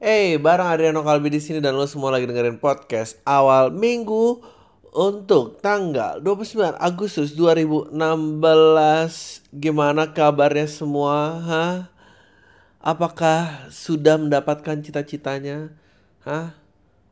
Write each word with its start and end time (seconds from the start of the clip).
Hey, 0.00 0.40
bareng 0.40 0.64
Adriano 0.64 1.04
Kalbi 1.04 1.28
di 1.28 1.44
sini 1.44 1.60
dan 1.60 1.76
lo 1.76 1.84
semua 1.84 2.08
lagi 2.08 2.24
dengerin 2.24 2.56
podcast 2.56 3.20
awal 3.28 3.68
minggu 3.68 4.40
untuk 4.96 5.60
tanggal 5.60 6.24
29 6.24 6.72
Agustus 6.80 7.36
2016. 7.36 7.92
Gimana 9.52 10.08
kabarnya 10.08 10.64
semua? 10.72 11.36
Hah? 11.44 11.76
Apakah 12.80 13.68
sudah 13.68 14.16
mendapatkan 14.16 14.80
cita-citanya? 14.80 15.68
Hah? 16.24 16.56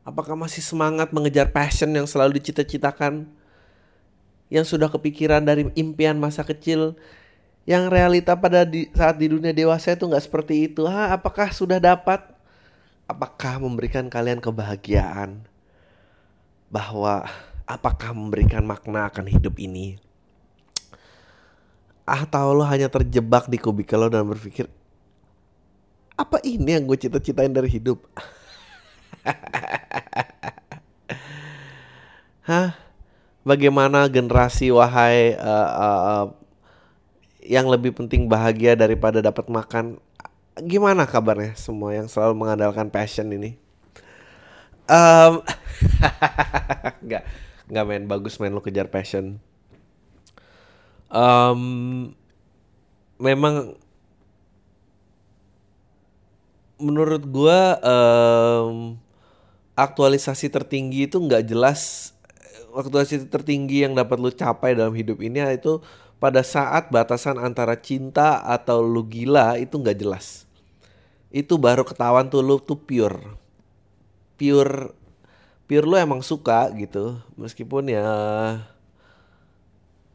Apakah 0.01 0.33
masih 0.33 0.65
semangat 0.65 1.13
mengejar 1.13 1.53
passion 1.53 1.93
yang 1.93 2.09
selalu 2.09 2.41
dicita-citakan? 2.41 3.29
Yang 4.49 4.65
sudah 4.65 4.89
kepikiran 4.89 5.45
dari 5.45 5.69
impian 5.77 6.17
masa 6.17 6.41
kecil 6.41 6.97
yang 7.69 7.85
realita 7.93 8.33
pada 8.33 8.65
di, 8.65 8.89
saat 8.97 9.21
di 9.21 9.29
dunia 9.29 9.53
dewasa 9.53 9.93
itu 9.93 10.09
nggak 10.09 10.25
seperti 10.25 10.73
itu. 10.73 10.89
Hah, 10.89 11.13
apakah 11.13 11.53
sudah 11.53 11.77
dapat? 11.77 12.38
Apakah 13.09 13.57
memberikan 13.57 14.05
kalian 14.05 14.37
kebahagiaan? 14.37 15.49
Bahwa 16.69 17.25
apakah 17.65 18.13
memberikan 18.13 18.61
makna 18.61 19.09
akan 19.09 19.25
hidup 19.25 19.57
ini? 19.57 19.97
Atau 22.05 22.53
lo 22.53 22.61
hanya 22.69 22.85
terjebak 22.93 23.49
di 23.49 23.57
kubikel 23.57 24.05
lo 24.05 24.09
dan 24.09 24.29
berpikir, 24.29 24.69
apa 26.13 26.37
ini 26.45 26.77
yang 26.77 26.85
gue 26.85 26.97
cita-citain 26.97 27.49
dari 27.49 27.69
hidup? 27.69 28.05
Hah? 32.49 32.77
Bagaimana 33.45 34.05
generasi 34.11 34.69
wahai 34.69 35.33
uh, 35.37 35.69
uh, 35.73 36.01
uh, 36.05 36.27
yang 37.41 37.65
lebih 37.71 37.95
penting 37.97 38.29
bahagia 38.29 38.75
daripada 38.77 39.23
dapat 39.23 39.47
makan 39.49 39.97
gimana 40.57 41.05
kabarnya 41.05 41.53
semua 41.53 41.93
yang 41.93 42.09
selalu 42.09 42.33
mengandalkan 42.35 42.89
passion 42.89 43.29
ini? 43.29 43.59
Um, 44.89 45.45
nggak 47.05 47.23
nggak 47.69 47.85
main 47.85 48.05
bagus 48.09 48.41
main 48.41 48.49
lo 48.49 48.63
kejar 48.63 48.89
passion. 48.89 49.37
Um, 51.09 52.13
memang 53.21 53.77
menurut 56.81 57.21
gua 57.29 57.77
um, 57.83 58.97
aktualisasi 59.77 60.49
tertinggi 60.49 61.05
itu 61.05 61.17
nggak 61.19 61.45
jelas 61.45 62.11
aktualisasi 62.73 63.25
tertinggi 63.29 63.85
yang 63.85 63.97
dapat 63.97 64.17
lu 64.21 64.29
capai 64.29 64.77
dalam 64.77 64.93
hidup 64.93 65.17
ini 65.23 65.41
itu 65.53 65.81
pada 66.19 66.43
saat 66.43 66.91
batasan 66.91 67.39
antara 67.39 67.79
cinta 67.79 68.43
atau 68.43 68.83
lu 68.83 69.07
gila 69.07 69.55
itu 69.55 69.79
nggak 69.79 69.97
jelas. 69.97 70.43
Itu 71.31 71.55
baru 71.55 71.87
ketahuan 71.87 72.27
tuh 72.27 72.43
lu 72.43 72.59
tuh 72.59 72.75
pure. 72.75 73.39
Pure 74.35 74.91
pure 75.63 75.85
lu 75.87 75.95
emang 75.95 76.19
suka 76.19 76.67
gitu. 76.75 77.15
Meskipun 77.39 77.87
ya 77.87 78.03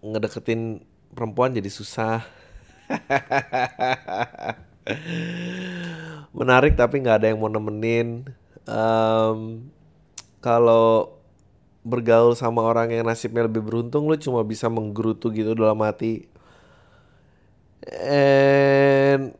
ngedeketin 0.04 0.84
perempuan 1.16 1.56
jadi 1.56 1.72
susah. 1.72 2.20
Menarik 6.36 6.76
tapi 6.76 7.00
nggak 7.00 7.24
ada 7.24 7.32
yang 7.32 7.40
mau 7.40 7.48
nemenin. 7.48 8.28
Um, 8.68 9.72
kalau 10.44 11.16
bergaul 11.84 12.32
sama 12.32 12.64
orang 12.64 12.90
yang 12.90 13.04
nasibnya 13.04 13.44
lebih 13.44 13.60
beruntung 13.60 14.08
lu 14.08 14.16
cuma 14.16 14.40
bisa 14.42 14.72
menggerutu 14.72 15.28
gitu 15.30 15.52
dalam 15.52 15.78
hati. 15.84 16.26
And 17.84 19.36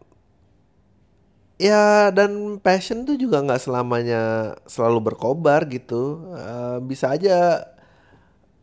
ya 1.57 2.13
dan 2.13 2.61
passion 2.61 3.09
tuh 3.09 3.17
juga 3.17 3.41
nggak 3.41 3.65
selamanya 3.65 4.55
selalu 4.69 5.13
berkobar 5.13 5.65
gitu. 5.73 6.21
Uh, 6.37 6.79
bisa 6.85 7.17
aja 7.17 7.65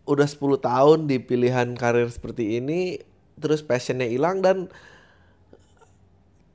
udah 0.06 0.28
10 0.30 0.62
tahun 0.62 1.00
di 1.10 1.18
pilihan 1.18 1.74
karir 1.78 2.10
seperti 2.10 2.62
ini 2.62 3.02
terus 3.42 3.66
passionnya 3.66 4.06
hilang 4.06 4.44
dan 4.44 4.70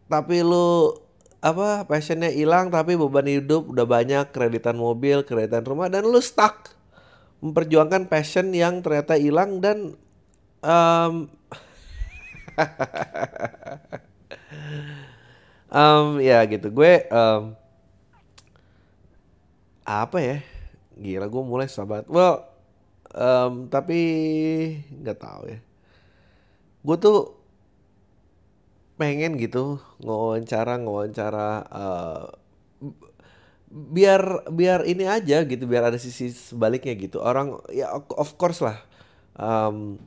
tapi 0.07 0.45
lu 0.45 0.95
apa 1.43 1.83
passionnya 1.89 2.31
hilang 2.31 2.71
tapi 2.71 2.95
beban 2.95 3.27
hidup 3.27 3.71
udah 3.71 3.87
banyak 3.87 4.31
kreditan 4.31 4.79
mobil 4.79 5.27
kreditan 5.27 5.67
rumah 5.67 5.91
dan 5.91 6.07
lu 6.07 6.19
stuck 6.23 6.76
memperjuangkan 7.41 8.09
passion 8.09 8.53
yang 8.53 8.81
ternyata 8.81 9.17
hilang 9.21 9.61
dan 9.61 9.95
um, 10.65 11.15
um, 15.69 16.07
ya 16.29 16.41
gitu. 16.49 16.73
Gue 16.73 17.05
um, 17.13 17.53
apa 19.85 20.19
ya? 20.19 20.39
Gila 20.97 21.29
gue 21.29 21.43
mulai 21.45 21.69
sahabat 21.69 22.09
well 22.09 22.49
um, 23.13 23.69
tapi 23.69 24.01
nggak 25.05 25.19
tahu 25.21 25.43
ya. 25.53 25.59
Gue 26.87 26.97
tuh 26.97 27.37
pengen 28.97 29.37
gitu 29.37 29.77
ngawancara 30.01 30.81
ngawancara 30.81 31.49
uh, 31.69 32.25
biar 33.67 34.47
biar 34.49 34.87
ini 34.87 35.05
aja 35.11 35.43
gitu 35.43 35.67
biar 35.67 35.91
ada 35.91 35.99
sisi 35.99 36.31
sebaliknya 36.31 36.95
gitu. 36.97 37.19
Orang 37.23 37.61
ya 37.71 37.91
of 37.95 38.35
course 38.39 38.63
lah. 38.63 38.79
Um, 39.37 40.01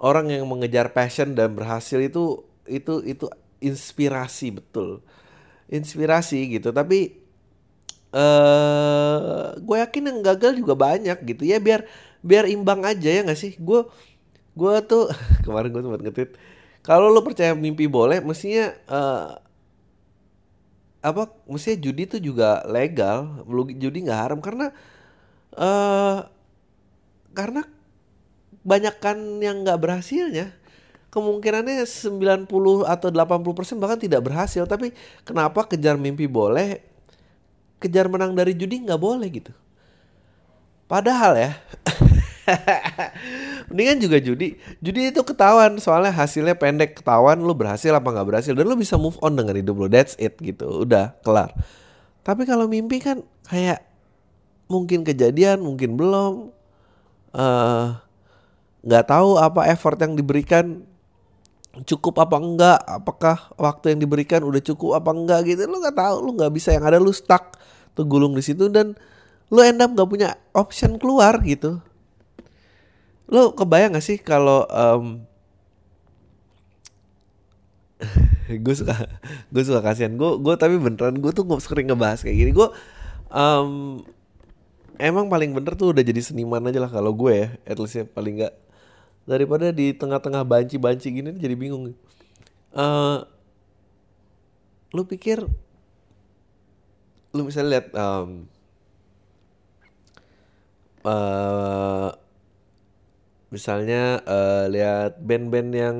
orang 0.00 0.32
yang 0.32 0.44
mengejar 0.48 0.92
passion 0.92 1.36
dan 1.36 1.52
berhasil 1.52 2.00
itu 2.00 2.46
itu 2.66 3.02
itu 3.04 3.26
inspirasi 3.60 4.54
betul. 4.54 5.02
Inspirasi 5.66 6.58
gitu 6.58 6.70
tapi 6.70 7.18
uh, 8.14 9.56
gue 9.58 9.76
yakin 9.82 10.02
yang 10.14 10.18
gagal 10.22 10.56
juga 10.56 10.74
banyak 10.78 11.18
gitu. 11.26 11.42
Ya 11.42 11.58
biar 11.58 11.84
biar 12.22 12.46
imbang 12.50 12.82
aja 12.86 13.10
ya 13.10 13.20
nggak 13.26 13.38
sih? 13.38 13.58
Gue 13.58 13.86
gue 14.56 14.74
tuh 14.88 15.12
kemarin 15.44 15.70
gue 15.70 15.82
sempat 15.84 16.02
ngetit 16.02 16.30
kalau 16.86 17.10
lo 17.10 17.20
percaya 17.26 17.50
mimpi 17.52 17.90
boleh 17.90 18.22
mestinya 18.22 18.70
uh, 18.86 19.42
apa 21.06 21.30
mestinya 21.46 21.78
judi 21.86 22.02
tuh 22.10 22.18
juga 22.18 22.66
legal 22.66 23.46
judi 23.78 24.02
nggak 24.02 24.20
haram 24.26 24.40
karena 24.42 24.74
uh, 25.54 26.26
karena 27.30 27.62
banyakkan 28.66 29.38
yang 29.38 29.62
nggak 29.62 29.78
berhasilnya 29.78 30.50
kemungkinannya 31.16 31.88
90 31.88 32.44
atau 32.84 33.08
80% 33.08 33.80
bahkan 33.80 33.96
tidak 33.96 34.20
berhasil. 34.20 34.68
Tapi 34.68 34.92
kenapa 35.24 35.64
kejar 35.64 35.96
mimpi 35.96 36.28
boleh, 36.28 36.84
kejar 37.80 38.12
menang 38.12 38.36
dari 38.36 38.52
judi 38.52 38.84
nggak 38.84 39.00
boleh 39.00 39.28
gitu. 39.32 39.52
Padahal 40.84 41.32
ya, 41.40 41.52
mendingan 43.70 43.98
juga 43.98 44.18
judi. 44.22 44.58
Judi 44.78 45.10
itu 45.10 45.20
ketahuan 45.26 45.78
soalnya 45.82 46.14
hasilnya 46.14 46.54
pendek 46.56 47.02
ketahuan 47.02 47.38
lu 47.42 47.52
berhasil 47.52 47.90
apa 47.90 48.06
nggak 48.06 48.26
berhasil 48.26 48.52
dan 48.54 48.64
lu 48.66 48.78
bisa 48.78 48.94
move 48.96 49.18
on 49.22 49.34
dengan 49.34 49.54
hidup 49.58 49.74
lu. 49.76 49.86
That's 49.90 50.14
it 50.16 50.38
gitu, 50.38 50.86
udah 50.86 51.18
kelar. 51.26 51.52
Tapi 52.26 52.42
kalau 52.46 52.66
mimpi 52.66 53.02
kan 53.02 53.22
kayak 53.46 53.86
mungkin 54.66 55.06
kejadian, 55.06 55.62
mungkin 55.62 55.94
belum. 55.94 56.50
Eh, 57.36 57.86
nggak 58.86 59.04
uh, 59.04 59.08
tahu 59.08 59.30
apa 59.36 59.68
effort 59.68 59.98
yang 60.00 60.16
diberikan 60.16 60.86
cukup 61.84 62.24
apa 62.24 62.36
enggak 62.40 62.80
apakah 62.88 63.36
waktu 63.60 63.92
yang 63.92 64.00
diberikan 64.00 64.40
udah 64.40 64.64
cukup 64.64 64.96
apa 64.96 65.12
enggak 65.12 65.40
gitu 65.44 65.68
lu 65.68 65.84
nggak 65.84 65.98
tahu 66.00 66.16
lu 66.24 66.30
nggak 66.32 66.52
bisa 66.56 66.72
yang 66.72 66.88
ada 66.88 66.96
lu 66.96 67.12
stuck 67.12 67.52
tergulung 67.92 68.32
di 68.32 68.40
situ 68.40 68.72
dan 68.72 68.96
lu 69.52 69.60
end 69.60 69.84
up 69.84 69.92
nggak 69.92 70.08
punya 70.08 70.40
option 70.56 70.96
keluar 70.96 71.36
gitu 71.44 71.84
lu 73.26 73.50
kebayang 73.58 73.98
gak 73.98 74.06
sih 74.06 74.18
kalau 74.22 74.62
um, 74.70 75.26
gue 78.64 78.74
suka 78.76 78.94
gue 79.50 79.62
suka 79.66 79.80
kasihan. 79.82 80.14
Gue 80.14 80.38
gue 80.38 80.54
tapi 80.54 80.78
beneran 80.78 81.18
gue 81.18 81.32
tuh 81.34 81.46
sering 81.58 81.90
ngebahas 81.90 82.22
kayak 82.22 82.36
gini. 82.36 82.50
Gue 82.54 82.70
um, 83.32 84.02
emang 85.00 85.26
paling 85.26 85.52
bener 85.52 85.74
tuh 85.74 85.90
udah 85.92 86.04
jadi 86.04 86.20
seniman 86.22 86.64
aja 86.70 86.78
lah 86.80 86.90
kalau 86.92 87.12
gue 87.12 87.32
ya 87.34 87.48
at 87.66 87.76
least 87.80 87.96
ya 87.98 88.04
paling 88.06 88.42
nggak. 88.42 88.54
Daripada 89.26 89.74
di 89.74 89.90
tengah-tengah 89.90 90.46
banci-banci 90.46 91.10
gini 91.10 91.34
jadi 91.34 91.58
bingung. 91.58 91.98
Uh, 92.70 93.26
lu 94.94 95.02
pikir 95.02 95.42
lu 97.34 97.42
misalnya 97.44 97.80
lihat 97.80 97.86
um, 97.92 98.48
uh, 101.04 102.14
misalnya 103.50 104.20
uh, 104.26 104.66
lihat 104.66 105.22
band-band 105.22 105.70
yang 105.72 105.96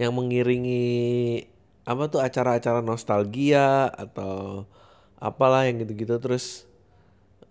yang 0.00 0.12
mengiringi 0.16 1.44
apa 1.84 2.08
tuh 2.08 2.22
acara-acara 2.22 2.80
nostalgia 2.80 3.90
atau 3.92 4.64
apalah 5.20 5.68
yang 5.68 5.82
gitu-gitu 5.84 6.16
terus 6.22 6.64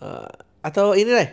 uh, 0.02 0.32
atau 0.66 0.98
ini 0.98 1.12
deh 1.12 1.30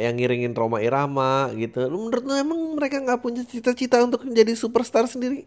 yang 0.00 0.16
ngiringin 0.16 0.56
Roma 0.56 0.80
Irama 0.80 1.52
gitu. 1.60 1.84
Lu 1.92 2.08
menurut 2.08 2.24
lu 2.24 2.32
emang 2.32 2.56
mereka 2.72 3.04
nggak 3.04 3.20
punya 3.20 3.44
cita-cita 3.44 4.00
untuk 4.00 4.24
menjadi 4.24 4.56
superstar 4.56 5.04
sendiri? 5.04 5.44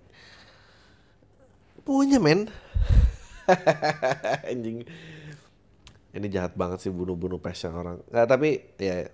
Punya 1.82 2.22
men. 2.22 2.46
anjing 4.52 4.84
ini 6.12 6.28
jahat 6.28 6.54
banget 6.58 6.84
sih 6.84 6.92
bunuh-bunuh 6.92 7.40
passion 7.40 7.72
orang 7.72 8.02
nggak 8.12 8.28
tapi 8.28 8.50
ya 8.76 9.08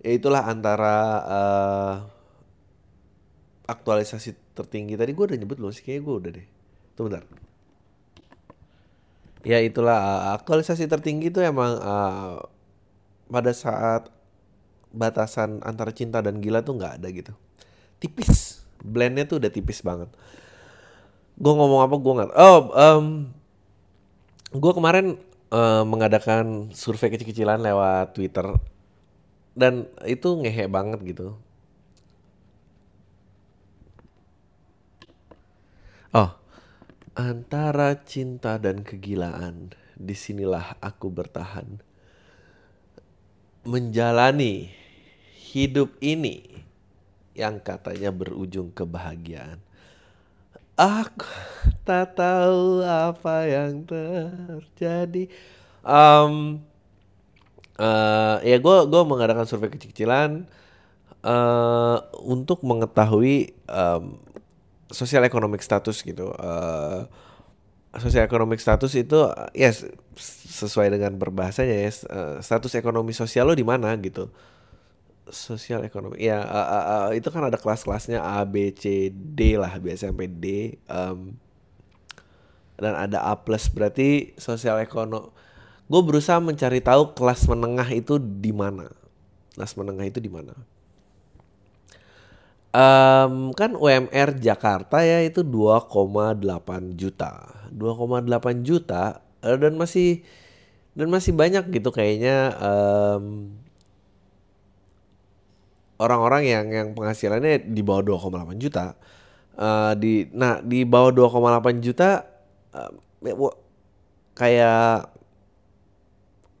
ya 0.00 0.10
itulah 0.16 0.48
antara 0.48 0.96
uh, 1.24 1.94
aktualisasi 3.68 4.34
tertinggi 4.56 4.98
tadi. 4.98 5.14
Gue 5.14 5.30
udah 5.30 5.38
nyebut 5.38 5.56
belum 5.60 5.72
sih? 5.72 5.84
Kayaknya 5.86 6.02
gue 6.02 6.14
udah 6.14 6.30
deh. 6.34 6.46
Tuh 6.96 7.02
bentar. 7.06 7.24
Ya 9.46 9.62
itulah 9.62 9.96
uh, 9.96 10.22
aktualisasi 10.36 10.84
tertinggi 10.90 11.32
itu 11.32 11.40
emang 11.40 11.78
uh, 11.80 12.44
pada 13.30 13.52
saat 13.54 14.10
batasan 14.90 15.62
antara 15.62 15.94
cinta 15.94 16.18
dan 16.18 16.42
gila 16.42 16.66
tuh 16.66 16.76
nggak 16.76 17.00
ada 17.00 17.08
gitu. 17.08 17.32
Tipis. 18.02 18.66
Blendnya 18.80 19.28
tuh 19.28 19.38
udah 19.38 19.52
tipis 19.52 19.80
banget. 19.84 20.10
Gue 21.40 21.52
ngomong 21.56 21.80
apa 21.80 21.96
gue 21.96 22.12
nggak 22.20 22.30
oh 22.36 22.58
um, 22.76 23.06
gue 24.50 24.72
kemarin 24.76 25.16
uh, 25.54 25.86
mengadakan 25.86 26.68
survei 26.74 27.08
kecil-kecilan 27.08 27.62
lewat 27.62 28.12
Twitter 28.12 28.44
dan 29.54 29.90
itu 30.06 30.28
ngehe 30.40 30.66
banget 30.70 31.00
gitu 31.04 31.36
oh 36.14 36.30
antara 37.14 37.98
cinta 38.02 38.56
dan 38.56 38.86
kegilaan 38.86 39.74
di 40.00 40.14
sinilah 40.16 40.78
aku 40.80 41.12
bertahan 41.12 41.82
menjalani 43.60 44.72
hidup 45.52 45.92
ini 46.00 46.64
yang 47.36 47.58
katanya 47.58 48.12
berujung 48.14 48.70
kebahagiaan. 48.70 49.60
Aku 50.78 51.28
tak 51.84 52.16
tahu 52.16 52.80
apa 52.80 53.44
yang 53.44 53.84
terjadi. 53.84 55.28
Um, 55.84 56.64
uh, 57.80 58.36
ya 58.44 58.60
gue 58.60 58.76
gue 58.84 59.02
mengadakan 59.08 59.48
survei 59.48 59.72
kecil-kecilan 59.72 60.44
uh, 61.24 61.98
untuk 62.20 62.60
mengetahui 62.60 63.56
um, 63.72 64.20
sosial 64.92 65.24
ekonomik 65.24 65.64
status 65.64 66.04
gitu. 66.04 66.36
Uh, 66.36 67.08
sosial 67.98 68.22
ekonomik 68.22 68.62
status 68.62 68.94
itu 68.94 69.18
ya 69.50 69.74
yes, 69.74 69.82
sesuai 70.46 70.94
dengan 70.94 71.18
berbahasanya 71.18 71.74
ya 71.74 71.90
uh, 72.06 72.36
status 72.38 72.78
ekonomi 72.78 73.10
sosial 73.10 73.50
lo 73.50 73.54
di 73.58 73.66
mana 73.66 73.90
gitu 73.98 74.30
sosial 75.26 75.82
ekonomi 75.82 76.22
ya 76.22 76.38
uh, 76.38 76.54
uh, 76.54 76.84
uh, 76.86 77.08
itu 77.18 77.26
kan 77.34 77.42
ada 77.42 77.58
kelas-kelasnya 77.58 78.22
A 78.22 78.46
B 78.46 78.70
C 78.70 79.10
D 79.10 79.58
lah 79.58 79.74
biasa 79.82 80.14
sampai 80.14 80.30
D 80.30 80.78
um, 80.86 81.34
dan 82.78 82.94
ada 82.94 83.26
A 83.26 83.42
plus 83.42 83.66
berarti 83.74 84.38
sosial 84.38 84.78
ekonomi 84.78 85.26
gue 85.90 86.00
berusaha 86.06 86.38
mencari 86.38 86.78
tahu 86.78 87.18
kelas 87.18 87.50
menengah 87.50 87.88
itu 87.90 88.22
di 88.22 88.54
mana. 88.54 88.86
Kelas 89.58 89.74
menengah 89.74 90.06
itu 90.06 90.22
di 90.22 90.30
mana. 90.30 90.54
Um, 92.70 93.50
kan 93.50 93.74
UMR 93.74 94.38
Jakarta 94.38 95.02
ya 95.02 95.26
itu 95.26 95.42
2,8 95.42 96.38
juta. 96.94 97.50
2,8 97.74 98.62
juta 98.62 99.18
uh, 99.42 99.56
dan 99.58 99.74
masih 99.74 100.22
dan 100.94 101.10
masih 101.10 101.34
banyak 101.34 101.66
gitu 101.74 101.90
kayaknya 101.90 102.54
um, 102.62 103.50
orang-orang 105.98 106.46
yang 106.46 106.66
yang 106.70 106.88
penghasilannya 106.94 107.66
di 107.66 107.82
bawah 107.82 108.14
2,8 108.14 108.62
juta. 108.62 108.94
Uh, 109.58 109.98
di 109.98 110.30
nah 110.30 110.62
di 110.62 110.86
bawah 110.86 111.10
2,8 111.10 111.82
juta 111.82 112.22
uh, 112.78 112.94
kayak 114.38 115.19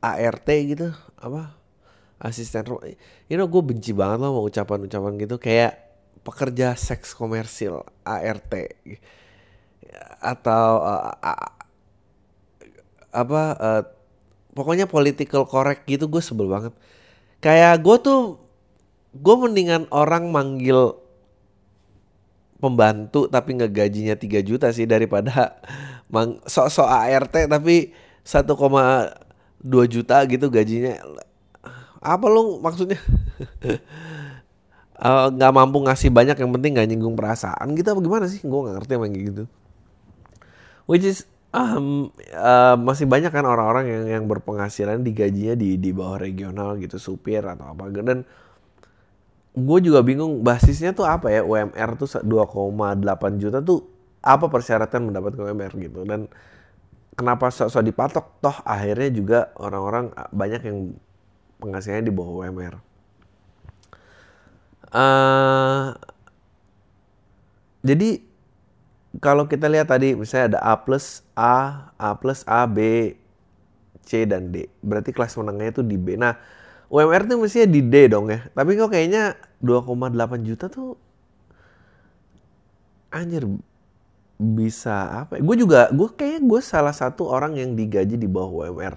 ART 0.00 0.48
gitu 0.48 0.92
apa 1.20 1.56
asisten 2.20 2.64
rumah 2.68 2.84
you 3.28 3.36
know 3.36 3.48
gue 3.48 3.62
benci 3.64 3.96
banget 3.96 4.24
loh 4.24 4.40
mau 4.40 4.44
ucapan-ucapan 4.48 5.16
gitu 5.20 5.36
kayak 5.40 5.76
pekerja 6.20 6.76
seks 6.76 7.16
komersil 7.16 7.84
ART 8.04 8.52
atau 10.20 10.66
uh, 10.84 11.12
uh, 11.16 11.50
apa 13.10 13.42
uh, 13.58 13.82
pokoknya 14.54 14.86
political 14.86 15.48
correct 15.48 15.88
gitu 15.88 16.06
gue 16.06 16.22
sebel 16.22 16.50
banget. 16.50 16.72
Kayak 17.40 17.80
gue 17.80 17.96
tuh 18.04 18.20
gue 19.16 19.34
mendingan 19.34 19.88
orang 19.90 20.30
manggil 20.30 20.94
pembantu 22.60 23.26
tapi 23.26 23.56
ngegajinya 23.56 24.14
3 24.14 24.44
juta 24.44 24.68
sih 24.70 24.84
daripada 24.84 25.58
mang 26.12 26.38
sok-sok 26.44 26.86
ART 26.86 27.34
tapi 27.48 27.96
1,2 29.64 29.92
juta 29.92 30.24
gitu 30.24 30.46
gajinya. 30.48 30.96
Apa 32.00 32.26
lu 32.32 32.60
maksudnya? 32.64 32.96
Nggak 35.00 35.52
uh, 35.52 35.56
mampu 35.56 35.80
ngasih 35.80 36.12
banyak 36.12 36.36
yang 36.36 36.52
penting 36.52 36.76
nggak 36.76 36.88
nyinggung 36.92 37.16
perasaan 37.16 37.72
gitu 37.72 37.88
apa 37.88 38.00
gimana 38.04 38.28
sih? 38.28 38.44
Gue 38.44 38.68
nggak 38.68 38.84
ngerti 38.84 38.92
emang 39.00 39.12
gitu. 39.16 39.44
Which 40.84 41.08
is 41.08 41.24
um, 41.56 42.12
uh, 42.36 42.76
masih 42.76 43.08
banyak 43.08 43.32
kan 43.32 43.48
orang-orang 43.48 43.88
yang 43.88 44.04
yang 44.20 44.24
berpenghasilan 44.28 45.00
digajinya 45.00 45.56
di 45.56 45.80
di 45.80 45.90
bawah 45.96 46.20
regional 46.20 46.76
gitu 46.76 47.00
supir 47.00 47.40
atau 47.40 47.72
apa. 47.72 47.88
Dan 47.88 48.28
gue 49.56 49.78
juga 49.80 50.04
bingung 50.04 50.44
basisnya 50.44 50.92
tuh 50.92 51.08
apa 51.08 51.32
ya? 51.32 51.40
UMR 51.48 51.96
tuh 51.96 52.20
2,8 52.20 53.40
juta 53.40 53.64
tuh 53.64 53.80
apa 54.20 54.52
persyaratan 54.52 55.08
mendapatkan 55.08 55.48
UMR 55.48 55.72
gitu. 55.80 56.04
Dan 56.04 56.28
kenapa 57.20 57.52
sok-sok 57.52 57.84
dipatok 57.84 58.26
toh 58.40 58.56
akhirnya 58.64 59.10
juga 59.12 59.38
orang-orang 59.60 60.08
uh, 60.16 60.32
banyak 60.32 60.64
yang 60.64 60.78
penghasilannya 61.60 62.08
di 62.08 62.14
bawah 62.16 62.48
UMR 62.48 62.74
uh, 64.96 65.92
jadi 67.84 68.30
kalau 69.18 69.50
kita 69.50 69.66
lihat 69.66 69.90
tadi 69.90 70.14
misalnya 70.14 70.56
ada 70.56 70.60
A 70.62 70.74
plus 70.78 71.26
A, 71.34 71.90
A 71.98 72.14
plus 72.14 72.46
A, 72.46 72.62
B, 72.70 73.12
C 74.06 74.22
dan 74.22 74.54
D. 74.54 74.70
Berarti 74.78 75.10
kelas 75.10 75.34
menengahnya 75.34 75.80
itu 75.80 75.82
di 75.82 75.98
B. 75.98 76.14
Nah, 76.14 76.38
UMR 76.86 77.26
tuh 77.26 77.42
mestinya 77.42 77.66
di 77.66 77.82
D 77.82 78.06
dong 78.06 78.30
ya. 78.30 78.46
Tapi 78.54 78.78
kok 78.78 78.94
kayaknya 78.94 79.34
2,8 79.58 80.46
juta 80.46 80.70
tuh 80.70 80.94
anjir 83.10 83.42
bisa 84.40 85.28
apa? 85.28 85.36
Ya? 85.36 85.44
Gue 85.44 85.56
juga, 85.60 85.92
gue 85.92 86.08
kayaknya 86.16 86.48
gue 86.48 86.60
salah 86.64 86.96
satu 86.96 87.28
orang 87.28 87.60
yang 87.60 87.76
digaji 87.76 88.16
di 88.16 88.24
bawah 88.24 88.72
UMR 88.72 88.96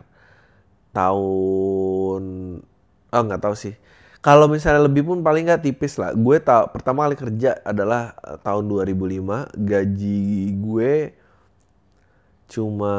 tahun, 0.95 2.23
oh 3.11 3.23
nggak 3.27 3.43
tahu 3.43 3.55
sih 3.59 3.75
kalau 4.23 4.47
misalnya 4.47 4.87
lebih 4.87 5.03
pun 5.03 5.19
paling 5.19 5.51
nggak 5.51 5.67
tipis 5.67 5.99
lah. 5.99 6.15
Gue 6.15 6.39
tau 6.39 6.71
pertama 6.71 7.03
kali 7.03 7.19
kerja 7.19 7.59
adalah 7.67 8.15
uh, 8.23 8.39
tahun 8.39 8.71
2005. 8.71 9.51
Gaji 9.51 10.23
gue 10.63 10.93
cuma 12.47 12.95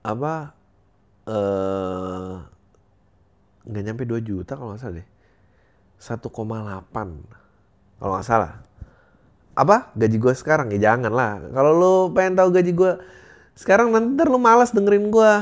apa 0.00 0.56
eh 1.28 2.34
nggak 3.68 3.82
nyampe 3.84 4.08
2 4.08 4.16
juta 4.24 4.56
kalau 4.56 4.72
nggak 4.72 4.80
salah 4.80 4.96
deh. 4.96 5.08
1,8 6.00 8.00
kalau 8.00 8.12
nggak 8.16 8.24
salah. 8.24 8.64
Apa? 9.58 9.90
Gaji 9.98 10.16
gue 10.22 10.34
sekarang? 10.38 10.70
Ya 10.70 10.94
jangan 10.94 11.10
lah. 11.10 11.42
Kalau 11.50 11.72
lo 11.74 11.92
pengen 12.14 12.38
tahu 12.38 12.54
gaji 12.54 12.72
gue 12.78 12.92
sekarang 13.58 13.90
nanti 13.90 14.22
lu 14.22 14.38
malas 14.38 14.70
dengerin 14.70 15.10
gue. 15.10 15.32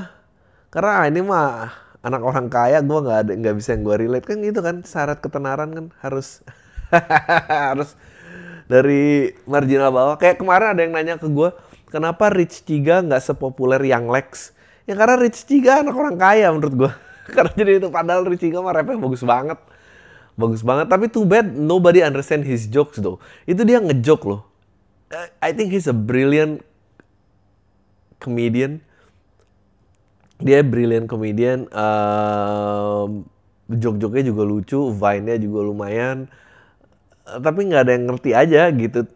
Karena 0.73 1.05
ah, 1.05 1.05
ini 1.05 1.21
mah 1.21 1.69
anak 2.01 2.25
orang 2.25 2.49
kaya 2.49 2.81
gue 2.81 2.99
nggak 3.05 3.19
ada 3.29 3.33
nggak 3.37 3.55
bisa 3.61 3.77
yang 3.77 3.85
gue 3.85 3.97
relate. 4.09 4.25
Kan 4.25 4.41
gitu 4.41 4.65
kan 4.65 4.81
syarat 4.89 5.21
ketenaran 5.21 5.69
kan 5.77 5.87
harus 6.01 6.41
harus 7.69 7.93
dari 8.65 9.37
marginal 9.45 9.93
bawah. 9.93 10.17
Kayak 10.17 10.41
kemarin 10.41 10.73
ada 10.73 10.81
yang 10.81 10.97
nanya 10.97 11.21
ke 11.21 11.29
gue 11.29 11.53
kenapa 11.93 12.33
Rich 12.33 12.65
Tiga 12.65 13.05
nggak 13.05 13.21
sepopuler 13.21 13.85
yang 13.85 14.09
Lex? 14.09 14.57
Ya 14.89 14.97
karena 14.97 15.21
Rich 15.21 15.45
Tiga 15.45 15.85
anak 15.85 15.93
orang 15.93 16.17
kaya 16.17 16.49
menurut 16.57 16.75
gue 16.75 16.93
karena 17.37 17.53
jadi 17.53 17.85
itu 17.85 17.89
padahal 17.93 18.25
Rich 18.25 18.49
Tiga 18.49 18.65
mah 18.65 18.73
rapnya 18.73 18.97
bagus 18.97 19.21
banget 19.21 19.61
bagus 20.37 20.63
banget. 20.63 20.87
Tapi 20.93 21.09
too 21.09 21.25
bad 21.25 21.49
nobody 21.49 22.05
understand 22.05 22.45
his 22.45 22.69
jokes 22.69 23.01
though. 23.01 23.19
Itu 23.49 23.65
dia 23.65 23.81
ngejok 23.81 24.23
loh. 24.29 24.45
I 25.41 25.51
think 25.57 25.73
he's 25.73 25.89
a 25.89 25.97
brilliant 25.97 26.63
comedian. 28.21 28.85
Dia 30.37 30.61
brilliant 30.61 31.09
comedian. 31.09 31.65
Um, 31.73 33.25
jok-joknya 33.73 34.23
juga 34.31 34.43
lucu 34.45 34.93
vine-nya 34.93 35.41
juga 35.41 35.65
lumayan. 35.65 36.29
Tapi 37.27 37.61
nggak 37.67 37.83
ada 37.83 37.93
yang 37.97 38.05
ngerti 38.07 38.31
aja 38.37 38.63
gitu. 38.71 39.09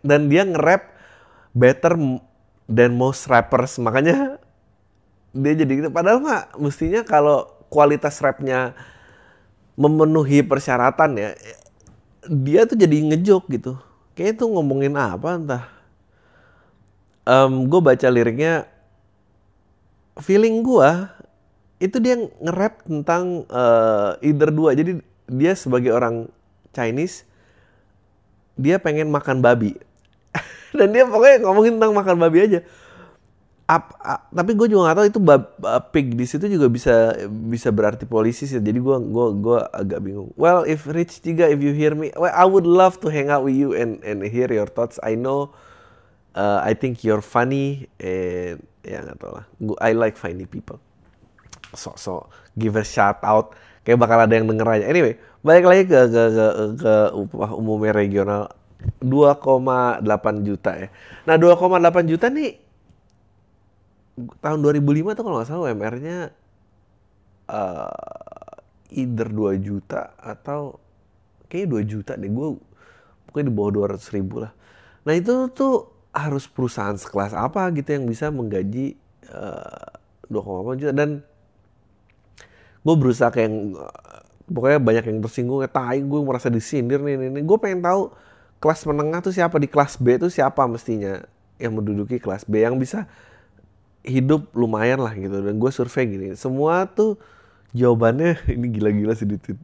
Dan 0.00 0.30
dia 0.30 0.46
nge-rap 0.46 0.94
better 1.52 1.98
than 2.70 2.94
most 2.94 3.26
rappers. 3.26 3.76
Makanya 3.82 4.38
dia 5.34 5.52
jadi 5.58 5.72
gitu. 5.84 5.88
Padahal 5.90 6.22
mah 6.22 6.48
mestinya 6.56 7.02
kalau 7.02 7.48
kualitas 7.68 8.20
rapnya 8.24 8.72
memenuhi 9.78 10.42
persyaratan 10.42 11.14
ya 11.14 11.30
dia 12.28 12.68
tuh 12.68 12.76
jadi 12.76 12.96
ngejok 13.08 13.44
gitu. 13.54 13.72
Kayak 14.12 14.42
tuh 14.44 14.50
ngomongin 14.52 14.94
apa 14.98 15.38
entah. 15.38 15.64
Um, 17.28 17.68
gue 17.68 17.80
baca 17.80 18.08
liriknya 18.08 18.64
feeling 20.20 20.64
gue 20.64 20.90
itu 21.78 21.96
dia 22.00 22.16
nge-rap 22.16 22.82
tentang 22.84 23.48
uh, 23.48 24.18
either 24.20 24.50
dua. 24.52 24.76
Jadi 24.76 25.00
dia 25.28 25.52
sebagai 25.56 25.94
orang 25.94 26.28
Chinese 26.74 27.24
dia 28.58 28.76
pengen 28.82 29.08
makan 29.08 29.40
babi. 29.40 29.78
Dan 30.78 30.92
dia 30.92 31.08
pokoknya 31.08 31.46
ngomongin 31.46 31.80
tentang 31.80 31.94
makan 31.96 32.16
babi 32.20 32.38
aja 32.44 32.60
Ap, 33.68 34.00
ap, 34.00 34.32
tapi 34.32 34.56
gue 34.56 34.72
juga 34.72 34.88
gak 34.88 34.96
tahu 34.96 35.06
itu 35.12 35.20
bab, 35.20 35.52
pig 35.92 36.16
di 36.16 36.24
situ 36.24 36.48
juga 36.48 36.72
bisa 36.72 37.12
bisa 37.28 37.68
berarti 37.68 38.08
polisi 38.08 38.48
sih. 38.48 38.56
Jadi 38.56 38.80
gue 38.80 38.96
gua 39.12 39.28
gua 39.36 39.58
agak 39.76 40.00
bingung. 40.00 40.32
Well 40.40 40.64
if 40.64 40.88
Rich 40.88 41.20
Tiga 41.20 41.52
if 41.52 41.60
you 41.60 41.76
hear 41.76 41.92
me 41.92 42.08
well, 42.16 42.32
I 42.32 42.48
would 42.48 42.64
love 42.64 42.96
to 43.04 43.12
hang 43.12 43.28
out 43.28 43.44
with 43.44 43.60
you 43.60 43.76
and 43.76 44.00
and 44.08 44.24
hear 44.24 44.48
your 44.48 44.72
thoughts. 44.72 44.96
I 45.04 45.20
know 45.20 45.52
uh, 46.32 46.64
I 46.64 46.72
think 46.72 47.04
you're 47.04 47.20
funny 47.20 47.92
and 48.00 48.64
ya 48.80 49.04
nggak 49.04 49.20
tahu 49.20 49.36
lah. 49.36 49.44
I 49.84 49.92
like 49.92 50.16
funny 50.16 50.48
people. 50.48 50.80
So 51.76 51.92
so 52.00 52.32
give 52.56 52.72
a 52.80 52.88
shout 52.88 53.20
out. 53.20 53.52
Kayak 53.84 54.00
bakal 54.00 54.16
ada 54.16 54.32
yang 54.32 54.48
denger 54.48 54.64
aja. 54.64 54.88
Anyway 54.88 55.20
balik 55.44 55.68
lagi 55.68 55.84
ke 55.92 56.08
ke 56.08 56.22
ke, 56.32 56.46
ke 56.80 56.94
upah 57.12 57.52
umumnya 57.52 57.92
regional. 57.92 58.48
2,8 59.04 60.06
juta 60.40 60.72
ya. 60.72 60.88
Nah 61.28 61.36
2,8 61.36 62.08
juta 62.08 62.32
nih 62.32 62.67
tahun 64.42 64.58
2005 64.62 65.16
tuh 65.16 65.22
kalau 65.24 65.36
nggak 65.38 65.48
salah 65.48 65.70
UMR-nya 65.70 66.18
uh, 67.48 68.54
either 68.92 69.28
2 69.28 69.58
juta 69.60 70.16
atau 70.18 70.80
kayaknya 71.48 71.84
2 71.84 71.92
juta 71.92 72.12
deh. 72.14 72.30
Gue 72.30 72.58
pokoknya 73.28 73.46
di 73.48 73.54
bawah 73.54 73.70
200 73.94 74.16
ribu 74.16 74.44
lah. 74.44 74.52
Nah 75.04 75.14
itu 75.16 75.48
tuh 75.52 75.88
harus 76.12 76.48
perusahaan 76.48 76.96
sekelas 76.96 77.36
apa 77.36 77.68
gitu 77.76 77.94
yang 77.94 78.04
bisa 78.08 78.32
menggaji 78.32 78.96
uh, 79.30 80.32
2,8 80.32 80.80
juta. 80.80 80.92
Dan 80.92 81.10
gue 82.82 82.94
berusaha 82.96 83.28
kayak 83.28 83.50
pokoknya 84.48 84.80
banyak 84.80 85.04
yang 85.12 85.18
tersinggung 85.20 85.60
ya 85.60 85.68
tai 85.68 86.00
gue 86.00 86.20
merasa 86.24 86.48
disindir 86.48 87.04
nih, 87.04 87.20
nih, 87.20 87.28
nih. 87.36 87.42
gue 87.44 87.58
pengen 87.60 87.84
tahu 87.84 88.12
kelas 88.58 88.80
menengah 88.88 89.20
tuh 89.20 89.34
siapa 89.34 89.60
di 89.60 89.68
kelas 89.68 90.00
B 90.00 90.16
tuh 90.18 90.32
siapa 90.32 90.64
mestinya 90.64 91.20
yang 91.60 91.76
menduduki 91.76 92.18
kelas 92.18 92.48
B 92.48 92.64
yang 92.64 92.80
bisa 92.80 93.06
hidup 94.08 94.50
lumayan 94.56 95.04
lah 95.04 95.12
gitu. 95.12 95.44
Dan 95.44 95.60
gue 95.60 95.70
survei 95.70 96.08
gini 96.08 96.26
semua 96.34 96.88
tuh 96.88 97.20
jawabannya 97.76 98.40
ini 98.56 98.66
gila-gila 98.72 99.12
sedikit 99.12 99.54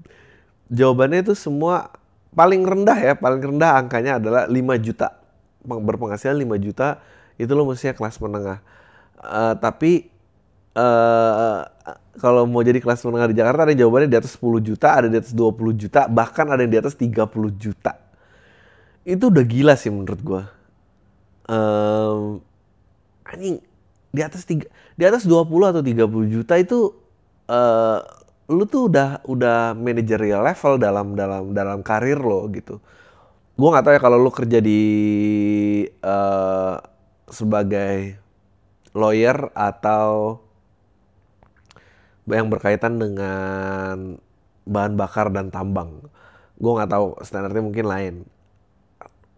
jawabannya 0.73 1.25
itu 1.25 1.35
semua 1.37 1.93
paling 2.33 2.65
rendah 2.65 2.99
ya 2.99 3.13
paling 3.17 3.41
rendah 3.41 3.81
angkanya 3.81 4.21
adalah 4.21 4.43
5 4.47 4.55
juta. 4.85 5.17
Berpenghasilan 5.65 6.37
5 6.37 6.65
juta 6.65 7.01
itu 7.41 7.51
lo 7.57 7.65
mestinya 7.65 7.97
kelas 7.97 8.21
menengah. 8.21 8.61
Uh, 9.25 9.57
tapi 9.57 10.13
uh, 10.77 11.65
kalau 12.21 12.45
mau 12.45 12.61
jadi 12.61 12.77
kelas 12.79 13.01
menengah 13.09 13.33
di 13.33 13.37
Jakarta 13.41 13.61
ada 13.65 13.75
jawabannya 13.75 14.09
di 14.13 14.19
atas 14.21 14.37
10 14.37 14.61
juta 14.61 14.89
ada 14.93 15.09
di 15.09 15.17
atas 15.17 15.33
20 15.33 15.81
juta 15.81 16.05
bahkan 16.07 16.45
ada 16.53 16.61
yang 16.61 16.73
di 16.77 16.81
atas 16.85 16.95
30 17.01 17.17
juta. 17.57 17.97
Itu 19.05 19.33
udah 19.33 19.45
gila 19.45 19.75
sih 19.77 19.93
menurut 19.93 20.21
gue 20.21 20.43
um, 21.49 22.41
anjing 23.29 23.61
di 24.15 24.23
atas 24.23 24.47
tiga 24.47 24.71
di 24.95 25.03
atas 25.03 25.27
20 25.27 25.51
atau 25.75 25.83
30 25.83 26.31
juta 26.31 26.55
itu 26.55 26.95
uh, 27.51 27.99
lu 28.47 28.65
tuh 28.71 28.87
udah 28.87 29.27
udah 29.27 29.75
managerial 29.75 30.47
level 30.47 30.79
dalam 30.79 31.19
dalam 31.19 31.51
dalam 31.51 31.83
karir 31.83 32.23
lo 32.23 32.47
gitu. 32.55 32.79
Gue 33.59 33.69
nggak 33.71 33.85
tahu 33.87 33.95
ya 33.99 34.03
kalau 34.03 34.19
lu 34.23 34.31
kerja 34.31 34.59
di 34.63 34.83
uh, 36.05 36.77
sebagai 37.27 38.21
lawyer 38.95 39.51
atau 39.57 40.39
yang 42.31 42.49
berkaitan 42.49 43.01
dengan 43.01 44.21
bahan 44.65 44.95
bakar 44.95 45.33
dan 45.35 45.49
tambang. 45.51 46.05
Gue 46.61 46.73
nggak 46.77 46.91
tahu 46.93 47.07
standarnya 47.25 47.63
mungkin 47.65 47.87
lain. 47.89 48.15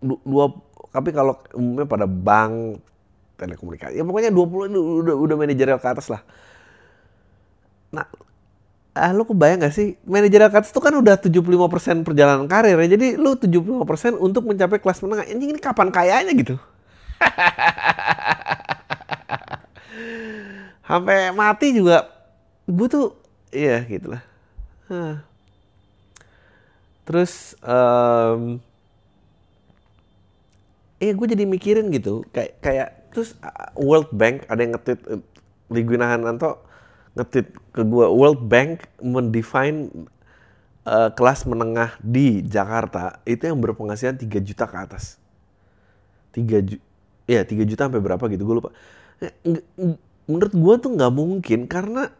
Dua 0.02 0.50
tapi 0.90 1.12
kalau 1.14 1.38
umumnya 1.54 1.87
pada 1.87 2.06
bank 2.09 2.80
telekomunikasi. 3.37 3.97
Ya 3.97 4.05
pokoknya 4.05 4.31
20 4.33 4.73
itu 4.73 4.81
udah 4.81 5.14
udah 5.14 5.37
manajerial 5.37 5.78
ke 5.78 5.88
atas 5.88 6.09
lah. 6.09 6.25
Nah, 7.93 8.09
ah 8.97 9.12
lu 9.12 9.28
kebayang 9.28 9.61
gak 9.61 9.76
sih 9.76 10.00
manajerial 10.09 10.49
ke 10.49 10.57
atas 10.57 10.73
itu 10.73 10.81
kan 10.81 10.97
udah 10.97 11.21
75% 11.21 12.02
perjalanan 12.02 12.49
karir 12.49 12.81
ya. 12.81 12.88
Jadi 12.97 13.21
lu 13.21 13.37
75% 13.37 14.16
untuk 14.16 14.49
mencapai 14.49 14.81
kelas 14.81 15.05
menengah. 15.05 15.28
Anjing 15.28 15.50
ini 15.52 15.61
kapan 15.61 15.93
kayanya 15.93 16.33
gitu? 16.33 16.57
Sampai 20.88 21.35
mati 21.37 21.76
juga 21.76 22.09
gue 22.66 22.88
tuh 22.88 23.12
iya 23.52 23.85
gitulah. 23.85 24.25
Huh. 24.88 25.21
Terus 27.07 27.55
um, 27.62 28.59
eh 30.97 31.12
gue 31.12 31.26
jadi 31.28 31.45
mikirin 31.45 31.93
gitu 31.93 32.25
kayak 32.33 32.57
kayak 32.64 32.95
terus 33.16 33.32
World 33.73 34.12
Bank 34.12 34.44
ada 34.44 34.61
yang 34.61 34.76
nge-tweet 34.76 35.00
uh, 35.08 35.25
Liguina 35.73 36.12
Hananto 36.12 36.61
nge-tweet 37.16 37.49
ke 37.73 37.80
gue 37.80 38.06
World 38.12 38.44
Bank 38.44 38.85
mendefine 39.00 39.88
uh, 40.85 41.08
kelas 41.16 41.49
menengah 41.49 41.96
di 42.04 42.44
Jakarta 42.44 43.25
itu 43.25 43.49
yang 43.49 43.56
berpenghasilan 43.56 44.20
3 44.20 44.28
juta 44.44 44.68
ke 44.68 44.76
atas. 44.76 45.16
3 46.37 46.44
juta 46.61 46.85
ya 47.25 47.40
3 47.42 47.64
juta 47.64 47.88
sampai 47.88 48.04
berapa 48.04 48.20
gitu 48.28 48.44
gue 48.44 48.56
lupa. 48.61 48.70
Eh, 49.25 49.32
menurut 50.28 50.52
gue 50.52 50.75
tuh 50.76 50.90
nggak 50.92 51.12
mungkin 51.16 51.64
karena 51.64 52.12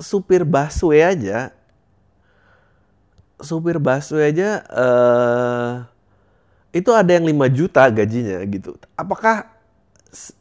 supir 0.00 0.48
busway 0.48 1.04
aja 1.04 1.52
supir 3.44 3.76
busway 3.76 4.32
aja 4.32 4.64
uh, 4.72 5.72
itu 6.70 6.90
ada 6.94 7.10
yang 7.10 7.26
5 7.26 7.50
juta 7.50 7.82
gajinya 7.90 8.38
gitu. 8.46 8.78
Apakah 8.94 9.50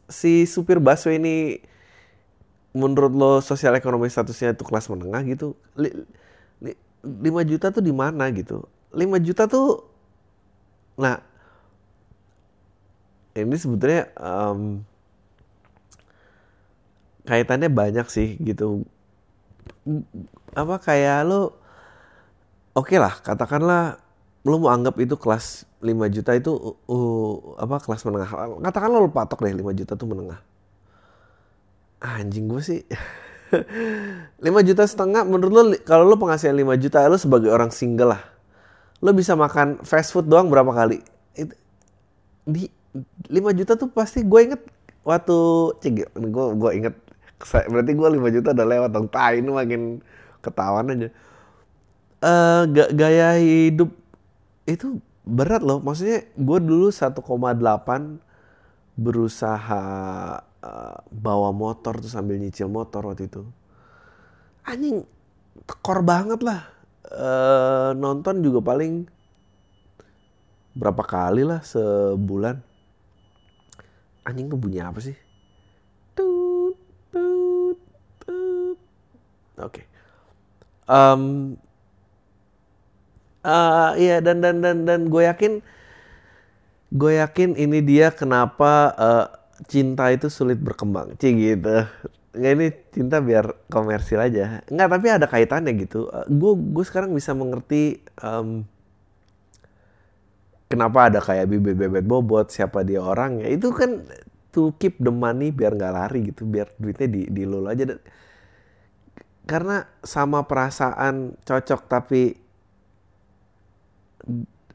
si 0.09 0.45
supir 0.45 0.77
busway 0.77 1.17
ini 1.17 1.62
menurut 2.74 3.13
lo 3.13 3.31
sosial 3.41 3.74
ekonomi 3.74 4.09
statusnya 4.09 4.53
itu 4.53 4.62
kelas 4.65 4.89
menengah 4.93 5.25
gitu? 5.25 5.57
5 5.77 7.50
juta 7.50 7.74
tuh 7.74 7.81
di 7.81 7.93
mana 7.93 8.29
gitu? 8.29 8.69
5 8.93 9.25
juta 9.25 9.45
tuh 9.50 9.86
nah 11.00 11.24
ini 13.38 13.55
sebetulnya 13.55 14.12
um, 14.19 14.83
kaitannya 17.25 17.69
banyak 17.69 18.05
sih 18.09 18.38
gitu. 18.41 18.86
Apa 20.53 20.81
kayak 20.81 21.29
lo 21.29 21.55
oke 22.74 22.89
okay 22.89 22.98
lah 22.98 23.13
katakanlah 23.21 24.01
lo 24.48 24.55
mau 24.55 24.72
anggap 24.72 24.96
itu 25.03 25.19
kelas 25.19 25.67
5 25.84 26.15
juta 26.15 26.31
itu 26.36 26.51
uh, 26.51 26.75
uh, 26.88 27.34
apa 27.60 27.84
kelas 27.84 28.03
menengah. 28.08 28.29
Katakan 28.63 28.89
lo 28.91 29.12
patok 29.12 29.43
deh 29.43 29.55
5 29.55 29.79
juta 29.79 29.93
tuh 30.00 30.08
menengah. 30.08 30.39
Anjing 32.00 32.48
gue 32.48 32.62
sih. 32.63 32.81
5 34.43 34.67
juta 34.67 34.84
setengah 34.88 35.27
menurut 35.27 35.51
lo 35.51 35.63
kalau 35.84 36.08
lo 36.08 36.15
penghasilan 36.15 36.55
5 36.55 36.84
juta 36.84 37.03
lo 37.12 37.19
sebagai 37.19 37.51
orang 37.51 37.72
single 37.72 38.15
lah. 38.15 38.24
Lo 39.03 39.12
bisa 39.12 39.36
makan 39.36 39.84
fast 39.84 40.15
food 40.15 40.27
doang 40.27 40.48
berapa 40.48 40.72
kali? 40.72 41.03
Itu, 41.36 41.55
di 42.48 42.72
5 43.27 43.58
juta 43.60 43.75
tuh 43.75 43.91
pasti 43.91 44.24
gue 44.24 44.39
inget 44.39 44.62
waktu 45.05 45.38
gue 46.15 46.46
gue 46.60 46.72
inget 46.75 46.96
berarti 47.72 47.91
gue 47.96 48.08
5 48.19 48.36
juta 48.36 48.50
udah 48.51 48.67
lewat 48.67 48.89
dong 48.91 49.08
tai 49.08 49.39
ini 49.39 49.50
makin 49.50 49.81
ketahuan 50.43 50.91
aja 50.91 51.10
uh, 52.24 52.63
gaya 52.91 53.39
hidup 53.39 53.89
itu 54.69 55.01
berat 55.25 55.65
loh. 55.65 55.81
Maksudnya 55.81 56.29
gue 56.38 56.59
dulu 56.61 56.93
1,8 56.93 57.17
berusaha 58.99 59.83
uh, 60.43 60.97
bawa 61.09 61.49
motor 61.49 61.97
tuh 61.97 62.11
sambil 62.11 62.38
nyicil 62.38 62.69
motor 62.69 63.09
waktu 63.09 63.25
itu. 63.25 63.41
Anjing 64.69 65.01
tekor 65.65 66.05
banget 66.05 66.45
lah. 66.45 66.69
Uh, 67.09 67.97
nonton 67.97 68.45
juga 68.45 68.61
paling 68.61 69.09
berapa 70.77 71.01
kali 71.01 71.41
lah 71.41 71.65
sebulan. 71.65 72.61
Anjing 74.29 74.45
tuh 74.51 74.59
bunyi 74.61 74.85
apa 74.85 75.01
sih? 75.01 75.17
Oke. 79.59 79.83
Okay. 79.83 79.85
um, 80.88 81.55
uh, 83.43 83.96
iya 84.00 84.19
dan 84.19 84.43
dan 84.43 84.60
dan 84.63 84.84
dan 84.84 85.08
gue 85.08 85.24
yakin 85.24 85.63
gue 86.89 87.12
yakin 87.22 87.53
ini 87.53 87.79
dia 87.86 88.10
kenapa 88.10 88.93
uh, 88.98 89.27
cinta 89.67 90.10
itu 90.10 90.31
sulit 90.31 90.58
berkembang 90.58 91.15
cing 91.19 91.38
gitu. 91.38 91.86
Nggak 92.29 92.51
ini 92.55 92.67
cinta 92.93 93.17
biar 93.19 93.67
komersil 93.69 94.22
aja. 94.22 94.63
Nggak 94.69 94.88
tapi 94.89 95.08
ada 95.10 95.27
kaitannya 95.29 95.74
gitu. 95.77 96.10
Gue 96.31 96.51
uh, 96.53 96.58
gue 96.58 96.86
sekarang 96.86 97.13
bisa 97.13 97.36
mengerti 97.38 98.01
um, 98.22 98.63
kenapa 100.69 101.10
ada 101.10 101.19
kayak 101.19 101.50
bibit 101.50 101.75
bebet 101.77 102.05
bobot 102.05 102.50
siapa 102.50 102.81
dia 102.81 103.01
orangnya. 103.01 103.50
Itu 103.50 103.74
kan 103.74 104.05
to 104.50 104.74
keep 104.81 104.98
the 104.98 105.13
money 105.13 105.53
biar 105.53 105.77
nggak 105.77 105.93
lari 105.93 106.34
gitu 106.34 106.46
biar 106.50 106.74
duitnya 106.77 107.08
di 107.10 107.22
di 107.29 107.43
lo 107.46 107.65
aja. 107.69 107.86
Karena 109.50 109.81
sama 110.05 110.46
perasaan 110.46 111.38
cocok 111.41 111.81
tapi 111.89 112.48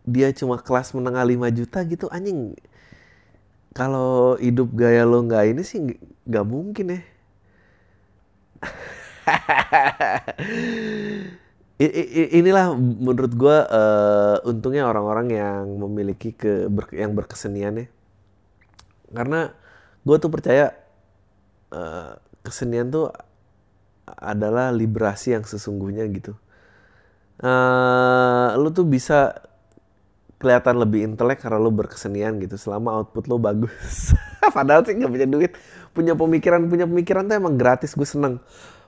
dia 0.05 0.29
cuma 0.37 0.61
kelas 0.61 0.93
menengah 0.93 1.25
5 1.25 1.49
juta 1.57 1.79
gitu 1.89 2.07
anjing. 2.13 2.53
Kalau 3.75 4.39
hidup 4.39 4.71
gaya 4.77 5.03
lo 5.03 5.25
nggak 5.25 5.45
ini 5.51 5.63
sih 5.67 5.81
nggak 6.29 6.47
mungkin 6.47 6.87
ya. 6.95 7.01
Inilah 12.39 12.77
menurut 12.79 13.33
gue 13.35 13.57
uh, 13.67 14.39
untungnya 14.47 14.87
orang-orang 14.87 15.35
yang 15.35 15.67
memiliki 15.81 16.31
ke 16.31 16.71
ber, 16.71 16.87
yang 16.95 17.17
berkesenian 17.19 17.83
ya. 17.83 17.87
Karena 19.11 19.51
gue 20.07 20.17
tuh 20.23 20.31
percaya 20.31 20.71
uh, 21.75 22.15
kesenian 22.47 22.93
tuh 22.93 23.11
adalah 24.05 24.71
liberasi 24.71 25.33
yang 25.33 25.43
sesungguhnya 25.49 26.05
gitu 26.13 26.37
uh, 27.43 28.55
lu 28.61 28.71
tuh 28.71 28.87
bisa 28.87 29.35
kelihatan 30.39 30.77
lebih 30.77 31.09
intelek 31.09 31.41
karena 31.41 31.57
lo 31.57 31.73
berkesenian 31.73 32.37
gitu. 32.45 32.61
Selama 32.61 33.01
output 33.01 33.25
lo 33.27 33.41
bagus. 33.41 34.13
Padahal 34.57 34.85
sih 34.85 34.95
nggak 34.95 35.11
punya 35.11 35.27
duit. 35.27 35.53
Punya 35.97 36.13
pemikiran 36.13 36.69
punya 36.69 36.85
pemikiran 36.85 37.25
tuh 37.27 37.37
emang 37.41 37.57
gratis. 37.57 37.97
Gue 37.97 38.07
seneng. 38.07 38.39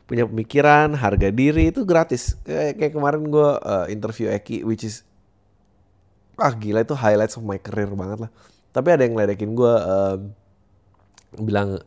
Punya 0.07 0.29
pemikiran 0.29 0.95
harga 0.95 1.33
diri 1.33 1.73
itu 1.73 1.83
gratis. 1.89 2.37
Kayak, 2.45 2.79
kayak 2.79 2.93
kemarin 2.93 3.23
gue 3.33 3.49
uh, 3.59 3.87
interview 3.89 4.31
Eki 4.31 4.63
which 4.63 4.85
is 4.85 5.03
ah 6.37 6.53
gila 6.53 6.85
itu 6.85 6.93
highlights 6.93 7.41
of 7.41 7.43
my 7.49 7.57
career 7.57 7.89
banget 7.97 8.29
lah. 8.29 8.31
Tapi 8.71 8.93
ada 8.93 9.03
yang 9.09 9.17
ngeledekin 9.17 9.57
gue 9.57 9.73
uh, 9.73 10.21
bilang 11.41 11.81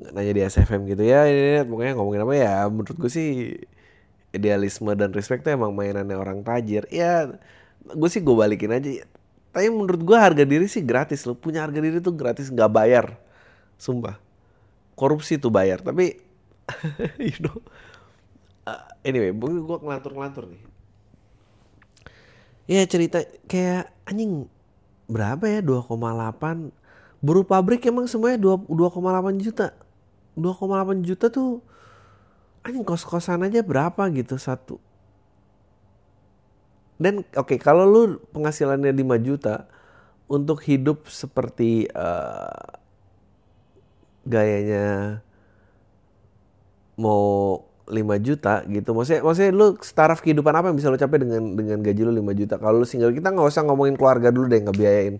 nanya 0.00 0.32
di 0.32 0.40
SFM 0.44 0.88
gitu 0.88 1.04
ya 1.04 1.28
ini 1.28 1.60
pokoknya 1.64 1.96
ngomongin 1.96 2.22
apa 2.28 2.34
ya? 2.36 2.54
Menurut 2.68 2.96
gue 3.00 3.10
sih 3.10 3.56
idealisme 4.30 4.94
dan 4.94 5.10
respect 5.10 5.42
tuh 5.42 5.54
emang 5.54 5.74
mainannya 5.74 6.14
orang 6.14 6.42
tajir. 6.46 6.86
Ya 6.90 7.30
gue 7.82 8.08
sih 8.10 8.22
gue 8.22 8.34
balikin 8.34 8.70
aja. 8.70 9.06
Tapi 9.50 9.66
menurut 9.66 10.02
gue 10.02 10.18
harga 10.18 10.46
diri 10.46 10.70
sih 10.70 10.82
gratis 10.82 11.26
lo 11.26 11.34
punya 11.34 11.66
harga 11.66 11.82
diri 11.82 11.98
tuh 11.98 12.14
gratis 12.14 12.50
nggak 12.50 12.70
bayar. 12.70 13.18
Sumpah. 13.78 14.18
Korupsi 14.94 15.38
tuh 15.38 15.50
bayar. 15.50 15.82
Tapi 15.82 16.18
you 17.18 17.38
know. 17.42 17.58
Uh, 18.66 18.84
anyway 19.02 19.34
gue 19.34 19.50
gue 19.50 19.78
ngelantur 19.82 20.14
ngelantur 20.14 20.44
nih. 20.46 20.62
Ya 22.70 22.86
cerita 22.86 23.26
kayak 23.50 23.90
anjing 24.06 24.46
berapa 25.10 25.42
ya? 25.50 25.58
2,8 25.58 26.70
buruh 27.18 27.42
pabrik 27.44 27.82
emang 27.84 28.06
semuanya 28.06 28.38
2,8 28.38 28.70
juta. 29.42 29.74
2,8 30.38 31.02
juta 31.02 31.26
tuh 31.26 31.66
anjing 32.66 32.84
kos-kosan 32.84 33.44
aja 33.46 33.64
berapa 33.64 34.02
gitu 34.12 34.36
satu 34.36 34.76
dan 37.00 37.24
oke 37.32 37.56
okay, 37.56 37.58
kalau 37.58 37.88
lu 37.88 38.02
penghasilannya 38.36 38.92
5 38.92 39.26
juta 39.26 39.64
untuk 40.28 40.60
hidup 40.68 41.08
seperti 41.08 41.88
uh, 41.96 42.76
gayanya 44.28 45.18
mau 47.00 47.64
5 47.88 47.98
juta 48.22 48.62
gitu. 48.68 48.94
Maksudnya 48.94 49.20
maksudnya 49.24 49.50
lu 49.50 49.74
staraf 49.82 50.22
kehidupan 50.22 50.54
apa 50.54 50.70
yang 50.70 50.78
bisa 50.78 50.92
lu 50.92 51.00
capai 51.00 51.18
dengan 51.24 51.42
dengan 51.58 51.78
gaji 51.82 52.00
lu 52.06 52.12
5 52.14 52.38
juta? 52.38 52.54
Kalau 52.60 52.84
lu 52.84 52.86
single 52.86 53.16
kita 53.16 53.34
nggak 53.34 53.48
usah 53.50 53.66
ngomongin 53.66 53.98
keluarga 53.98 54.30
dulu 54.30 54.46
deh 54.46 54.62
ngebiayain. 54.62 55.18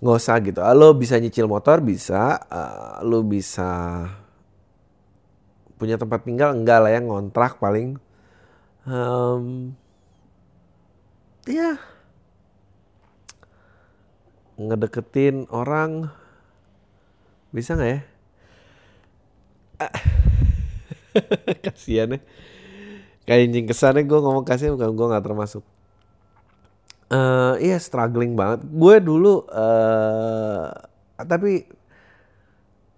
Nggak 0.00 0.16
usah 0.16 0.36
gitu. 0.40 0.60
Lu 0.62 0.88
bisa 0.96 1.18
nyicil 1.20 1.50
motor 1.50 1.82
bisa, 1.84 2.40
uh, 2.48 3.02
lu 3.04 3.26
bisa 3.26 3.68
punya 5.78 5.94
tempat 5.94 6.26
tinggal 6.26 6.52
enggak 6.52 6.82
lah 6.82 6.90
ya 6.90 7.00
ngontrak 7.00 7.62
paling. 7.62 7.96
Um, 8.84 9.72
ya 11.46 11.78
ngedeketin 14.58 15.46
orang. 15.54 16.10
Bisa 17.54 17.78
nggak 17.78 17.90
ya? 17.94 18.00
Kasian 21.64 22.18
ya. 22.18 22.20
Kayak 23.24 23.40
anjing 23.48 23.66
kesannya 23.68 24.02
gue 24.08 24.18
ngomong 24.18 24.44
kasihan 24.44 24.74
bukan 24.74 24.92
gue 24.92 25.06
nggak 25.14 25.24
termasuk. 25.24 25.64
Uh, 27.08 27.56
iya 27.62 27.80
struggling 27.80 28.36
banget. 28.36 28.66
Gue 28.68 29.00
dulu 29.00 29.46
uh, 29.48 30.68
tapi 31.16 31.77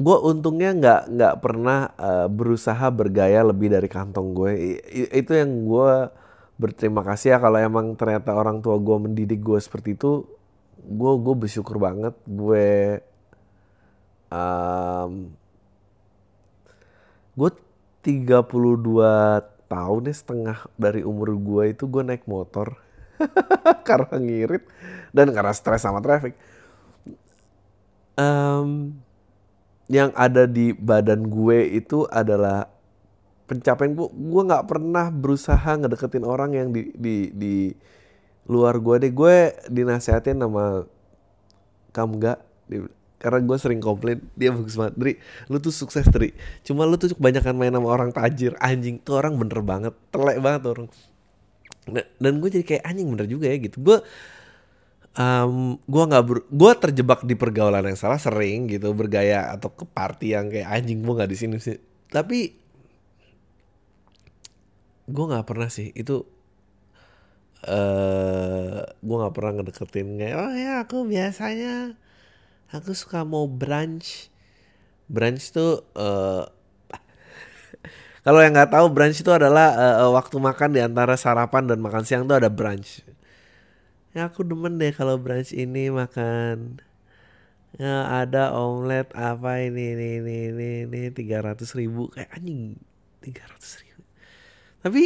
gue 0.00 0.16
untungnya 0.16 0.70
nggak 0.72 1.02
nggak 1.12 1.34
pernah 1.44 1.92
uh, 2.00 2.28
berusaha 2.32 2.88
bergaya 2.88 3.44
lebih 3.44 3.68
dari 3.68 3.84
kantong 3.84 4.32
gue 4.32 4.80
itu 5.12 5.32
yang 5.36 5.68
gue 5.68 6.08
berterima 6.56 7.04
kasih 7.04 7.36
ya 7.36 7.38
kalau 7.40 7.60
emang 7.60 7.92
ternyata 8.00 8.32
orang 8.32 8.64
tua 8.64 8.80
gue 8.80 8.96
mendidik 8.96 9.44
gue 9.44 9.60
seperti 9.60 9.96
itu 9.96 10.24
gue 10.84 11.12
gue 11.20 11.34
bersyukur 11.36 11.76
banget. 11.76 12.14
Gue 12.24 13.00
um, 14.32 15.32
gue 17.36 17.50
32 18.00 18.40
tahun 19.70 20.02
ya 20.08 20.14
setengah 20.16 20.58
dari 20.74 21.04
umur 21.04 21.36
gue 21.36 21.76
itu 21.76 21.84
gue 21.86 22.02
naik 22.04 22.24
motor. 22.24 22.80
Karena 23.88 24.16
ngirit 24.16 24.64
dan 25.12 25.28
karena 25.34 25.52
stres 25.52 25.84
sama 25.84 26.00
traffic. 26.00 26.32
Um, 28.16 28.96
yang 29.90 30.14
ada 30.14 30.46
di 30.46 30.70
badan 30.70 31.26
gue 31.26 31.66
itu 31.66 32.06
adalah 32.06 32.70
pencapaian 33.50 33.98
gue 33.98 34.06
gue 34.06 34.42
nggak 34.46 34.70
pernah 34.70 35.10
berusaha 35.10 35.74
ngedeketin 35.74 36.22
orang 36.22 36.54
yang 36.54 36.70
di 36.70 36.94
di 36.94 37.34
di 37.34 37.54
luar 38.46 38.78
gue 38.78 39.02
deh. 39.02 39.10
Gue 39.10 39.50
dinasehatin 39.66 40.38
sama 40.38 40.86
kamu 41.90 42.12
nggak? 42.22 42.38
Karena 43.20 43.38
gue 43.42 43.56
sering 43.58 43.82
komplain 43.82 44.22
dia 44.38 44.54
bagus 44.54 44.78
banget. 44.78 44.94
Dri 44.94 45.12
lu 45.50 45.58
tuh 45.58 45.74
sukses 45.74 46.06
Dri. 46.06 46.30
Cuma 46.62 46.86
lu 46.86 46.94
tuh 46.94 47.10
kebanyakan 47.10 47.58
main 47.58 47.74
sama 47.74 47.90
orang 47.90 48.14
tajir. 48.14 48.54
Anjing 48.62 49.02
tuh 49.02 49.18
orang 49.18 49.34
bener 49.34 49.60
banget. 49.66 49.94
Telek 50.14 50.38
banget 50.38 50.62
orang. 50.70 50.86
Dan 52.22 52.38
gue 52.38 52.48
jadi 52.54 52.62
kayak 52.62 52.86
anjing 52.86 53.10
bener 53.10 53.26
juga 53.26 53.50
ya 53.50 53.58
gitu. 53.58 53.82
Gue 53.82 53.98
um, 55.18 55.80
gue 55.88 56.04
nggak 56.06 56.24
gue 56.50 56.72
terjebak 56.78 57.20
di 57.26 57.34
pergaulan 57.34 57.82
yang 57.82 57.98
salah 57.98 58.20
sering 58.20 58.70
gitu 58.70 58.94
bergaya 58.94 59.50
atau 59.50 59.72
ke 59.72 59.82
party 59.88 60.36
yang 60.36 60.46
kayak 60.52 60.68
anjing 60.70 61.02
gue 61.02 61.14
nggak 61.14 61.30
di 61.30 61.38
sini 61.38 61.56
sih. 61.58 61.78
Tapi 62.10 62.38
gue 65.10 65.24
nggak 65.26 65.46
pernah 65.46 65.66
sih 65.72 65.90
itu 65.96 66.22
eh 67.60 67.76
uh, 67.76 68.80
gue 68.88 69.16
nggak 69.20 69.34
pernah 69.36 69.52
ngedeketin 69.60 70.16
kayak 70.16 70.36
oh 70.38 70.52
ya 70.56 70.72
aku 70.80 71.04
biasanya 71.04 71.98
aku 72.70 72.94
suka 72.94 73.26
mau 73.26 73.50
brunch. 73.50 74.30
Brunch 75.10 75.50
tuh 75.50 75.82
uh, 75.98 76.46
kalau 78.24 78.40
yang 78.40 78.54
nggak 78.54 78.70
tahu 78.70 78.86
brunch 78.94 79.20
itu 79.20 79.32
adalah 79.34 79.74
uh, 79.74 80.10
waktu 80.14 80.38
makan 80.38 80.70
di 80.72 80.80
antara 80.80 81.18
sarapan 81.18 81.66
dan 81.66 81.82
makan 81.82 82.06
siang 82.06 82.24
tuh 82.30 82.38
ada 82.38 82.48
brunch 82.48 83.09
ya 84.10 84.26
aku 84.30 84.42
demen 84.42 84.78
deh 84.80 84.90
kalau 84.90 85.16
brunch 85.20 85.54
ini 85.54 85.90
makan. 85.90 86.82
Ya 87.78 88.10
ada 88.10 88.50
omelet 88.50 89.06
apa 89.14 89.62
ini 89.62 89.94
ini 89.94 90.08
ini 90.18 90.36
ini 90.50 90.70
ini 90.90 91.00
tiga 91.14 91.38
ratus 91.42 91.78
ribu. 91.78 92.10
Kayak 92.10 92.34
anjing 92.34 92.74
tiga 93.22 93.46
ratus 93.46 93.78
ribu. 93.82 94.02
Tapi 94.82 95.02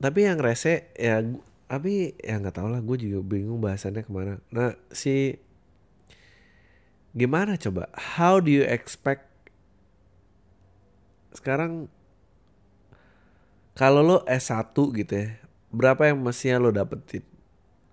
tapi 0.00 0.20
yang 0.24 0.40
rese 0.40 0.88
ya 0.96 1.20
tapi 1.68 2.16
ya 2.24 2.40
nggak 2.40 2.56
tau 2.56 2.72
lah 2.72 2.80
gue 2.80 2.96
juga 2.96 3.20
bingung 3.20 3.60
bahasannya 3.60 4.02
ke 4.02 4.10
mana. 4.10 4.40
Nah 4.48 4.72
si 4.88 5.36
gimana 7.12 7.60
coba? 7.60 7.92
How 8.16 8.40
do 8.40 8.48
you 8.48 8.64
expect 8.64 9.28
sekarang 11.36 11.92
kalau 13.80 14.04
lo 14.04 14.16
S1 14.28 14.76
gitu 14.76 15.12
ya 15.16 15.40
berapa 15.72 16.12
yang 16.12 16.20
mestinya 16.20 16.60
lo 16.60 16.68
dapetin 16.68 17.24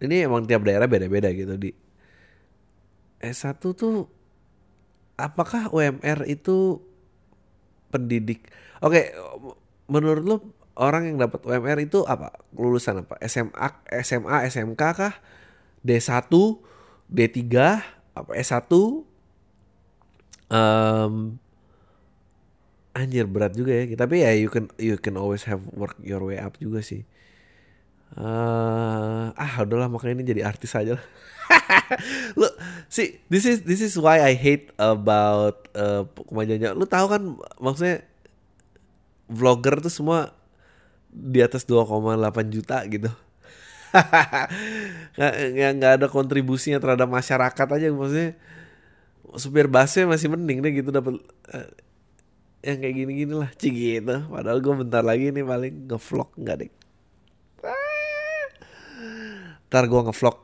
ini 0.04 0.28
emang 0.28 0.44
tiap 0.44 0.68
daerah 0.68 0.92
beda-beda 0.92 1.32
gitu 1.32 1.56
di 1.56 1.72
S1 3.24 3.64
tuh 3.64 4.12
apakah 5.18 5.74
UMR 5.74 6.30
itu 6.30 6.80
pendidik? 7.90 8.48
Oke, 8.80 9.12
menurut 9.90 10.24
lo 10.24 10.36
orang 10.78 11.10
yang 11.10 11.18
dapat 11.18 11.42
UMR 11.44 11.82
itu 11.82 12.06
apa? 12.06 12.32
Lulusan 12.54 13.04
apa? 13.04 13.18
SMA, 13.26 13.68
SMA, 14.06 14.46
SMK 14.48 14.82
kah? 14.94 15.16
D1, 15.82 16.30
D3, 17.10 17.44
apa 18.14 18.32
S1? 18.38 18.72
Um, 20.48 21.42
anjir 22.98 23.30
berat 23.30 23.54
juga 23.54 23.78
ya. 23.78 23.86
Tapi 23.94 24.26
ya 24.26 24.34
you 24.34 24.50
can 24.50 24.74
you 24.82 24.98
can 24.98 25.14
always 25.16 25.46
have 25.46 25.62
work 25.78 25.94
your 26.02 26.26
way 26.26 26.42
up 26.42 26.58
juga 26.58 26.82
sih. 26.82 27.06
Uh, 28.18 29.36
ah 29.36 29.54
udahlah 29.62 29.92
makanya 29.92 30.24
ini 30.24 30.26
jadi 30.34 30.42
artis 30.48 30.74
aja 30.74 30.98
lah. 30.98 31.06
Lu 32.40 32.48
see 32.90 33.22
this 33.30 33.46
is 33.46 33.62
this 33.68 33.84
is 33.84 33.94
why 34.00 34.24
I 34.24 34.34
hate 34.34 34.74
about 34.82 35.70
uh, 35.76 36.08
kemanjanya 36.28 36.72
lu 36.74 36.88
tahu 36.88 37.08
kan 37.12 37.22
maksudnya 37.60 38.04
vlogger 39.28 39.84
tuh 39.84 39.92
semua 39.92 40.32
di 41.12 41.44
atas 41.44 41.68
2,8 41.68 41.94
juta 42.48 42.84
gitu. 42.88 43.12
Nggak 45.18 45.72
nggak 45.80 45.92
ada 46.00 46.08
kontribusinya 46.12 46.80
terhadap 46.80 47.08
masyarakat 47.08 47.68
aja 47.68 47.88
maksudnya. 47.92 48.32
Supir 49.36 49.68
busnya 49.68 50.08
masih 50.08 50.32
mending 50.32 50.64
deh 50.64 50.72
gitu 50.80 50.90
dapat 50.90 51.20
uh, 51.52 51.68
yang 52.68 52.84
kayak 52.84 52.96
gini-gini 53.00 53.34
lah. 53.40 53.50
Cik 53.56 53.72
gitu. 53.72 54.28
Padahal 54.28 54.60
gue 54.60 54.74
bentar 54.84 55.00
lagi 55.00 55.32
nih 55.32 55.48
paling 55.48 55.88
ngevlog. 55.88 56.36
Nggak 56.36 56.58
deh 56.60 56.72
ntar 59.68 59.84
gue 59.92 60.00
ngevlog. 60.00 60.38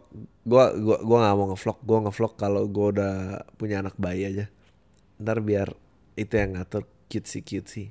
Gue 0.43 0.63
gua 0.83 0.97
gua 0.99 1.17
nggak 1.23 1.35
mau 1.39 1.47
ngevlog. 1.55 1.77
Gue 1.87 1.99
ngevlog 2.03 2.33
kalau 2.35 2.63
gue 2.67 2.87
udah 2.99 3.47
punya 3.55 3.79
anak 3.79 3.95
bayi 3.95 4.27
aja. 4.27 4.45
Ntar 5.19 5.39
biar 5.39 5.71
itu 6.19 6.33
yang 6.35 6.59
ngatur 6.59 6.83
cute 7.09 7.25
sih 7.25 7.41
cute 7.41 7.65
sih 7.65 7.87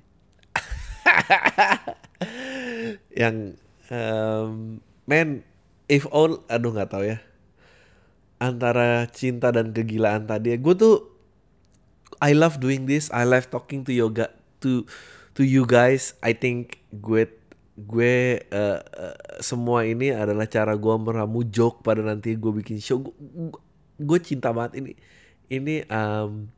yang 3.20 3.58
um, 3.90 4.78
men 5.10 5.42
if 5.90 6.06
all 6.14 6.38
aduh 6.46 6.70
nggak 6.70 6.92
tahu 6.92 7.04
ya. 7.08 7.18
Antara 8.42 9.06
cinta 9.10 9.54
dan 9.54 9.70
kegilaan 9.70 10.26
tadi 10.26 10.54
gue 10.58 10.74
tuh 10.74 11.11
I 12.20 12.36
love 12.36 12.60
doing 12.60 12.84
this. 12.84 13.08
I 13.14 13.24
love 13.24 13.48
talking 13.48 13.86
to 13.88 13.92
yoga 13.94 14.34
to 14.60 14.84
to 15.38 15.42
you 15.46 15.64
guys. 15.64 16.12
I 16.20 16.36
think 16.36 16.82
gue 16.92 17.30
gue 17.72 18.44
uh, 18.52 18.80
uh, 18.84 19.16
semua 19.40 19.88
ini 19.88 20.12
adalah 20.12 20.44
cara 20.44 20.76
gue 20.76 20.94
meramu 21.00 21.40
joke 21.48 21.80
pada 21.80 22.04
nanti 22.04 22.36
gue 22.36 22.52
bikin 22.52 22.82
show. 22.82 23.00
Gue, 23.00 23.16
gue 23.96 24.18
cinta 24.20 24.52
banget 24.52 24.84
ini. 24.84 24.92
Ini 25.52 25.84
um, 25.88 26.48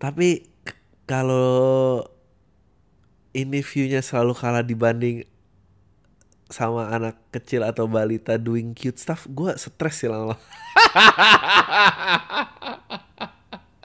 tapi 0.00 0.48
kalau 1.04 2.00
ini 3.36 3.60
viewnya 3.60 4.00
selalu 4.00 4.32
kalah 4.32 4.64
dibanding 4.64 5.28
sama 6.50 6.90
anak 6.90 7.14
kecil 7.30 7.62
atau 7.62 7.86
balita 7.86 8.34
doing 8.34 8.74
cute 8.74 8.98
stuff 8.98 9.30
gue 9.30 9.54
stres 9.54 10.02
sih 10.02 10.10
lama 10.10 10.34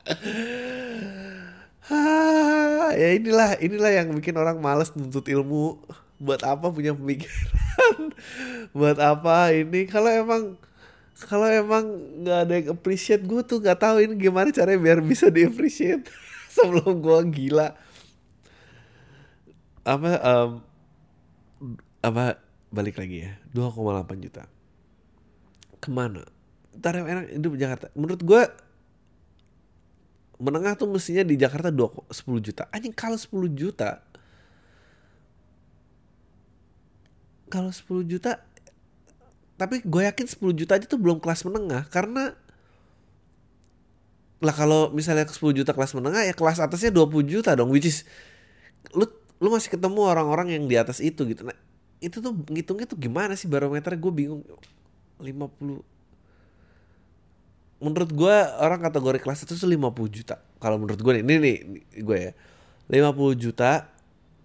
ya 3.02 3.10
inilah 3.18 3.58
inilah 3.62 3.92
yang 3.92 4.14
bikin 4.14 4.38
orang 4.38 4.62
males 4.62 4.94
nuntut 4.94 5.26
ilmu. 5.26 5.82
Buat 6.16 6.48
apa 6.48 6.72
punya 6.72 6.96
pemikiran? 6.96 8.16
Buat 8.78 9.04
apa 9.04 9.52
ini? 9.52 9.84
Kalau 9.90 10.08
emang 10.08 10.56
kalau 11.16 11.48
emang 11.48 11.86
nggak 12.24 12.40
ada 12.48 12.54
yang 12.60 12.68
appreciate 12.76 13.24
gue 13.24 13.42
tuh 13.44 13.64
nggak 13.64 13.80
tahu 13.80 14.04
ini 14.04 14.20
gimana 14.20 14.52
caranya 14.52 14.80
biar 14.80 15.00
bisa 15.00 15.32
di 15.32 15.48
appreciate 15.48 16.08
sebelum 16.56 17.00
gue 17.00 17.20
gila. 17.32 17.72
Apa 19.86 20.10
um, 20.24 20.52
apa 22.04 22.40
balik 22.70 23.00
lagi 23.00 23.28
ya. 23.28 23.32
2,8 23.56 24.24
juta. 24.24 24.44
Ke 25.80 25.90
mana? 25.92 26.28
Tarif 26.76 27.08
enak 27.08 27.32
hidup 27.32 27.56
Jakarta. 27.56 27.88
Menurut 27.96 28.20
gue 28.20 28.42
menengah 30.42 30.76
tuh 30.76 30.90
mestinya 30.92 31.24
di 31.24 31.40
Jakarta 31.40 31.72
2, 31.72 32.12
10 32.12 32.40
juta. 32.44 32.64
Anjing 32.72 32.92
kalau 32.92 33.16
10 33.16 33.52
juta 33.56 34.04
kalau 37.46 37.72
10 37.72 38.04
juta 38.10 38.42
tapi 39.56 39.80
gue 39.86 40.02
yakin 40.04 40.28
10 40.28 40.52
juta 40.52 40.76
aja 40.76 40.84
tuh 40.90 41.00
belum 41.00 41.24
kelas 41.24 41.48
menengah 41.48 41.88
karena 41.88 42.36
lah 44.44 44.52
kalau 44.52 44.92
misalnya 44.92 45.24
10 45.24 45.40
juta 45.56 45.72
kelas 45.72 45.96
menengah 45.96 46.28
ya 46.28 46.36
kelas 46.36 46.60
atasnya 46.60 46.92
20 46.92 47.32
juta 47.32 47.56
dong 47.56 47.72
which 47.72 47.88
is 47.88 48.04
lu 48.92 49.08
lu 49.40 49.48
masih 49.52 49.72
ketemu 49.72 50.02
orang-orang 50.04 50.56
yang 50.56 50.64
di 50.68 50.76
atas 50.76 51.04
itu 51.04 51.28
gitu. 51.28 51.44
Nah 51.48 51.56
itu 52.00 52.20
tuh 52.20 52.36
ngitungnya 52.52 52.88
tuh 52.88 53.00
gimana 53.00 53.36
sih? 53.36 53.48
Barometer 53.48 53.96
gue 53.96 54.12
bingung. 54.12 54.44
50 55.20 55.95
menurut 57.80 58.12
gue 58.12 58.36
orang 58.62 58.80
kategori 58.80 59.20
kelas 59.20 59.44
itu 59.44 59.54
tuh 59.60 59.70
50 59.70 59.92
juta. 60.12 60.36
Kalau 60.64 60.80
menurut 60.80 61.00
gue 61.00 61.12
nih, 61.20 61.24
ini 61.24 61.36
nih 61.40 61.58
gue 62.02 62.18
ya. 62.18 62.32
50 62.88 63.36
juta 63.42 63.90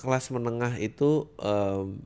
kelas 0.01 0.33
menengah 0.33 0.81
itu 0.81 1.29
um, 1.37 2.01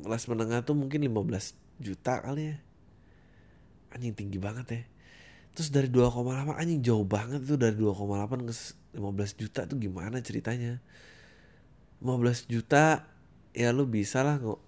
kelas 0.00 0.26
menengah 0.26 0.64
tuh 0.66 0.74
mungkin 0.74 1.06
15 1.06 1.54
juta 1.80 2.20
kali 2.20 2.54
ya. 2.54 2.56
Anjing 3.94 4.14
tinggi 4.14 4.38
banget 4.38 4.66
ya. 4.70 4.82
Terus 5.54 5.68
dari 5.74 5.88
2,8 5.90 6.54
anjing 6.54 6.80
jauh 6.80 7.06
banget 7.06 7.42
tuh 7.42 7.58
dari 7.58 7.74
2,8 7.74 8.48
ke 8.48 8.54
15 8.96 9.40
juta 9.40 9.60
tuh 9.66 9.76
gimana 9.78 10.22
ceritanya? 10.22 10.78
15 12.00 12.50
juta 12.50 13.06
ya 13.52 13.70
lu 13.74 13.86
bisa 13.86 14.22
lah 14.22 14.38
kok. 14.38 14.62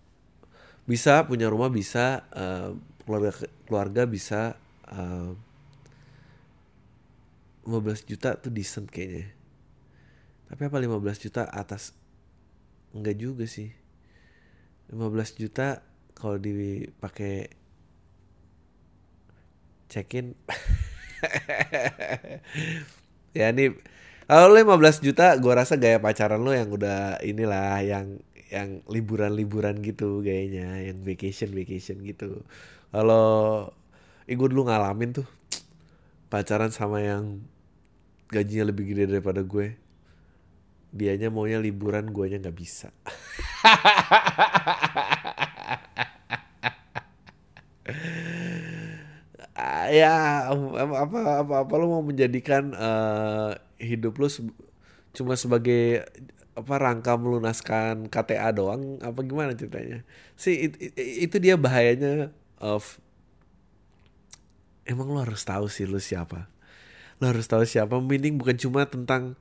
Bisa 0.83 1.22
punya 1.24 1.46
rumah 1.46 1.70
bisa 1.70 2.26
uh, 2.35 2.74
keluarga 3.04 3.32
keluarga 3.66 4.02
bisa 4.06 4.54
uh, 4.90 5.32
eh, 7.66 7.70
15 7.70 8.10
juta 8.10 8.34
tuh 8.38 8.50
decent 8.50 8.90
kayaknya. 8.90 9.30
Tapi 10.50 10.62
apa 10.66 10.76
15 10.82 11.24
juta 11.24 11.46
atas? 11.46 11.94
Enggak 12.92 13.16
juga 13.16 13.44
sih. 13.46 13.70
15 14.90 15.40
juta 15.40 15.80
kalau 16.18 16.36
dipakai 16.36 17.48
check-in. 19.88 20.34
Ya 23.32 23.48
ini 23.48 23.72
kalau 24.28 24.52
15 24.52 25.00
juta 25.00 25.32
gue 25.40 25.52
rasa 25.56 25.80
gaya 25.80 25.96
pacaran 25.96 26.44
lo 26.44 26.52
yang 26.52 26.68
udah 26.68 27.24
inilah 27.24 27.80
yang 27.80 28.20
yang 28.52 28.84
liburan-liburan 28.84 29.80
gitu 29.80 30.20
gayanya 30.20 30.84
yang 30.84 31.00
vacation 31.00 31.48
vacation 31.56 32.04
gitu 32.04 32.44
kalau 32.92 33.68
eh, 34.28 34.37
gue 34.37 34.48
dulu 34.52 34.68
ngalamin 34.68 35.16
tuh 35.16 35.26
pacaran 36.28 36.68
sama 36.68 37.00
yang 37.00 37.40
gajinya 38.28 38.68
lebih 38.72 38.92
gede 38.92 39.05
daripada 39.16 39.40
gue 39.44 39.76
dianya 40.92 41.33
maunya 41.33 41.57
liburan 41.57 42.12
gue 42.12 42.24
nya 42.28 42.38
nggak 42.38 42.57
bisa. 42.57 42.92
Ya 49.92 50.48
apa 50.48 51.20
apa 51.44 51.44
apa 51.44 51.72
lo 51.76 51.85
mau 51.92 52.00
menjadikan 52.00 52.72
uh, 52.72 53.52
hidup 53.76 54.16
lo 54.16 54.26
se 54.33 54.40
cuma 55.12 55.37
sebagai 55.37 56.09
apa 56.57 56.74
rangka 56.81 57.12
melunaskan 57.20 58.09
KTA 58.09 58.57
doang 58.57 58.96
apa 59.05 59.20
gimana 59.20 59.52
ceritanya? 59.52 60.00
Sih 60.33 60.72
it, 60.72 60.72
it, 60.81 60.92
itu 60.96 61.37
dia 61.37 61.61
bahayanya 61.61 62.33
of 62.62 63.03
emang 64.87 65.11
lo 65.11 65.18
harus 65.20 65.42
tahu 65.42 65.66
sih 65.66 65.85
lo 65.85 65.98
siapa? 65.98 66.46
Lo 67.18 67.31
harus 67.31 67.46
tahu 67.51 67.66
siapa? 67.66 67.98
Meaning 67.98 68.38
bukan 68.38 68.57
cuma 68.57 68.87
tentang 68.87 69.35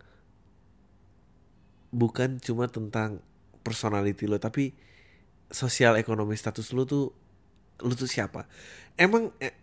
bukan 1.94 2.42
cuma 2.42 2.66
tentang 2.72 3.20
personality 3.62 4.26
lo 4.26 4.42
tapi 4.42 4.74
sosial 5.52 6.00
ekonomi 6.00 6.34
status 6.34 6.74
lo 6.74 6.84
tuh 6.90 7.14
lo 7.82 7.94
tuh 7.94 8.10
siapa? 8.10 8.50
Emang 8.98 9.30
eh, 9.38 9.54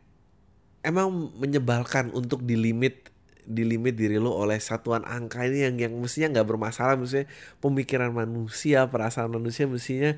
emang 0.87 1.11
menyebalkan 1.39 2.15
untuk 2.15 2.47
dilimit 2.47 3.11
dilimit 3.49 3.97
diri 3.97 4.21
lo 4.21 4.37
oleh 4.37 4.61
satuan 4.61 5.09
angka 5.09 5.49
ini 5.49 5.65
yang 5.65 5.75
yang 5.81 5.93
mestinya 5.99 6.39
nggak 6.39 6.49
bermasalah. 6.53 6.95
Mestinya 6.95 7.27
pemikiran 7.59 8.15
manusia 8.15 8.87
perasaan 8.87 9.33
manusia 9.33 9.65
mestinya 9.67 10.15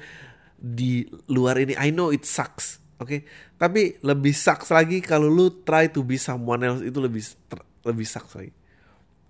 di 0.60 1.08
luar 1.30 1.56
ini. 1.62 1.78
I 1.78 1.94
know 1.94 2.10
it 2.10 2.26
sucks 2.26 2.80
Oke, 3.00 3.08
okay? 3.08 3.20
tapi 3.56 3.96
lebih 4.04 4.36
sucks 4.36 4.68
lagi 4.68 5.00
kalau 5.00 5.32
lu 5.32 5.48
try 5.64 5.88
to 5.88 6.04
be 6.04 6.20
someone 6.20 6.60
else 6.60 6.84
itu 6.84 7.00
lebih 7.00 7.24
lebih 7.88 8.04
sucks 8.04 8.36
lagi. 8.36 8.52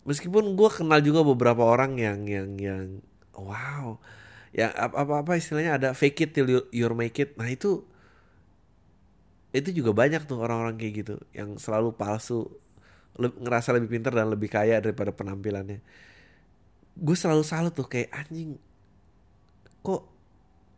Meskipun 0.03 0.59
gue 0.59 0.71
kenal 0.75 0.99
juga 0.99 1.23
beberapa 1.23 1.63
orang 1.63 1.95
yang 1.95 2.27
yang 2.27 2.51
yang 2.59 2.99
wow, 3.39 3.95
ya 4.51 4.75
apa 4.75 5.23
apa 5.23 5.39
istilahnya 5.39 5.79
ada 5.79 5.89
fake 5.95 6.27
it 6.27 6.31
till 6.35 6.51
you, 6.51 6.61
you 6.75 6.91
make 6.99 7.15
it. 7.23 7.39
Nah 7.39 7.47
itu 7.47 7.87
itu 9.55 9.71
juga 9.71 9.95
banyak 9.95 10.27
tuh 10.27 10.43
orang-orang 10.43 10.75
kayak 10.75 10.95
gitu 11.07 11.15
yang 11.31 11.55
selalu 11.55 11.95
palsu, 11.95 12.51
ngerasa 13.19 13.71
lebih 13.75 13.99
pintar 13.99 14.15
dan 14.15 14.31
lebih 14.31 14.51
kaya 14.51 14.83
daripada 14.83 15.15
penampilannya. 15.15 15.79
Gue 16.99 17.15
selalu 17.15 17.47
salut 17.47 17.71
tuh 17.71 17.87
kayak 17.87 18.11
anjing, 18.15 18.59
kok 19.87 20.20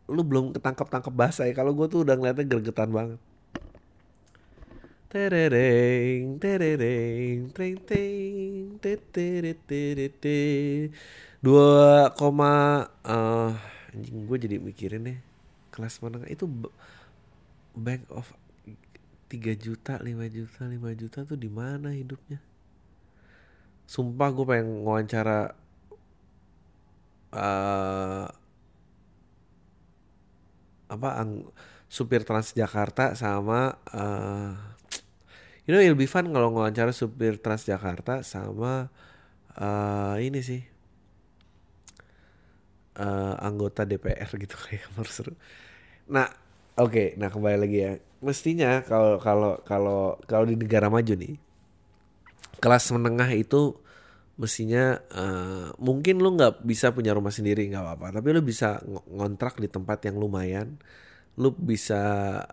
lu 0.07 0.21
belum 0.23 0.51
ketangkap 0.51 0.87
tangkap 0.91 1.13
bahasa 1.15 1.47
ya. 1.47 1.53
Kalau 1.55 1.71
gue 1.71 1.87
tuh 1.87 2.03
udah 2.03 2.15
ngeliatnya 2.19 2.45
gergetan 2.47 2.91
banget. 2.91 3.19
Terereng 5.13 6.41
terereng 6.41 7.53
treng 7.53 7.77
teng 7.85 8.81
tetereterete. 8.81 10.41
Dua 11.39 12.09
koma 12.17 12.87
eh 13.05 13.53
anjing 13.93 14.25
gue 14.25 14.37
jadi 14.41 14.57
mikirin 14.57 15.05
nih 15.05 15.17
kelas 15.69 16.01
menengah 16.01 16.25
itu 16.25 16.49
bank 17.77 18.09
of 18.09 18.33
3 19.29 19.53
juta 19.57 20.01
5 20.01 20.09
juta 20.29 20.61
5 20.65 20.81
juta 20.97 21.19
tuh 21.25 21.37
di 21.37 21.49
mana 21.49 21.93
hidupnya? 21.93 22.41
Sumpah 23.85 24.29
gue 24.33 24.45
pengen 24.49 24.81
wawancara 24.81 25.53
eh 27.33 28.42
apa 30.93 31.17
ang, 31.19 31.49
supir 31.93 32.25
Transjakarta 32.25 33.13
sama 33.13 33.77
eh 33.93 34.49
you 35.69 35.71
know 35.77 35.77
it'll 35.77 35.93
be 35.93 36.09
fun 36.09 36.25
kalau 36.33 36.49
wawancara 36.49 36.89
supir 36.89 37.37
Transjakarta 37.37 38.25
sama 38.25 38.89
eh 39.53 40.17
ini 40.25 40.41
sih 40.41 40.61
eh 42.97 43.35
anggota 43.45 43.85
DPR 43.85 44.29
gitu 44.37 44.57
kayak 44.65 44.89
seru. 45.09 45.33
Nah, 46.09 46.29
oke, 46.77 47.17
nah 47.17 47.29
kembali 47.29 47.57
lagi 47.57 47.77
ya. 47.81 47.93
Mestinya 48.21 48.81
kalau 48.85 49.21
kalau 49.21 49.61
kalau 49.65 50.01
kalau 50.25 50.45
di 50.49 50.57
negara 50.57 50.89
maju 50.89 51.13
nih 51.13 51.37
kelas 52.63 52.89
menengah 52.95 53.27
itu 53.35 53.75
mestinya 54.33 54.97
eh, 55.13 55.67
mungkin 55.77 56.17
lu 56.17 56.33
nggak 56.33 56.65
bisa 56.65 56.89
punya 56.89 57.13
rumah 57.13 57.29
sendiri 57.33 57.69
nggak 57.69 57.83
apa-apa. 57.85 58.07
Tapi 58.21 58.27
lu 58.33 58.41
bisa 58.41 58.81
ng- 58.81 59.05
ngontrak 59.19 59.61
di 59.61 59.69
tempat 59.69 60.01
yang 60.09 60.17
lumayan. 60.17 60.77
Lu 61.37 61.53
bisa 61.53 62.01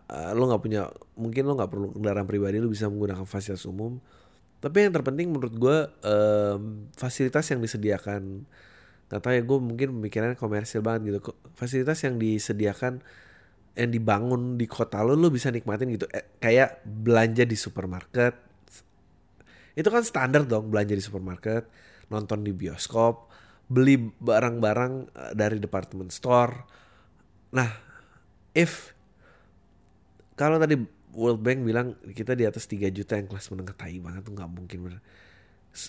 eh, 0.09 0.33
lu 0.37 0.45
nggak 0.49 0.63
punya 0.63 0.89
mungkin 1.17 1.43
lu 1.49 1.53
nggak 1.57 1.71
perlu 1.73 1.87
kendaraan 1.97 2.29
pribadi 2.29 2.61
lu 2.61 2.69
bisa 2.73 2.89
menggunakan 2.93 3.25
fasilitas 3.25 3.65
umum. 3.69 3.97
Tapi 4.61 4.77
yang 4.89 4.93
terpenting 4.93 5.33
menurut 5.33 5.55
gue 5.57 5.77
em, 6.05 6.93
fasilitas 6.93 7.49
yang 7.49 7.65
disediakan 7.65 8.45
nggak 9.09 9.21
tahu 9.25 9.33
ya 9.35 9.43
gue 9.43 9.59
mungkin 9.59 9.89
pemikirannya 10.01 10.37
komersil 10.37 10.85
banget 10.85 11.17
gitu. 11.17 11.33
Fasilitas 11.57 11.97
yang 12.05 12.21
disediakan 12.21 13.01
yang 13.73 13.91
dibangun 13.91 14.61
di 14.61 14.67
kota 14.69 15.01
lu 15.01 15.17
lu 15.17 15.33
bisa 15.33 15.49
nikmatin 15.49 15.89
gitu. 15.97 16.05
Eh, 16.13 16.37
kayak 16.45 16.85
belanja 16.85 17.49
di 17.49 17.57
supermarket 17.57 18.50
itu 19.75 19.89
kan 19.89 20.03
standar 20.03 20.47
dong 20.47 20.71
belanja 20.71 20.95
di 20.97 21.05
supermarket, 21.05 21.67
nonton 22.11 22.43
di 22.43 22.51
bioskop, 22.51 23.31
beli 23.71 23.97
barang-barang 24.19 24.93
eh, 25.15 25.33
dari 25.39 25.63
department 25.63 26.11
store. 26.11 26.55
Nah, 27.55 27.71
if 28.55 28.95
kalau 30.35 30.59
tadi 30.59 30.75
World 31.15 31.43
Bank 31.43 31.59
bilang 31.67 31.99
kita 32.03 32.39
di 32.39 32.47
atas 32.47 32.67
3 32.71 32.91
juta 32.95 33.19
yang 33.19 33.27
kelas 33.27 33.51
menengah 33.51 33.75
tai 33.75 33.99
banget 33.99 34.23
tuh 34.27 34.35
nggak 34.35 34.51
mungkin 34.51 34.79
bener. 34.87 35.01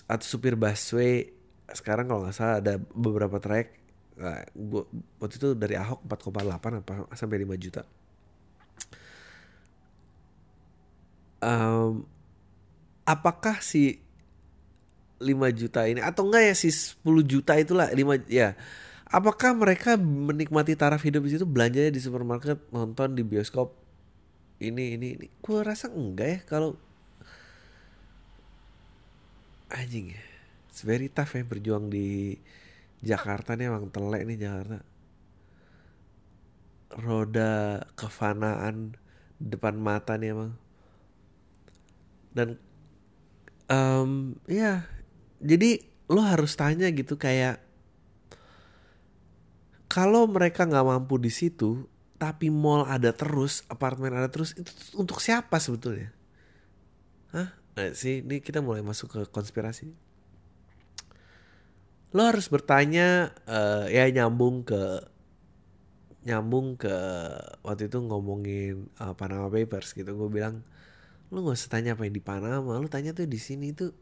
Atau 0.06 0.26
supir 0.26 0.54
busway 0.54 1.30
sekarang 1.72 2.10
kalau 2.10 2.26
nggak 2.26 2.36
salah 2.36 2.56
ada 2.60 2.76
beberapa 2.78 3.38
trayek 3.38 3.68
eh, 4.18 4.44
gua, 4.54 4.86
waktu 5.22 5.34
itu 5.40 5.48
dari 5.58 5.74
Ahok 5.78 6.04
4,8 6.06 6.82
apa 6.82 6.94
sampai 7.16 7.42
5 7.42 7.54
juta. 7.58 7.82
Em, 11.42 12.06
apakah 13.02 13.58
si 13.62 13.98
5 15.22 15.30
juta 15.54 15.86
ini 15.86 16.02
atau 16.02 16.26
enggak 16.26 16.42
ya 16.50 16.54
si 16.58 16.68
10 16.70 16.98
juta 17.22 17.54
itulah 17.54 17.88
5 17.90 18.26
ya. 18.26 18.58
Apakah 19.12 19.52
mereka 19.52 20.00
menikmati 20.00 20.72
taraf 20.72 21.04
hidup 21.04 21.28
di 21.28 21.36
situ 21.36 21.44
belanjanya 21.44 21.92
di 21.92 22.00
supermarket, 22.00 22.58
nonton 22.72 23.12
di 23.12 23.22
bioskop 23.22 23.76
ini 24.58 24.96
ini 24.96 25.20
ini. 25.20 25.26
Gua 25.44 25.62
rasa 25.62 25.92
enggak 25.92 26.28
ya 26.28 26.40
kalau 26.48 26.70
anjing 29.72 30.16
ya. 30.16 30.22
It's 30.72 30.82
very 30.82 31.12
tough 31.12 31.36
ya 31.36 31.44
berjuang 31.44 31.92
di 31.92 32.40
Jakarta 33.04 33.52
nih 33.52 33.68
emang 33.68 33.92
telek 33.92 34.24
nih 34.24 34.48
Jakarta. 34.48 34.78
Roda 36.92 37.84
kefanaan 37.96 38.96
depan 39.36 39.76
mata 39.76 40.16
nih 40.16 40.32
emang. 40.32 40.52
Dan 42.32 42.56
em 43.70 44.38
ya 44.50 44.86
jadi 45.42 45.82
lo 46.10 46.22
harus 46.22 46.54
tanya 46.54 46.90
gitu 46.90 47.18
kayak 47.18 47.62
kalau 49.92 50.24
mereka 50.24 50.64
nggak 50.64 50.88
mampu 50.88 51.20
di 51.20 51.28
situ 51.28 51.92
tapi 52.22 52.54
mall 52.54 52.86
ada 52.86 53.10
terus 53.10 53.66
apartemen 53.66 54.14
ada 54.14 54.30
terus 54.30 54.54
itu 54.54 54.70
untuk 54.94 55.18
siapa 55.18 55.58
sebetulnya? 55.58 56.14
Hah? 57.34 57.50
Nah, 57.50 57.90
sih 57.98 58.22
ini 58.22 58.38
kita 58.38 58.62
mulai 58.62 58.78
masuk 58.78 59.10
ke 59.10 59.20
konspirasi. 59.26 59.90
Lo 62.14 62.22
harus 62.22 62.46
bertanya 62.46 63.34
eh, 63.50 63.90
ya 63.90 64.06
nyambung 64.06 64.62
ke 64.62 65.02
nyambung 66.22 66.78
ke 66.78 66.94
waktu 67.66 67.90
itu 67.90 67.98
ngomongin 67.98 68.86
eh, 68.86 69.14
Panama 69.18 69.50
Papers 69.50 69.90
gitu. 69.90 70.14
Gue 70.14 70.30
bilang 70.30 70.62
lu 71.32 71.40
nggak 71.40 71.56
usah 71.56 71.72
tanya 71.72 71.96
apa 71.96 72.04
yang 72.04 72.12
di 72.12 72.20
Panama 72.20 72.76
lu 72.76 72.88
tanya 72.92 73.16
tuh 73.16 73.24
di 73.24 73.40
sini 73.40 73.72
tuh 73.72 73.96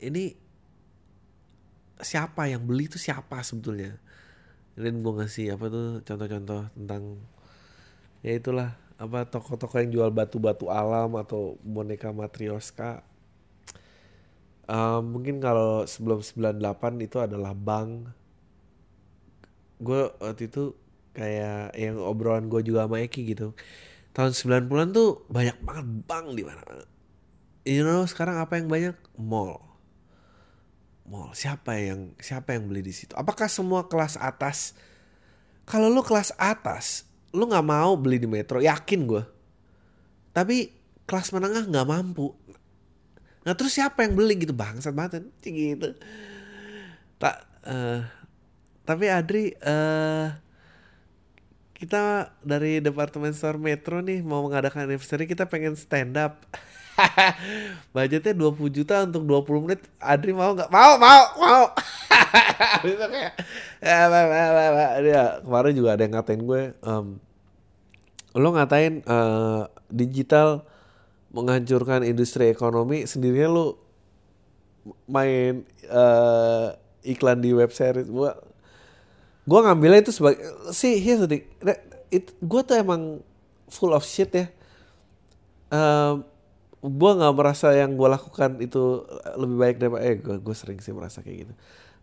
ini 0.00 0.32
siapa 2.00 2.50
yang 2.50 2.64
beli 2.64 2.90
tuh 2.90 2.98
siapa 2.98 3.44
sebetulnya? 3.46 3.96
Dan 4.74 5.00
gue 5.06 5.12
ngasih 5.14 5.54
apa 5.54 5.70
tuh 5.70 5.86
contoh-contoh 6.02 6.62
tentang 6.74 7.02
ya 8.24 8.32
itulah 8.34 8.74
apa 8.98 9.26
toko-toko 9.28 9.78
yang 9.78 9.90
jual 9.90 10.10
batu-batu 10.10 10.66
alam 10.72 11.14
atau 11.14 11.60
boneka 11.62 12.10
matrioska. 12.10 13.06
Eh, 14.64 15.00
mungkin 15.04 15.38
kalau 15.38 15.84
sebelum 15.86 16.24
98 16.24 17.06
itu 17.06 17.16
adalah 17.22 17.52
bank. 17.54 18.10
Gue 19.78 20.10
waktu 20.18 20.48
itu 20.50 20.74
kayak 21.14 21.76
yang 21.78 22.00
obrolan 22.02 22.50
gue 22.50 22.60
juga 22.66 22.86
sama 22.86 22.98
Eki 22.98 23.22
gitu 23.36 23.54
tahun 24.14 24.32
90-an 24.32 24.88
tuh 24.94 25.26
banyak 25.26 25.58
banget 25.66 25.86
bank 26.06 26.26
di 26.38 26.42
mana-mana 26.46 26.94
you 27.64 27.82
know 27.82 28.04
sekarang 28.04 28.36
apa 28.38 28.60
yang 28.60 28.68
banyak? 28.68 28.96
Mall. 29.16 29.58
Mall. 31.08 31.32
Siapa 31.32 31.80
yang 31.80 32.12
siapa 32.20 32.54
yang 32.54 32.68
beli 32.68 32.84
di 32.84 32.92
situ? 32.92 33.16
Apakah 33.16 33.48
semua 33.48 33.88
kelas 33.88 34.20
atas? 34.20 34.76
Kalau 35.64 35.88
lu 35.88 36.04
kelas 36.04 36.36
atas 36.36 37.08
lu 37.34 37.50
nggak 37.50 37.66
mau 37.66 37.98
beli 37.98 38.22
di 38.22 38.30
metro 38.30 38.62
yakin 38.62 39.10
gue 39.10 39.24
tapi 40.30 40.70
kelas 41.02 41.34
menengah 41.34 41.66
nggak 41.66 41.88
mampu. 41.88 42.30
Nah 43.42 43.58
terus 43.58 43.74
siapa 43.74 44.06
yang 44.06 44.14
beli 44.14 44.38
gitu? 44.38 44.54
Bangsat 44.54 44.94
banget 44.94 45.24
gitu. 45.42 45.98
Tak 47.18 47.36
eh, 47.64 48.00
tapi 48.84 49.04
Adri 49.08 49.56
eh 49.56 50.26
kita 51.84 52.32
dari 52.40 52.80
departemen 52.80 53.36
store 53.36 53.60
Metro 53.60 54.00
nih 54.00 54.24
mau 54.24 54.40
mengadakan 54.40 54.88
anniversary 54.88 55.28
kita 55.28 55.44
pengen 55.44 55.76
stand 55.76 56.16
up. 56.16 56.40
Budgetnya 57.94 58.32
20 58.32 58.56
juta 58.72 59.04
untuk 59.04 59.28
20 59.28 59.64
menit. 59.68 59.84
Adri 60.00 60.32
mau 60.32 60.56
nggak? 60.56 60.72
Mau 60.72 60.96
mau 60.96 61.22
mau. 61.36 61.64
Ya, 63.84 64.08
ma. 64.08 64.20
Dia, 65.04 65.44
kemarin 65.44 65.72
juga 65.76 65.90
ada 65.92 66.02
yang 66.08 66.14
ngatain 66.16 66.40
gue 66.40 66.62
em, 66.72 67.06
lo 68.32 68.48
ngatain 68.54 69.04
eh, 69.04 69.62
digital 69.92 70.64
menghancurkan 71.34 72.00
industri 72.06 72.48
ekonomi 72.48 73.04
sendirinya 73.04 73.50
lo 73.52 73.66
main 75.04 75.68
eh, 75.84 76.68
iklan 77.12 77.44
di 77.44 77.52
web 77.52 77.68
series. 77.70 78.08
Gue 78.08 78.32
gue 79.44 79.58
ngambilnya 79.60 80.00
itu 80.04 80.12
sebagai 80.12 80.40
sih 80.72 80.96
here's 81.00 81.20
the 81.20 81.28
thing. 81.28 81.44
Gue 82.40 82.60
tuh 82.64 82.76
emang 82.80 83.20
full 83.68 83.92
of 83.92 84.04
shit 84.04 84.30
ya. 84.32 84.46
Em, 85.72 86.24
gue 86.84 87.10
nggak 87.16 87.34
merasa 87.34 87.72
yang 87.72 87.96
gue 87.96 88.08
lakukan 88.08 88.60
itu 88.60 89.04
lebih 89.40 89.56
baik 89.56 89.76
daripada 89.80 90.02
eh 90.04 90.16
gue 90.20 90.36
gue 90.40 90.56
sering 90.56 90.80
sih 90.80 90.92
merasa 90.92 91.20
kayak 91.24 91.48
gitu. 91.48 91.52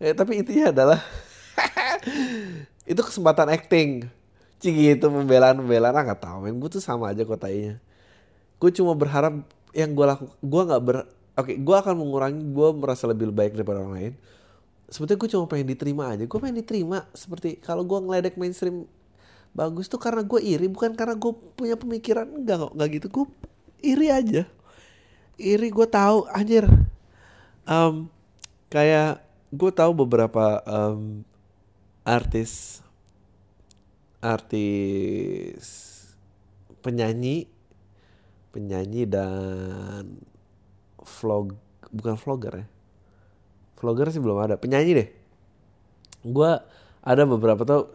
Eh, 0.01 0.13
tapi 0.17 0.41
intinya 0.41 0.73
adalah 0.73 0.99
itu 2.91 3.01
kesempatan 3.01 3.49
acting. 3.53 4.05
Cik 4.61 4.75
gitu 4.77 5.09
pembelaan 5.09 5.57
pembelaan 5.57 5.97
ah 5.97 6.03
nggak 6.05 6.21
tahu 6.21 6.37
men. 6.45 6.57
Gue 6.61 6.69
tuh 6.69 6.83
sama 6.83 7.09
aja 7.09 7.25
kotanya 7.25 7.81
gue 8.61 8.71
cuma 8.77 8.93
berharap 8.93 9.41
yang 9.73 9.89
gue 9.97 10.05
lakukan 10.05 10.37
gue 10.37 10.61
nggak 10.69 10.81
ber 10.85 10.95
oke 11.33 11.53
gue 11.57 11.75
akan 11.81 11.93
mengurangi 11.97 12.41
gue 12.53 12.69
merasa 12.77 13.09
lebih 13.09 13.33
baik 13.33 13.57
daripada 13.57 13.81
orang 13.81 13.93
lain 13.97 14.13
sebetulnya 14.91 15.19
gue 15.23 15.29
cuma 15.31 15.45
pengen 15.47 15.67
diterima 15.71 16.03
aja. 16.11 16.27
Gue 16.27 16.39
pengen 16.43 16.59
diterima 16.59 17.07
seperti 17.15 17.57
kalau 17.63 17.87
gue 17.87 17.95
ngeledek 17.95 18.35
mainstream 18.35 18.85
bagus 19.55 19.87
tuh 19.87 19.99
karena 19.99 20.23
gue 20.23 20.39
iri 20.43 20.67
bukan 20.67 20.95
karena 20.95 21.15
gue 21.15 21.31
punya 21.55 21.79
pemikiran 21.79 22.27
enggak 22.27 22.67
kok 22.67 22.73
nggak 22.75 22.89
gitu. 22.99 23.07
Gue 23.07 23.25
iri 23.79 24.11
aja. 24.11 24.43
Iri 25.39 25.71
gue 25.71 25.87
tahu 25.87 26.27
anjir. 26.27 26.67
Em, 27.63 28.11
kayak 28.67 29.23
gue 29.55 29.71
tahu 29.71 29.91
beberapa 29.95 30.59
em, 30.67 31.23
artis 32.03 32.83
artis 34.21 35.65
penyanyi 36.85 37.49
penyanyi 38.53 39.09
dan 39.09 40.21
vlog 41.01 41.57
bukan 41.89 42.15
vlogger 42.21 42.53
ya 42.61 42.67
vlogger 43.81 44.13
sih 44.13 44.21
belum 44.21 44.37
ada. 44.37 44.55
Penyanyi 44.61 44.91
deh. 44.93 45.07
Gue 46.21 46.51
ada 47.01 47.23
beberapa 47.25 47.65
tau 47.65 47.89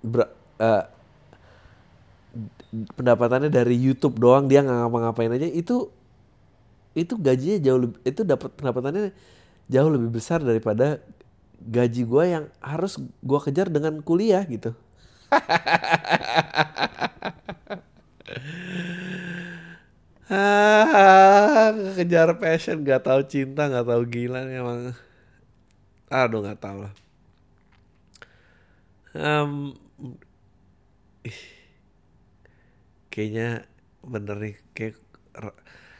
ber, 0.00 0.32
uh, 0.56 0.84
pendapatannya 2.96 3.52
dari 3.52 3.76
YouTube 3.76 4.16
doang. 4.16 4.48
Dia 4.48 4.64
nggak 4.64 4.88
ngapa-ngapain 4.88 5.36
aja. 5.36 5.44
Itu 5.44 5.92
itu 6.96 7.14
gajinya 7.14 7.60
jauh 7.62 7.80
lebih 7.84 7.98
itu 8.02 8.24
dapat 8.24 8.50
pendapatannya 8.58 9.12
jauh 9.70 9.90
lebih 9.92 10.10
besar 10.18 10.42
daripada 10.42 10.98
gaji 11.60 12.02
gue 12.08 12.24
yang 12.26 12.44
harus 12.58 12.96
gue 12.98 13.40
kejar 13.44 13.68
dengan 13.68 14.00
kuliah 14.00 14.42
gitu. 14.48 14.72
Ah, 20.28 21.72
kejar 21.96 22.36
passion. 22.36 22.84
Gak 22.84 23.08
tahu 23.08 23.24
cinta 23.24 23.64
gak 23.72 23.88
tahu 23.88 24.02
gila 24.04 24.44
emang 24.44 24.92
aduh 26.08 26.40
gak 26.44 26.60
tahu 26.60 26.78
lah. 26.84 26.94
Um, 29.18 29.74
kayaknya 33.12 33.66
bener 34.04 34.36
nih 34.38 34.54
kayak 34.76 34.94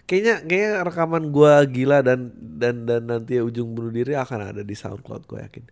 kayaknya 0.08 0.34
kayaknya 0.46 0.72
rekaman 0.86 1.34
gue 1.34 1.52
gila 1.74 1.98
dan 2.00 2.32
dan 2.36 2.86
dan 2.88 3.10
nanti 3.10 3.42
ujung 3.42 3.74
bunuh 3.74 3.92
diri 3.92 4.14
akan 4.14 4.54
ada 4.54 4.62
di 4.62 4.74
SoundCloud 4.76 5.24
gue 5.26 5.38
yakin. 5.44 5.64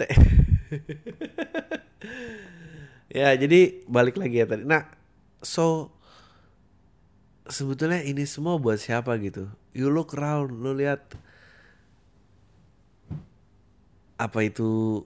Ya 3.10 3.34
jadi 3.34 3.82
balik 3.90 4.22
lagi 4.22 4.38
ya 4.38 4.46
tadi. 4.46 4.62
Nah 4.62 4.86
so 5.42 5.90
sebetulnya 7.50 8.06
ini 8.06 8.22
semua 8.22 8.54
buat 8.54 8.78
siapa 8.78 9.18
gitu? 9.18 9.50
You 9.74 9.90
look 9.90 10.14
around 10.14 10.62
lo 10.62 10.70
lihat 10.70 11.18
apa 14.20 14.44
itu 14.44 15.00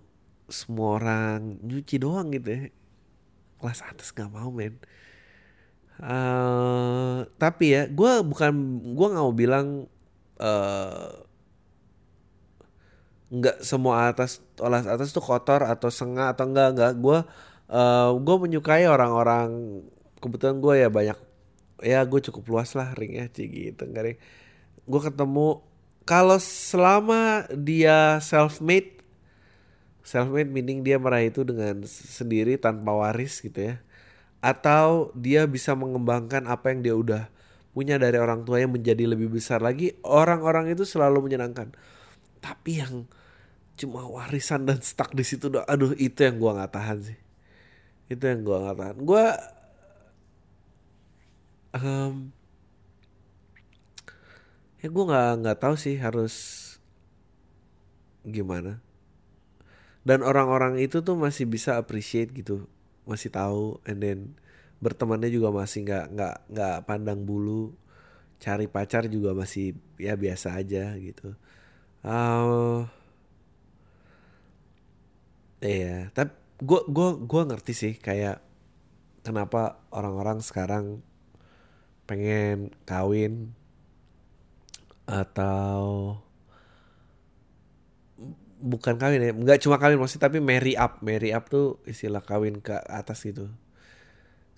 semua 0.50 0.98
orang 0.98 1.62
nyuci 1.62 2.02
doang 2.02 2.34
gitu 2.34 2.48
ya. 2.50 2.62
Kelas 3.62 3.80
atas 3.86 4.10
nggak 4.10 4.30
mau 4.34 4.50
men. 4.50 4.82
Uh, 5.94 7.22
tapi 7.38 7.70
ya 7.70 7.86
gue 7.86 8.12
bukan 8.26 8.50
gue 8.98 9.06
nggak 9.14 9.24
mau 9.30 9.30
bilang 9.30 9.86
uh, 10.42 11.22
nggak 13.30 13.62
semua 13.62 14.10
atas 14.10 14.42
olah 14.58 14.82
atas 14.82 15.14
tuh 15.14 15.22
kotor 15.22 15.62
atau 15.62 15.94
sengah 15.94 16.34
atau 16.34 16.50
enggak 16.50 16.68
enggak 16.74 16.92
gue 16.98 17.18
uh, 17.70 18.10
gue 18.14 18.36
menyukai 18.42 18.90
orang-orang 18.90 19.82
kebetulan 20.18 20.58
gue 20.58 20.74
ya 20.82 20.88
banyak 20.90 21.18
ya 21.82 22.00
gue 22.06 22.20
cukup 22.30 22.42
luas 22.50 22.74
lah 22.78 22.94
ringnya 22.94 23.30
sih 23.34 23.46
gitu 23.50 23.86
gue 23.86 25.00
ketemu 25.00 25.62
kalau 26.04 26.36
selama 26.38 27.48
dia 27.50 28.20
self 28.20 28.60
made 28.60 28.93
self 30.04 30.28
made 30.28 30.52
meaning 30.52 30.84
dia 30.84 31.00
meraih 31.00 31.32
itu 31.32 31.42
dengan 31.42 31.80
sendiri 31.88 32.60
tanpa 32.60 32.92
waris 32.92 33.40
gitu 33.40 33.74
ya. 33.74 33.80
Atau 34.44 35.10
dia 35.16 35.48
bisa 35.48 35.72
mengembangkan 35.72 36.44
apa 36.44 36.70
yang 36.70 36.80
dia 36.84 36.94
udah 36.94 37.22
punya 37.72 37.96
dari 37.96 38.20
orang 38.20 38.44
tua 38.44 38.62
yang 38.62 38.70
menjadi 38.70 39.08
lebih 39.08 39.32
besar 39.32 39.64
lagi 39.64 39.96
orang-orang 40.04 40.70
itu 40.70 40.84
selalu 40.84 41.26
menyenangkan. 41.26 41.72
Tapi 42.38 42.84
yang 42.84 43.08
cuma 43.74 44.06
warisan 44.06 44.68
dan 44.68 44.78
stuck 44.84 45.10
di 45.10 45.26
situ 45.26 45.50
aduh 45.50 45.96
itu 45.98 46.20
yang 46.22 46.36
gue 46.38 46.50
nggak 46.52 46.72
tahan 46.76 46.98
sih. 47.00 47.18
Itu 48.12 48.22
yang 48.28 48.44
gue 48.44 48.54
nggak 48.54 48.76
tahan. 48.76 48.96
Gue 49.02 49.24
um, 51.74 52.30
ya 54.84 54.88
gue 54.92 55.04
nggak 55.08 55.30
nggak 55.40 55.58
tahu 55.58 55.74
sih 55.80 55.96
harus 55.96 56.34
gimana 58.24 58.84
dan 60.04 60.20
orang-orang 60.20 60.80
itu 60.80 61.00
tuh 61.00 61.16
masih 61.16 61.48
bisa 61.48 61.80
appreciate 61.80 62.32
gitu 62.36 62.68
masih 63.04 63.28
tahu 63.28 63.80
and 63.84 64.00
then 64.00 64.20
bertemannya 64.84 65.32
juga 65.32 65.48
masih 65.48 65.88
nggak 65.88 66.06
nggak 66.12 66.36
nggak 66.52 66.76
pandang 66.84 67.24
bulu. 67.24 67.72
Cari 68.42 68.68
pacar 68.68 69.08
juga 69.08 69.32
masih 69.32 69.72
ya 69.96 70.12
biasa 70.18 70.60
aja 70.60 70.92
gitu. 71.00 71.32
Uh, 72.04 72.84
iya 75.64 76.12
tapi 76.12 76.36
gue 76.60 76.80
gue 76.84 77.08
gue 77.24 77.42
ngerti 77.48 77.72
sih 77.72 77.94
kayak 77.96 78.44
kenapa 79.24 79.80
orang-orang 79.88 80.44
sekarang 80.44 81.00
pengen 82.04 82.76
kawin 82.84 83.56
atau 85.08 86.20
bukan 88.60 88.96
kawin 88.96 89.20
ya 89.20 89.32
nggak 89.34 89.60
cuma 89.62 89.76
kawin 89.76 89.98
maksudnya 89.98 90.30
tapi 90.30 90.38
marry 90.38 90.74
up 90.78 91.02
marry 91.02 91.34
up 91.34 91.50
tuh 91.50 91.82
istilah 91.84 92.22
kawin 92.22 92.62
ke 92.62 92.74
atas 92.88 93.26
gitu. 93.26 93.50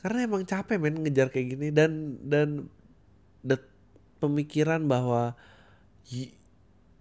Karena 0.00 0.28
emang 0.28 0.46
capek 0.46 0.78
men 0.78 1.02
ngejar 1.02 1.34
kayak 1.34 1.56
gini 1.56 1.68
dan 1.74 2.20
dan 2.22 2.70
the 3.42 3.58
pemikiran 4.22 4.86
bahwa 4.86 5.34
you, 6.06 6.30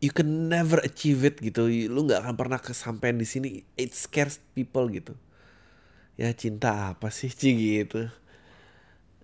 you 0.02 0.12
can 0.12 0.50
never 0.50 0.82
achieve 0.82 1.22
it 1.22 1.38
gitu. 1.38 1.70
Lu 1.90 2.08
nggak 2.08 2.26
akan 2.26 2.36
pernah 2.40 2.60
kesampaian 2.60 3.18
di 3.20 3.28
sini. 3.28 3.50
It 3.78 3.94
scares 3.94 4.42
people 4.58 4.90
gitu. 4.90 5.14
Ya 6.16 6.32
cinta 6.34 6.96
apa 6.96 7.12
sih 7.12 7.30
sih 7.30 7.54
gitu. 7.54 8.10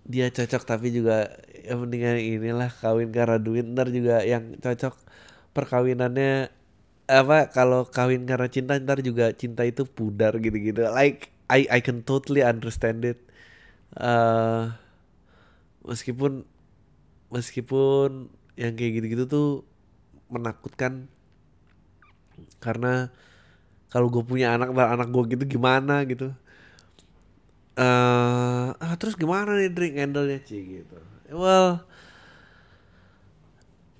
Dia 0.06 0.30
cocok 0.30 0.62
tapi 0.66 0.94
juga 0.94 1.30
ya 1.50 1.78
mendingan 1.78 2.18
inilah 2.20 2.70
kawin 2.70 3.10
karena 3.10 3.38
duit. 3.42 3.66
Ntar 3.66 3.90
juga 3.90 4.22
yang 4.22 4.58
cocok 4.62 4.94
perkawinannya 5.56 6.61
apa 7.12 7.52
kalau 7.52 7.84
kawin 7.84 8.24
karena 8.24 8.48
cinta 8.48 8.80
ntar 8.80 9.04
juga 9.04 9.36
cinta 9.36 9.68
itu 9.68 9.84
pudar 9.84 10.32
gitu-gitu. 10.40 10.88
Like 10.88 11.28
I 11.52 11.68
I 11.68 11.80
can 11.84 12.00
totally 12.00 12.40
understand 12.40 13.04
it. 13.04 13.20
Uh, 13.92 14.72
meskipun 15.84 16.48
meskipun 17.28 18.32
yang 18.56 18.72
kayak 18.72 18.92
gitu-gitu 19.04 19.24
tuh 19.28 19.48
menakutkan. 20.32 21.12
Karena 22.64 23.12
kalau 23.92 24.08
gue 24.08 24.24
punya 24.24 24.56
anak 24.56 24.72
anak 24.72 25.08
gue 25.12 25.36
gitu 25.36 25.60
gimana 25.60 26.00
gitu? 26.08 26.32
Uh, 27.76 28.72
ah, 28.76 28.96
terus 28.96 29.16
gimana 29.16 29.56
nih 29.56 29.68
drink 29.68 29.96
handle-nya? 30.00 30.40
Ci 30.44 30.80
gitu. 30.80 30.96
Well 31.32 31.84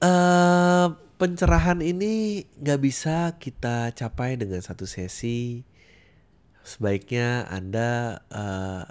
uh, 0.03 0.87
pencerahan 1.22 1.78
ini 1.87 2.42
nggak 2.58 2.80
bisa 2.82 3.38
kita 3.38 3.94
capai 3.94 4.35
dengan 4.35 4.58
satu 4.58 4.90
sesi. 4.90 5.62
Sebaiknya 6.66 7.46
Anda 7.46 8.18
uh, 8.26 8.82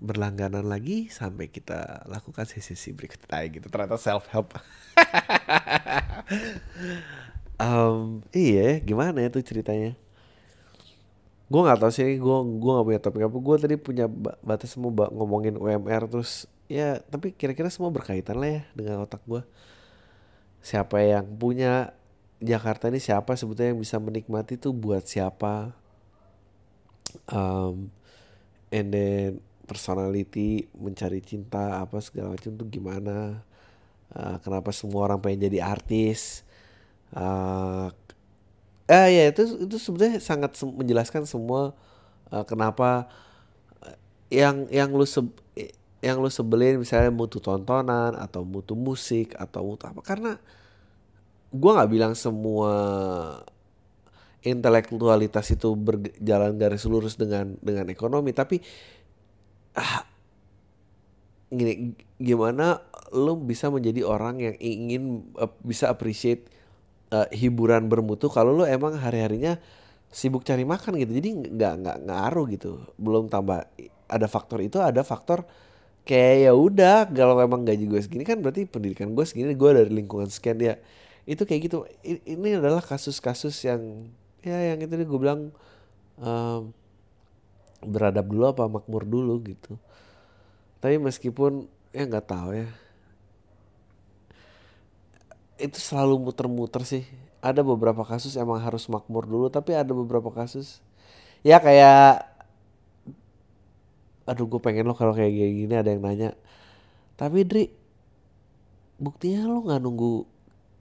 berlangganan 0.00 0.64
lagi 0.64 1.12
sampai 1.12 1.52
kita 1.52 2.08
lakukan 2.08 2.48
sesi-sesi 2.48 2.96
berikutnya 2.96 3.44
gitu. 3.52 3.68
Ternyata 3.68 4.00
self 4.00 4.32
help. 4.32 4.56
um, 7.60 8.24
iya, 8.32 8.80
gimana 8.80 9.20
ya 9.20 9.28
tuh 9.28 9.44
ceritanya? 9.44 9.92
gue 11.48 11.60
nggak 11.64 11.80
tahu 11.80 11.88
sih 11.88 12.20
gue 12.20 12.36
gue 12.60 12.72
nggak 12.76 12.86
punya 12.92 13.00
topik 13.00 13.24
apa 13.24 13.38
gue 13.40 13.56
tadi 13.56 13.74
punya 13.80 14.04
batas 14.44 14.76
semua 14.76 15.08
ngomongin 15.08 15.56
UMR 15.56 16.04
terus 16.04 16.44
ya 16.68 17.00
tapi 17.08 17.32
kira-kira 17.32 17.72
semua 17.72 17.88
berkaitan 17.88 18.36
lah 18.36 18.60
ya 18.60 18.62
dengan 18.76 19.08
otak 19.08 19.24
gue 19.24 19.40
siapa 20.62 21.02
yang 21.02 21.26
punya 21.38 21.94
Jakarta 22.38 22.86
ini 22.86 23.02
siapa 23.02 23.34
sebetulnya 23.34 23.74
yang 23.74 23.82
bisa 23.82 23.98
menikmati 23.98 24.54
tuh 24.54 24.70
buat 24.70 25.02
siapa? 25.02 25.74
Um, 27.26 27.90
and 28.70 28.94
then 28.94 29.28
personality 29.66 30.70
mencari 30.76 31.18
cinta 31.24 31.82
apa 31.82 31.98
segala 31.98 32.38
macam 32.38 32.54
tuh 32.54 32.68
gimana? 32.70 33.42
Uh, 34.14 34.38
kenapa 34.40 34.70
semua 34.70 35.10
orang 35.10 35.18
pengen 35.18 35.50
jadi 35.50 35.66
artis? 35.66 36.46
Uh, 37.10 37.90
eh 38.88 39.08
ya 39.12 39.24
itu 39.34 39.68
itu 39.68 39.76
sebenarnya 39.76 40.22
sangat 40.22 40.56
menjelaskan 40.64 41.28
semua 41.28 41.76
uh, 42.32 42.44
kenapa 42.46 43.10
yang 44.28 44.68
yang 44.68 44.92
lu 44.92 45.04
yang 45.98 46.22
lu 46.22 46.30
sebelin 46.30 46.78
misalnya 46.78 47.10
mutu 47.10 47.42
tontonan 47.42 48.14
atau 48.14 48.46
mutu 48.46 48.78
musik 48.78 49.34
atau 49.34 49.74
mutu 49.74 49.86
apa. 49.90 50.00
Karena 50.02 50.38
gua 51.50 51.82
nggak 51.82 51.90
bilang 51.90 52.12
semua 52.14 52.72
intelektualitas 54.46 55.50
itu 55.50 55.74
berjalan 55.74 56.54
garis 56.54 56.86
lurus 56.86 57.18
dengan 57.18 57.58
dengan 57.58 57.90
ekonomi 57.90 58.30
tapi 58.30 58.62
ah, 59.74 60.06
gini 61.50 61.98
gimana 62.22 62.78
lu 63.16 63.40
bisa 63.40 63.66
menjadi 63.72 64.04
orang 64.04 64.38
yang 64.38 64.56
ingin 64.60 65.32
uh, 65.34 65.50
bisa 65.64 65.88
appreciate 65.88 66.46
uh, 67.10 67.26
hiburan 67.32 67.88
bermutu 67.88 68.28
kalau 68.28 68.52
lu 68.52 68.64
emang 68.68 68.94
hari-harinya 69.00 69.56
sibuk 70.12 70.44
cari 70.44 70.64
makan 70.64 70.96
gitu. 71.00 71.12
Jadi 71.16 71.28
nggak 71.56 71.74
nggak 71.84 71.98
ngaruh 72.08 72.46
gitu. 72.52 72.80
Belum 73.00 73.28
tambah 73.28 73.64
ada 74.08 74.26
faktor 74.28 74.64
itu 74.64 74.80
ada 74.80 75.04
faktor 75.04 75.44
kayak 76.08 76.48
ya 76.48 76.52
udah 76.56 77.04
kalau 77.12 77.36
memang 77.36 77.68
gaji 77.68 77.84
gue 77.84 78.00
segini 78.00 78.24
kan 78.24 78.40
berarti 78.40 78.64
pendidikan 78.64 79.12
gue 79.12 79.24
segini 79.28 79.52
gue 79.52 79.70
dari 79.76 79.92
lingkungan 79.92 80.32
sekian 80.32 80.56
ya. 80.56 80.80
Itu 81.28 81.44
kayak 81.44 81.68
gitu. 81.68 81.84
Ini 82.00 82.56
adalah 82.56 82.80
kasus-kasus 82.80 83.60
yang 83.68 84.08
ya 84.40 84.72
yang 84.72 84.80
itu 84.80 84.96
gue 84.96 85.20
bilang 85.20 85.52
um, 86.16 86.72
beradab 87.84 88.24
dulu 88.24 88.48
apa 88.48 88.64
makmur 88.64 89.04
dulu 89.04 89.36
gitu. 89.44 89.76
Tapi 90.80 90.96
meskipun 90.96 91.68
ya 91.92 92.08
nggak 92.08 92.24
tahu 92.24 92.56
ya. 92.56 92.68
Itu 95.60 95.76
selalu 95.76 96.24
muter-muter 96.24 96.88
sih. 96.88 97.04
Ada 97.44 97.60
beberapa 97.60 98.00
kasus 98.08 98.32
emang 98.40 98.64
harus 98.64 98.88
makmur 98.88 99.28
dulu 99.28 99.52
tapi 99.52 99.76
ada 99.76 99.92
beberapa 99.92 100.32
kasus 100.32 100.80
ya 101.46 101.62
kayak 101.62 102.27
aduh 104.28 104.44
gue 104.44 104.60
pengen 104.60 104.84
lo 104.84 104.92
kalau 104.92 105.16
kayak 105.16 105.32
gini 105.32 105.72
ada 105.72 105.88
yang 105.88 106.04
nanya. 106.04 106.36
Tapi 107.16 107.48
Dri 107.48 107.64
buktinya 108.98 109.46
lo 109.46 109.62
nggak 109.62 109.80
nunggu 109.80 110.26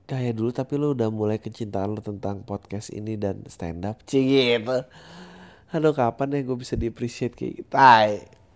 kayak 0.09 0.33
dulu 0.39 0.49
tapi 0.49 0.73
lo 0.79 0.97
udah 0.97 1.11
mulai 1.13 1.37
kecintaan 1.37 1.93
lo 1.93 2.01
tentang 2.01 2.41
podcast 2.41 2.89
ini 2.89 3.13
dan 3.13 3.45
stand 3.45 3.85
up 3.85 4.01
cie 4.09 4.57
gitu 4.57 4.81
aduh 5.69 5.93
kapan 5.93 6.33
deh 6.33 6.41
gue 6.47 6.57
bisa 6.57 6.79
di 6.79 6.89
appreciate 6.89 7.35
kayak 7.37 7.53
gitu? 7.61 7.75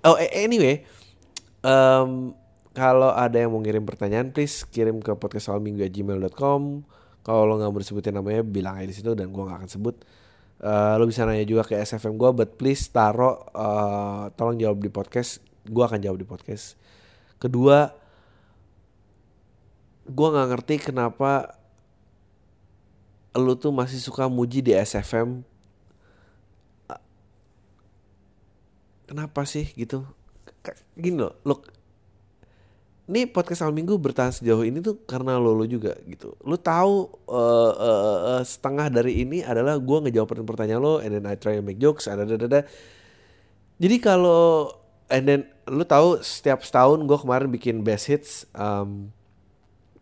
Oh 0.02 0.18
anyway 0.18 0.82
um, 1.62 2.34
kalau 2.74 3.14
ada 3.14 3.38
yang 3.38 3.54
mau 3.54 3.62
ngirim 3.62 3.86
pertanyaan 3.86 4.34
please 4.34 4.66
kirim 4.66 4.98
ke 5.04 5.14
podcastalminggu@gmail.com 5.14 6.62
kalau 7.22 7.42
lo 7.46 7.54
nggak 7.62 7.70
mau 7.70 7.80
disebutin 7.84 8.18
namanya 8.18 8.42
bilang 8.42 8.82
aja 8.82 8.88
di 8.90 8.96
situ 8.98 9.14
dan 9.14 9.30
gue 9.30 9.44
nggak 9.46 9.62
akan 9.62 9.70
sebut 9.70 9.96
uh, 10.62 10.96
lo 11.02 11.10
bisa 11.10 11.26
nanya 11.26 11.44
juga 11.44 11.66
ke 11.66 11.76
SFM 11.78 12.16
gue 12.16 12.30
but 12.32 12.50
please 12.56 12.86
taro 12.88 13.46
uh, 13.52 14.30
tolong 14.38 14.58
jawab 14.62 14.80
di 14.80 14.90
podcast. 14.94 15.42
Gue 15.66 15.84
akan 15.86 16.00
jawab 16.02 16.18
di 16.22 16.28
podcast. 16.28 16.78
Kedua 17.42 17.90
gue 20.06 20.28
nggak 20.28 20.48
ngerti 20.50 20.76
kenapa 20.92 21.58
lu 23.38 23.56
tuh 23.56 23.72
masih 23.72 24.02
suka 24.02 24.28
muji 24.28 24.60
di 24.60 24.76
SFM 24.76 25.46
kenapa 29.08 29.44
sih 29.44 29.68
gitu? 29.76 30.08
Gini 30.96 31.20
loh 31.20 31.36
lo 31.44 31.81
ini 33.12 33.28
podcast 33.28 33.68
awal 33.68 33.76
minggu 33.76 34.00
bertahan 34.00 34.32
sejauh 34.32 34.64
ini 34.64 34.80
tuh 34.80 35.04
karena 35.04 35.36
lo 35.36 35.52
lo 35.52 35.68
juga 35.68 36.00
gitu. 36.08 36.32
Lo 36.48 36.56
tahu 36.56 37.12
uh, 37.28 37.74
uh, 37.76 38.20
uh, 38.40 38.44
setengah 38.48 38.88
dari 38.88 39.20
ini 39.28 39.44
adalah 39.44 39.76
gue 39.76 39.98
ngejawab 40.08 40.48
pertanyaan 40.48 40.80
lo, 40.80 41.04
and 41.04 41.20
then 41.20 41.28
I 41.28 41.36
try 41.36 41.60
to 41.60 41.64
make 41.64 41.76
jokes, 41.76 42.08
ada 42.08 42.24
ada. 42.24 42.64
Jadi 43.76 43.96
kalau 44.00 44.72
and 45.12 45.24
then 45.28 45.42
lo 45.68 45.84
tahu 45.84 46.24
setiap 46.24 46.64
setahun 46.64 47.04
gue 47.04 47.18
kemarin 47.20 47.52
bikin 47.52 47.84
best 47.84 48.08
hits, 48.08 48.48
um, 48.56 49.12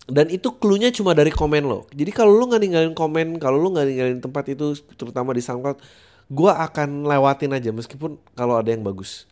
dan 0.05 0.30
itu 0.30 0.53
clue-nya 0.62 0.93
cuma 0.93 1.18
dari 1.18 1.34
komen 1.34 1.66
lo. 1.66 1.89
Jadi 1.89 2.14
kalau 2.14 2.34
lo 2.34 2.45
nggak 2.49 2.62
ninggalin 2.62 2.93
komen, 2.93 3.41
kalau 3.41 3.57
lo 3.57 3.74
nggak 3.74 3.88
ninggalin 3.89 4.20
tempat 4.22 4.53
itu, 4.53 4.78
terutama 4.97 5.34
di 5.34 5.41
SoundCloud, 5.41 5.82
gue 6.30 6.51
akan 6.53 7.10
lewatin 7.10 7.57
aja 7.57 7.74
meskipun 7.74 8.18
kalau 8.38 8.57
ada 8.57 8.70
yang 8.70 8.86
bagus. 8.86 9.26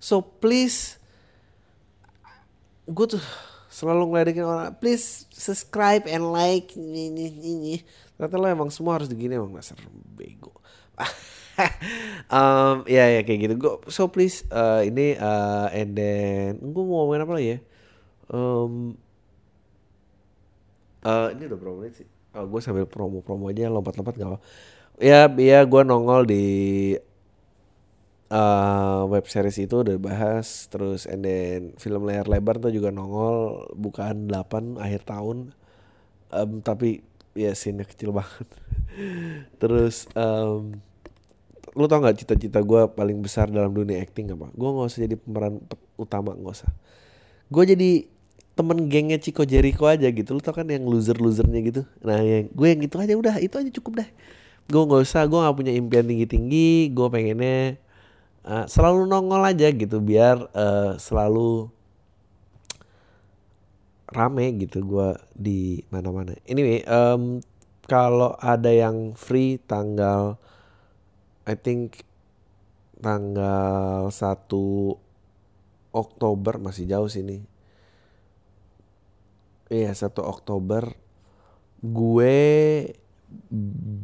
So 0.00 0.24
please 0.24 0.99
gue 2.90 3.06
tuh 3.16 3.22
selalu 3.70 4.10
ngeledekin 4.10 4.44
orang 4.44 4.74
please 4.76 5.30
subscribe 5.30 6.04
and 6.10 6.34
like. 6.34 6.74
Ini 6.74 7.14
ini 7.14 7.24
ini 7.30 7.74
ternyata 8.18 8.36
lo 8.36 8.46
emang 8.50 8.70
semua 8.74 8.98
harus 8.98 9.06
begini 9.06 9.38
emang 9.38 9.54
dasar 9.54 9.78
bego. 10.14 10.52
Um, 12.32 12.88
ya 12.88 13.04
ya 13.04 13.20
kayak 13.20 13.40
gitu. 13.44 13.54
Gue 13.60 13.74
so 13.92 14.08
please 14.08 14.48
uh, 14.48 14.80
ini 14.80 15.12
uh, 15.20 15.68
and 15.76 15.92
then 15.92 16.56
gue 16.56 16.80
mau 16.80 17.04
ngomongin 17.04 17.20
apa 17.28 17.32
lagi 17.36 17.48
ya? 17.52 17.58
Um, 18.32 18.96
uh, 21.04 21.28
ini 21.36 21.44
udah 21.44 21.58
berapa 21.60 21.76
menit 21.84 22.00
sih? 22.00 22.08
Oh, 22.32 22.48
gue 22.48 22.64
sambil 22.64 22.88
promo-promo 22.88 23.52
aja 23.52 23.68
lompat-lompat 23.68 24.16
gak 24.16 24.30
apa 24.30 24.38
ya 25.00 25.26
ya 25.32 25.64
gue 25.64 25.82
nongol 25.82 26.28
di 26.28 26.44
uh, 28.30 29.04
web 29.10 29.26
series 29.26 29.58
itu 29.58 29.82
udah 29.82 29.98
bahas 29.98 30.70
terus 30.70 31.04
and 31.04 31.26
then 31.26 31.60
film 31.76 32.06
layar 32.06 32.30
lebar 32.30 32.56
tuh 32.62 32.70
juga 32.70 32.94
nongol 32.94 33.68
bukan 33.74 34.30
8 34.30 34.78
akhir 34.80 35.04
tahun. 35.04 35.52
Um, 36.30 36.62
tapi 36.62 37.02
ya 37.34 37.52
scene 37.58 37.82
kecil 37.82 38.14
banget. 38.14 38.46
Terus 39.62 40.06
um, 40.14 40.78
lu 41.74 41.86
tau 41.90 41.98
nggak 42.02 42.22
cita-cita 42.22 42.62
gue 42.62 42.86
paling 42.94 43.18
besar 43.18 43.50
dalam 43.50 43.74
dunia 43.74 43.98
acting 43.98 44.30
apa? 44.30 44.46
Gue 44.54 44.68
nggak 44.70 44.86
usah 44.94 45.00
jadi 45.10 45.16
pemeran 45.18 45.58
utama 45.98 46.34
nggak 46.38 46.54
usah. 46.54 46.70
Gue 47.50 47.66
jadi 47.66 48.06
temen 48.54 48.86
gengnya 48.86 49.18
Chico 49.18 49.42
Jericho 49.42 49.90
aja 49.90 50.06
gitu. 50.06 50.38
Lu 50.38 50.42
tau 50.42 50.54
kan 50.54 50.70
yang 50.70 50.86
loser 50.86 51.18
losernya 51.18 51.60
gitu? 51.66 51.82
Nah 52.06 52.22
yang 52.22 52.46
gue 52.46 52.66
yang 52.70 52.80
itu 52.86 52.96
aja 52.98 53.14
udah 53.18 53.34
itu 53.42 53.54
aja 53.58 53.70
cukup 53.74 54.06
deh. 54.06 54.10
Gue 54.70 54.82
nggak 54.86 55.02
usah 55.02 55.26
gue 55.26 55.38
nggak 55.38 55.56
punya 55.58 55.72
impian 55.74 56.06
tinggi 56.06 56.26
tinggi 56.30 56.68
gue 56.94 57.06
pengennya 57.10 57.89
uh, 58.44 58.64
selalu 58.68 59.08
nongol 59.08 59.42
aja 59.44 59.68
gitu 59.72 60.00
biar 60.00 60.48
uh, 60.52 60.96
selalu 60.96 61.68
rame 64.10 64.58
gitu 64.58 64.82
gue 64.82 65.14
di 65.38 65.86
mana-mana. 65.88 66.34
Anyway, 66.50 66.82
um, 66.86 67.38
kalau 67.86 68.34
ada 68.42 68.70
yang 68.70 69.14
free 69.14 69.62
tanggal, 69.62 70.34
I 71.46 71.54
think 71.54 72.02
tanggal 72.98 74.10
1 74.10 74.50
Oktober 75.94 76.54
masih 76.58 76.90
jauh 76.90 77.06
sini. 77.06 77.42
Iya, 79.70 79.94
1 79.94 80.10
Oktober 80.26 80.90
gue 81.80 82.36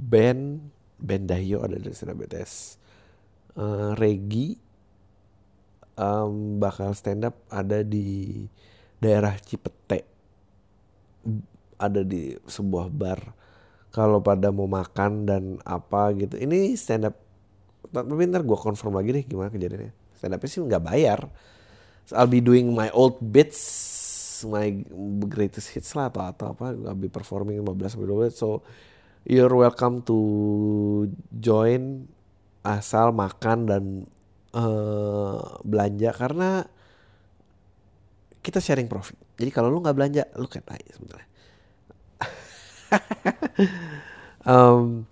band 0.07 0.62
band 0.97 1.24
Dahyo 1.28 1.61
ada 1.66 1.76
di 1.76 1.91
sana 1.93 2.16
BTS 2.16 2.86
uh, 3.57 3.93
Regi 3.97 4.57
um, 5.97 6.61
bakal 6.61 6.93
stand 6.93 7.27
up 7.27 7.37
ada 7.49 7.83
di 7.83 8.45
daerah 9.01 9.35
Cipete. 9.41 10.05
Ada 11.77 12.01
di 12.05 12.33
sebuah 12.45 12.89
bar. 12.89 13.21
Kalau 13.93 14.21
pada 14.21 14.53
mau 14.53 14.69
makan 14.69 15.25
dan 15.25 15.45
apa 15.65 16.13
gitu. 16.17 16.37
Ini 16.37 16.77
stand 16.77 17.09
up 17.09 17.17
tapi 17.87 18.29
ntar 18.29 18.43
gue 18.45 18.59
confirm 18.59 18.99
lagi 18.99 19.11
deh 19.13 19.25
gimana 19.25 19.49
kejadiannya. 19.49 19.93
Stand 20.17 20.37
upnya 20.37 20.49
sih 20.49 20.61
nggak 20.61 20.85
bayar. 20.85 21.21
So, 22.07 22.15
I'll 22.15 22.31
be 22.31 22.45
doing 22.45 22.71
my 22.71 22.93
old 22.95 23.19
bits 23.19 23.59
my 24.45 24.69
greatest 25.33 25.73
hits 25.73 25.97
lah 25.97 26.13
atau 26.13 26.29
atau 26.29 26.47
apa. 26.53 26.77
I'll 26.87 26.99
be 26.99 27.09
performing 27.09 27.65
15 27.65 27.97
sampai 27.97 28.29
20 28.29 28.37
so 28.37 28.61
you're 29.25 29.53
welcome 29.53 30.05
to 30.05 30.19
join 31.33 32.05
asal 32.67 33.14
makan 33.14 33.59
dan 33.71 33.85
uh, 34.51 35.62
belanja 35.62 36.11
karena 36.11 36.67
kita 38.43 38.59
sharing 38.59 38.91
profit. 38.91 39.19
Jadi 39.39 39.51
kalau 39.55 39.71
lu 39.71 39.83
nggak 39.83 39.97
belanja, 39.97 40.23
lu 40.39 40.47
kayak 40.51 40.67
tai 40.67 40.83
sebenarnya. 40.91 41.29
um, 44.51 45.03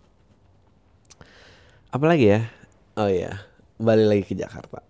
apalagi 1.90 2.26
ya? 2.30 2.40
Oh 2.94 3.10
iya, 3.10 3.42
balik 3.78 4.06
lagi 4.06 4.22
ke 4.26 4.34
Jakarta. 4.38 4.82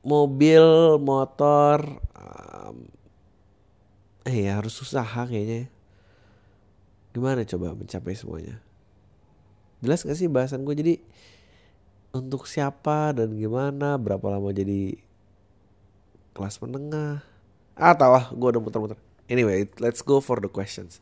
Mobil, 0.00 0.96
motor, 0.96 2.00
um, 2.16 2.88
eh 4.24 4.48
ya 4.48 4.60
harus 4.60 4.72
usaha 4.80 5.28
kayaknya. 5.28 5.68
Gimana 7.12 7.44
coba 7.44 7.76
mencapai 7.76 8.16
semuanya? 8.16 8.64
Jelas 9.84 10.02
gak 10.02 10.16
sih 10.16 10.26
bahasan 10.26 10.64
gue? 10.64 10.74
Jadi 10.74 10.94
untuk 12.18 12.50
siapa 12.50 13.14
dan 13.14 13.38
gimana? 13.38 13.94
Berapa 13.96 14.34
lama 14.34 14.50
jadi 14.50 14.98
kelas 16.34 16.58
menengah? 16.62 17.22
Ah 17.78 17.94
tahu 17.94 18.12
ah 18.18 18.26
gue 18.34 18.48
udah 18.50 18.62
muter-muter. 18.62 18.98
Anyway 19.30 19.70
let's 19.78 20.02
go 20.02 20.18
for 20.18 20.42
the 20.42 20.50
questions. 20.50 20.98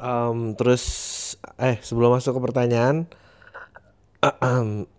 Um, 0.00 0.56
terus 0.56 0.84
eh 1.60 1.78
sebelum 1.80 2.16
masuk 2.16 2.36
ke 2.36 2.40
pertanyaan 2.42 3.08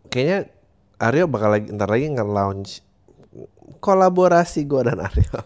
kayaknya 0.10 0.54
Aryo 0.96 1.28
bakal 1.28 1.52
lagi 1.52 1.68
ntar 1.76 1.92
lagi 1.92 2.08
nge-launch 2.08 2.80
kolaborasi 3.84 4.64
gue 4.64 4.82
dan 4.86 5.02
Aryo. 5.04 5.38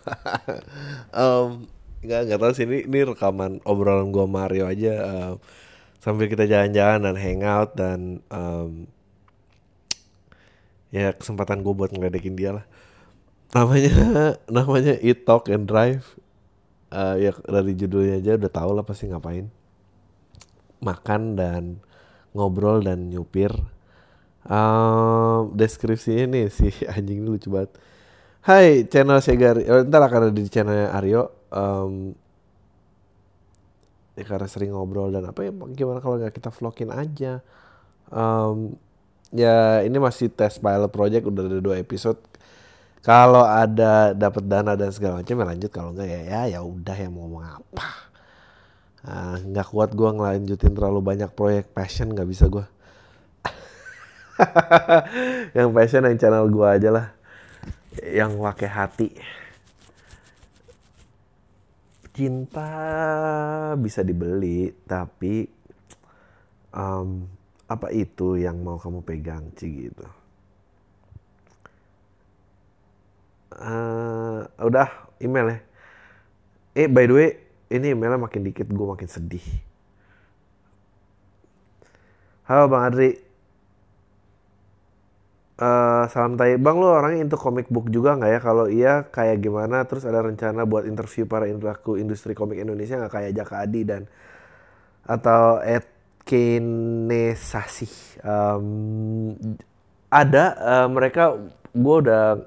Um, 1.09 1.65
nggak 2.05 2.37
tahu 2.37 2.53
sih 2.53 2.69
ini, 2.69 2.85
ini 2.85 3.01
rekaman 3.01 3.65
obrolan 3.65 4.13
gue 4.13 4.23
Mario 4.29 4.69
aja. 4.69 4.93
Uh, 5.03 5.33
sambil 5.99 6.31
kita 6.31 6.47
jalan-jalan 6.47 7.03
dan 7.03 7.15
hangout 7.19 7.69
dan 7.75 7.99
um, 8.31 8.87
ya 10.89 11.13
kesempatan 11.13 11.61
gue 11.61 11.73
buat 11.75 11.91
ngeledekin 11.91 12.35
dia 12.39 12.55
lah. 12.59 12.65
Namanya 13.53 13.93
namanya 14.57 14.93
Eat 15.03 15.27
Talk 15.27 15.51
and 15.51 15.67
Drive. 15.67 16.17
Uh, 16.89 17.21
ya 17.21 17.31
dari 17.45 17.77
judulnya 17.77 18.17
aja 18.17 18.33
udah 18.33 18.51
tau 18.51 18.71
lah 18.73 18.81
pasti 18.81 19.11
ngapain. 19.11 19.51
Makan 20.81 21.37
dan 21.37 21.63
ngobrol 22.33 22.81
dan 22.81 23.11
nyupir. 23.11 23.51
Um, 24.49 25.53
deskripsinya 25.53 26.25
nih 26.31 26.45
si 26.49 26.71
anjing 26.95 27.21
ini 27.21 27.29
lucu 27.29 27.51
banget. 27.51 27.75
Hai 28.39 28.87
channel 28.87 29.19
Segar, 29.19 29.59
oh, 29.59 29.83
ntar 29.83 29.99
akan 29.99 30.31
ada 30.31 30.33
di 30.33 30.47
channelnya 30.47 30.95
Aryo. 30.95 31.27
Um, 31.51 32.15
ya 34.19 34.25
karena 34.27 34.47
sering 34.51 34.75
ngobrol 34.75 35.09
dan 35.09 35.23
apa 35.31 35.47
ya 35.47 35.51
gimana 35.73 36.03
kalau 36.03 36.19
nggak 36.19 36.35
kita 36.35 36.51
vlogin 36.51 36.91
aja. 36.91 37.39
Um, 38.11 38.75
ya 39.31 39.85
ini 39.85 39.97
masih 39.97 40.27
tes 40.27 40.59
pilot 40.59 40.91
project 40.91 41.23
udah 41.23 41.43
ada 41.47 41.59
dua 41.63 41.79
episode. 41.79 42.19
Kalau 42.99 43.47
ada 43.47 44.11
dapat 44.11 44.43
dana 44.43 44.75
dan 44.75 44.91
segala 44.91 45.23
macam 45.23 45.39
ya 45.39 45.45
lanjut 45.47 45.71
kalau 45.71 45.95
enggak 45.95 46.09
ya 46.11 46.21
ya 46.27 46.41
ya 46.51 46.59
udah 46.59 46.95
ya 46.99 47.07
mau 47.07 47.25
ngomong 47.25 47.45
apa. 47.47 47.89
Ah, 48.99 49.39
nggak 49.39 49.63
uh, 49.63 49.71
kuat 49.71 49.95
gue 49.95 50.09
ngelanjutin 50.11 50.75
terlalu 50.75 50.99
banyak 50.99 51.31
proyek 51.31 51.71
passion 51.71 52.11
nggak 52.11 52.27
bisa 52.27 52.51
gue. 52.51 52.67
yang 55.57 55.71
passion 55.71 56.03
yang 56.03 56.19
channel 56.19 56.47
gue 56.51 56.67
aja 56.67 56.89
lah 56.91 57.07
yang 58.03 58.39
pakai 58.39 58.69
hati 58.69 59.09
cinta 62.19 62.67
bisa 63.79 64.03
dibeli 64.03 64.75
tapi 64.83 65.47
um, 66.75 67.23
apa 67.63 67.87
itu 67.95 68.35
yang 68.35 68.59
mau 68.59 68.75
kamu 68.75 68.99
pegang 69.07 69.47
sih 69.55 69.87
gitu? 69.87 70.03
Uh, 73.55 74.43
udah 74.59 74.91
email 75.23 75.47
ya. 75.47 75.59
Eh 76.75 76.87
by 76.91 77.07
the 77.07 77.15
way 77.15 77.29
ini 77.71 77.95
emailnya 77.95 78.19
makin 78.19 78.43
dikit 78.43 78.67
gue 78.67 78.87
makin 78.87 79.07
sedih. 79.07 79.45
Halo 82.43 82.67
bang 82.67 82.83
Adri 82.83 83.09
Uh, 85.59 86.07
salam 86.07 86.39
tay, 86.39 86.55
bang 86.55 86.79
lo 86.79 86.87
orangnya 86.87 87.27
into 87.27 87.35
comic 87.35 87.67
book 87.67 87.91
juga 87.91 88.15
nggak 88.15 88.31
ya? 88.31 88.39
Kalau 88.39 88.65
iya 88.71 88.93
kayak 89.03 89.43
gimana? 89.43 89.83
Terus 89.83 90.07
ada 90.07 90.23
rencana 90.23 90.63
buat 90.63 90.87
interview 90.87 91.27
para 91.27 91.51
pelaku 91.51 91.99
industri 91.99 92.31
komik 92.31 92.63
Indonesia 92.63 92.95
nggak 92.95 93.11
kayak 93.11 93.31
Jaka 93.35 93.67
Adi 93.67 93.81
dan 93.83 94.07
atau 95.03 95.59
Ed 95.59 95.83
Kinesasi? 96.23 98.23
Um, 98.23 99.35
ada 100.07 100.55
uh, 100.55 100.87
mereka 100.87 101.35
gue 101.75 101.95
udah 102.07 102.39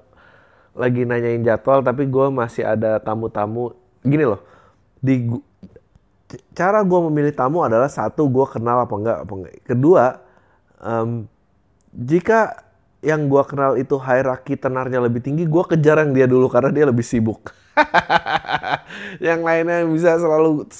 lagi 0.73 1.05
nanyain 1.05 1.45
jadwal 1.45 1.85
tapi 1.85 2.09
gue 2.09 2.27
masih 2.33 2.65
ada 2.65 2.97
tamu-tamu 2.97 3.77
gini 4.03 4.25
loh 4.25 4.41
di 4.99 5.29
cara 6.57 6.81
gue 6.81 7.01
memilih 7.13 7.37
tamu 7.37 7.61
adalah 7.61 7.93
satu 7.93 8.25
gue 8.27 8.47
kenal 8.49 8.83
apa 8.83 8.95
enggak 8.97 9.19
apa 9.21 9.33
enggak 9.37 9.55
kedua 9.69 10.05
um, 10.81 11.29
jika 11.93 12.72
yang 13.03 13.27
gue 13.27 13.43
kenal 13.45 13.75
itu 13.75 13.99
hierarki 13.99 14.55
tenarnya 14.55 15.03
lebih 15.03 15.19
tinggi, 15.19 15.43
gue 15.43 15.65
kejar 15.67 16.07
yang 16.07 16.15
dia 16.15 16.31
dulu 16.31 16.47
karena 16.47 16.71
dia 16.71 16.87
lebih 16.87 17.03
sibuk. 17.03 17.51
yang 19.27 19.43
lainnya 19.43 19.83
bisa 19.91 20.23
selalu 20.23 20.71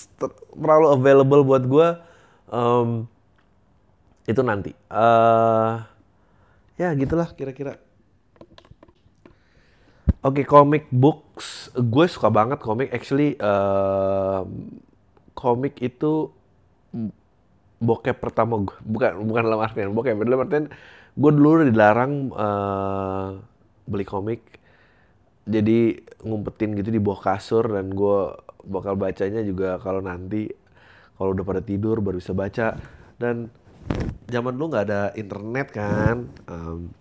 terlalu 0.55 0.87
available 0.95 1.43
buat 1.43 1.63
gue, 1.67 1.89
um, 2.47 3.11
itu 4.23 4.39
nanti. 4.47 4.71
Uh, 4.87 5.83
ya 6.79 6.95
gitulah 6.95 7.27
kira-kira. 7.35 7.83
Oke, 10.23 10.43
okay, 10.43 10.45
comic 10.47 10.87
books, 10.95 11.75
gue 11.75 12.07
suka 12.07 12.31
banget 12.31 12.63
komik. 12.63 12.95
Actually, 12.95 13.35
uh, 13.43 14.47
komik 15.35 15.83
itu 15.83 16.31
bokep 17.83 18.23
pertama 18.23 18.63
gue, 18.63 18.79
bukan 18.87 19.27
bukan 19.27 19.43
dalam 19.43 19.61
artian 19.61 19.91
bokep, 19.91 20.15
dalam 20.23 20.41
artian 20.47 20.65
gue 21.19 21.31
dulu 21.35 21.67
dilarang 21.67 22.31
uh, 22.31 23.29
beli 23.85 24.07
komik. 24.07 24.63
Jadi 25.43 25.99
ngumpetin 26.23 26.79
gitu 26.79 26.95
di 26.95 27.03
bawah 27.03 27.35
kasur 27.35 27.67
dan 27.67 27.91
gue 27.91 28.31
bakal 28.63 28.95
bacanya 28.95 29.43
juga 29.43 29.83
kalau 29.83 29.99
nanti 29.99 30.47
kalau 31.19 31.35
udah 31.35 31.43
pada 31.43 31.61
tidur 31.61 31.99
baru 31.99 32.23
bisa 32.23 32.31
baca. 32.31 32.79
Dan 33.19 33.51
zaman 34.31 34.55
dulu 34.55 34.71
nggak 34.71 34.87
ada 34.87 35.03
internet 35.19 35.69
kan. 35.75 36.31
Um, 36.47 36.95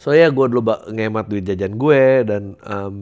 so 0.00 0.16
ya 0.16 0.32
gue 0.32 0.46
dulu 0.48 0.64
ngemat 0.88 1.28
duit 1.28 1.44
jajan 1.44 1.76
gue 1.76 2.04
dan 2.24 2.56
um, 2.64 2.96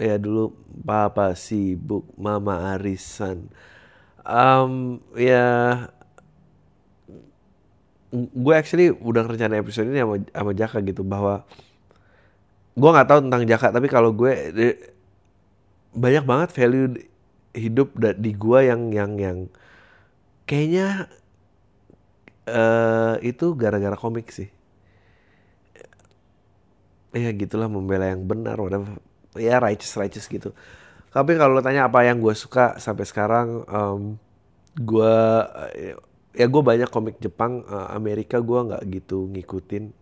ya 0.00 0.16
dulu 0.18 0.56
papa 0.82 1.36
sibuk 1.38 2.08
mama 2.18 2.74
arisan 2.74 3.52
um, 4.24 4.98
ya 5.14 5.46
gue 8.14 8.54
actually 8.54 8.94
udah 8.94 9.26
rencana 9.26 9.58
episode 9.58 9.90
ini 9.90 10.00
sama, 10.00 10.16
sama 10.30 10.52
Jaka 10.54 10.78
gitu 10.86 11.02
bahwa 11.02 11.42
gue 12.74 12.90
nggak 12.90 13.08
tahu 13.10 13.20
tentang 13.26 13.42
Jaka 13.46 13.68
tapi 13.74 13.86
kalau 13.90 14.10
gue 14.14 14.32
banyak 15.94 16.24
banget 16.26 16.50
value 16.54 16.88
hidup 17.54 17.94
di 18.18 18.34
gue 18.34 18.60
yang 18.66 18.90
yang 18.90 19.12
yang 19.18 19.38
kayaknya 20.46 21.06
uh, 22.50 23.14
itu 23.22 23.54
gara-gara 23.54 23.94
komik 23.94 24.30
sih. 24.34 24.50
Ya 27.14 27.30
gitulah 27.30 27.70
membela 27.70 28.10
yang 28.10 28.26
benar 28.26 28.58
whatever. 28.58 28.98
Ya 29.38 29.62
righteous 29.62 29.94
righteous 29.94 30.26
gitu 30.26 30.50
tapi 31.14 31.38
kalau 31.38 31.54
lo 31.54 31.62
tanya 31.62 31.86
apa 31.86 32.02
yang 32.02 32.18
gue 32.18 32.34
suka 32.34 32.74
sampai 32.82 33.06
sekarang 33.06 33.62
um, 33.70 34.18
gue 34.74 35.16
ya 36.34 36.46
gue 36.50 36.62
banyak 36.66 36.90
komik 36.90 37.22
Jepang 37.22 37.62
uh, 37.70 37.94
Amerika 37.94 38.42
gue 38.42 38.58
nggak 38.58 38.82
gitu 38.90 39.30
ngikutin. 39.30 39.94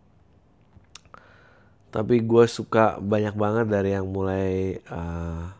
Tapi 1.93 2.25
gue 2.25 2.45
suka 2.49 2.97
banyak 2.97 3.37
banget 3.37 3.69
dari 3.69 3.93
yang 3.93 4.09
mulai 4.09 4.81
uh, 4.89 5.53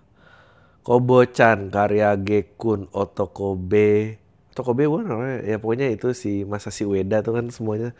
Kobo-chan, 0.83 1.71
karya 1.71 2.19
Gekun, 2.19 2.91
Otokobe. 2.91 4.19
Otokobe 4.51 4.83
gue 4.91 5.01
namanya 5.07 5.39
ya? 5.47 5.57
Pokoknya 5.63 5.87
itu 5.93 6.11
si 6.11 6.43
Masashi 6.43 6.83
Ueda 6.83 7.23
tuh 7.23 7.39
kan 7.39 7.47
semuanya. 7.55 7.95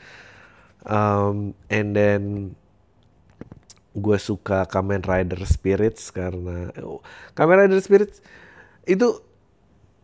Um, 0.83 1.55
and 1.71 1.95
then 1.95 2.23
gue 3.93 4.19
suka 4.19 4.65
Kamen 4.65 5.05
Rider 5.05 5.41
Spirits 5.45 6.09
karena 6.09 6.73
oh, 6.81 7.05
Kamen 7.37 7.67
Rider 7.67 7.81
Spirits 7.85 8.25
itu 8.89 9.21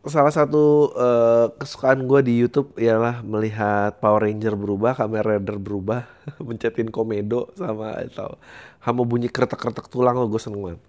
salah 0.07 0.31
satu 0.31 0.95
uh, 0.95 1.53
kesukaan 1.59 2.07
gue 2.07 2.21
di 2.23 2.35
YouTube 2.41 2.73
ialah 2.79 3.21
melihat 3.27 3.99
Power 3.99 4.25
Ranger 4.25 4.55
berubah, 4.55 4.95
Kamen 4.95 5.23
Rider 5.23 5.59
berubah, 5.59 6.07
mencetin 6.47 6.89
komedo 6.89 7.51
sama 7.59 7.99
atau 7.99 8.39
sama 8.79 9.03
bunyi 9.03 9.29
kretek-kretek 9.29 9.91
tulang 9.91 10.17
lo 10.17 10.31
gue 10.31 10.41
seneng 10.41 10.63
banget. 10.65 10.81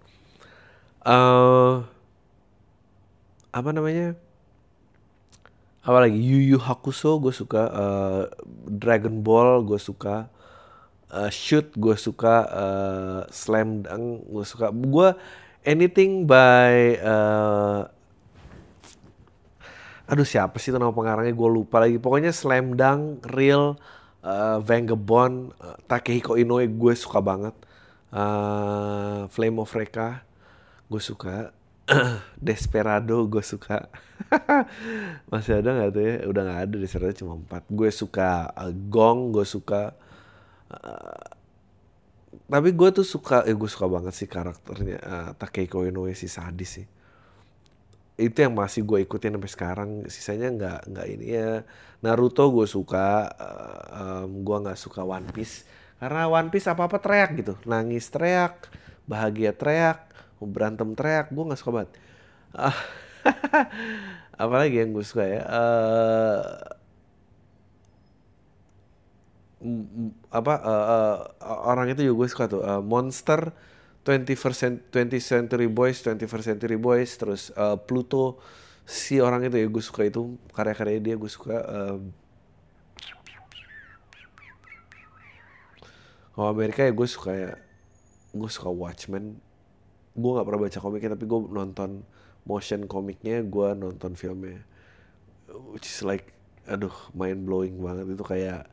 Uh, 1.02 1.84
apa 3.50 3.70
namanya? 3.74 4.14
Apa 5.82 6.06
lagi? 6.06 6.16
Yu 6.16 6.54
Yu 6.54 6.58
Hakusho 6.60 7.18
gue 7.18 7.34
suka, 7.34 7.62
uh, 7.72 8.22
Dragon 8.68 9.20
Ball 9.20 9.64
gue 9.66 9.80
suka, 9.80 10.30
uh, 11.12 11.30
Shoot 11.30 11.74
gue 11.76 11.94
suka, 11.98 12.46
uh, 12.50 13.20
Slam 13.30 13.84
Dunk 13.84 14.26
gue 14.30 14.44
suka. 14.46 14.70
Gue 14.72 15.14
anything 15.66 16.24
by 16.24 16.96
uh, 17.02 17.84
aduh 20.10 20.26
siapa 20.26 20.58
sih 20.58 20.74
itu 20.74 20.78
nama 20.78 20.90
pengarangnya? 20.90 21.34
Gue 21.34 21.50
lupa 21.50 21.78
lagi. 21.78 22.02
Pokoknya 22.02 22.34
Slam 22.34 22.74
Dunk 22.74 23.22
Real 23.30 23.78
uh, 24.26 24.58
Vagabond 24.58 25.54
uh, 25.60 25.78
Takehiko 25.86 26.34
Inoue 26.34 26.66
gue 26.66 26.94
suka 26.98 27.22
banget. 27.22 27.54
Uh, 28.10 29.30
Flame 29.30 29.62
of 29.62 29.70
Reka 29.70 30.26
gue 30.90 31.02
suka. 31.02 31.54
Desperado 32.42 33.22
gue 33.26 33.42
suka. 33.42 33.86
Masih 35.30 35.58
ada 35.62 35.74
nggak 35.74 35.90
tuh 35.94 36.02
ya? 36.02 36.14
Udah 36.26 36.42
nggak 36.46 36.60
ada 36.66 36.76
Desperado 36.78 37.14
cuma 37.14 37.38
empat. 37.38 37.62
Gue 37.70 37.90
suka 37.94 38.50
uh, 38.50 38.74
Gong 38.90 39.30
gue 39.30 39.46
suka 39.46 39.94
uh, 40.70 41.30
tapi 42.30 42.70
gue 42.74 42.88
tuh 42.94 43.06
suka 43.06 43.42
eh 43.46 43.54
gue 43.54 43.70
suka 43.70 43.90
banget 43.90 44.14
sih 44.14 44.30
karakternya 44.30 44.98
uh, 45.02 45.30
Takehiko 45.34 45.82
Inoue 45.86 46.14
si 46.14 46.30
sadis 46.30 46.70
sih. 46.78 46.86
Itu 48.20 48.36
yang 48.46 48.54
masih 48.54 48.86
gue 48.86 49.02
ikutin 49.02 49.34
sampai 49.34 49.50
sekarang. 49.50 49.90
Sisanya 50.06 50.48
nggak 50.54 50.80
nggak 50.94 51.06
ini 51.10 51.26
ya. 51.34 51.66
Naruto 52.02 52.46
gue 52.54 52.66
suka 52.70 53.26
uh, 53.34 54.26
um, 54.26 54.46
gue 54.46 54.56
nggak 54.66 54.78
suka 54.78 55.02
One 55.02 55.26
Piece. 55.34 55.66
Karena 55.98 56.30
One 56.30 56.54
Piece 56.54 56.70
apa 56.70 56.86
apa 56.86 57.02
teriak 57.02 57.30
gitu. 57.38 57.54
Nangis 57.66 58.06
teriak 58.10 58.70
bahagia 59.10 59.50
teriak 59.50 60.06
berantem 60.38 60.94
teriak 60.94 61.34
gue 61.34 61.44
nggak 61.50 61.60
suka 61.60 61.82
banget. 61.82 61.90
Uh, 62.54 62.78
apalagi 64.42 64.80
yang 64.80 64.96
gue 64.96 65.04
suka 65.04 65.24
ya 65.28 65.42
uh, 65.44 66.79
apa 70.32 70.54
uh, 70.64 70.84
uh, 70.88 71.16
orang 71.68 71.92
itu 71.92 72.00
juga 72.08 72.24
gue 72.24 72.28
suka 72.32 72.44
tuh 72.48 72.62
uh, 72.64 72.80
Monster 72.80 73.52
21st 74.08 74.88
twenty 74.88 75.20
Century 75.20 75.68
Boys 75.68 76.00
21st 76.00 76.44
Century 76.56 76.80
Boys 76.80 77.12
terus 77.20 77.52
uh, 77.52 77.76
Pluto 77.76 78.40
si 78.88 79.20
orang 79.20 79.44
itu 79.44 79.60
ya 79.60 79.68
gue 79.68 79.84
suka 79.84 80.08
itu 80.08 80.40
karya-karya 80.56 80.98
dia 80.98 81.14
gue 81.20 81.28
suka 81.28 81.60
uh, 81.60 82.00
kalau 86.32 86.56
Amerika 86.56 86.80
ya 86.80 86.92
gue 86.96 87.04
suka 87.04 87.30
ya 87.36 87.52
gue 88.32 88.50
suka 88.50 88.70
Watchmen. 88.70 89.38
Gue 90.14 90.30
nggak 90.34 90.46
pernah 90.46 90.62
baca 90.66 90.78
komiknya 90.80 91.10
tapi 91.12 91.24
gue 91.26 91.40
nonton 91.50 91.90
motion 92.46 92.86
komiknya 92.86 93.44
gue 93.44 93.68
nonton 93.76 94.14
filmnya. 94.14 94.62
Which 95.74 95.84
is 95.84 96.00
like 96.06 96.32
aduh 96.64 96.94
mind 97.12 97.44
blowing 97.44 97.76
banget. 97.82 98.14
Itu 98.14 98.24
kayak 98.24 98.70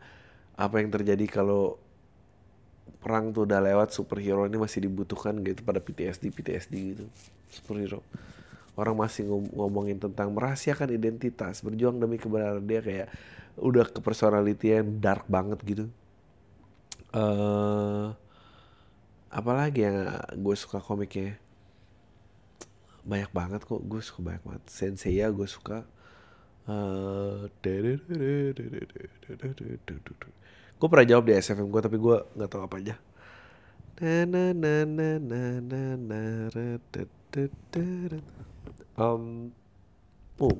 apa 0.57 0.81
yang 0.81 0.89
terjadi 0.89 1.29
kalau 1.29 1.77
perang 2.97 3.29
tuh 3.29 3.45
udah 3.45 3.61
lewat 3.61 3.93
superhero 3.93 4.49
ini 4.49 4.57
masih 4.57 4.89
dibutuhkan 4.89 5.37
gitu 5.45 5.61
pada 5.61 5.77
PTSD 5.77 6.33
PTSD 6.33 6.73
gitu. 6.97 7.05
Superhero. 7.53 8.01
Orang 8.73 8.97
masih 8.97 9.29
ngom 9.29 9.45
ngomongin 9.53 10.01
tentang 10.01 10.33
merahasiakan 10.33 10.89
identitas 10.97 11.61
berjuang 11.61 12.01
demi 12.01 12.17
kebenaran. 12.17 12.65
Dia 12.65 12.81
kayak 12.81 13.07
udah 13.57 13.85
ke 13.85 14.01
personality 14.01 14.73
yang 14.73 14.97
dark 14.97 15.29
banget 15.29 15.61
gitu. 15.61 15.85
Uh, 17.13 18.13
apalagi 19.29 19.85
yang 19.85 20.09
gue 20.33 20.55
suka 20.57 20.81
komiknya? 20.81 21.37
Banyak 23.07 23.31
banget 23.31 23.61
kok 23.63 23.81
gue 23.81 24.01
suka 24.01 24.19
banyak 24.25 24.43
banget. 24.45 24.63
Sensei 24.69 25.21
ya 25.21 25.29
gue 25.29 25.47
suka. 25.47 25.85
Uh, 26.67 27.47
gue 30.77 30.87
pernah 30.87 31.07
jawab 31.09 31.25
di 31.25 31.33
SFM 31.33 31.67
gue 31.67 31.81
tapi 31.81 31.97
gue 31.97 32.15
nggak 32.37 32.49
tahu 32.49 32.61
apa 32.63 32.75
aja 32.77 32.95
um, 38.97 39.49
oh, 40.37 40.53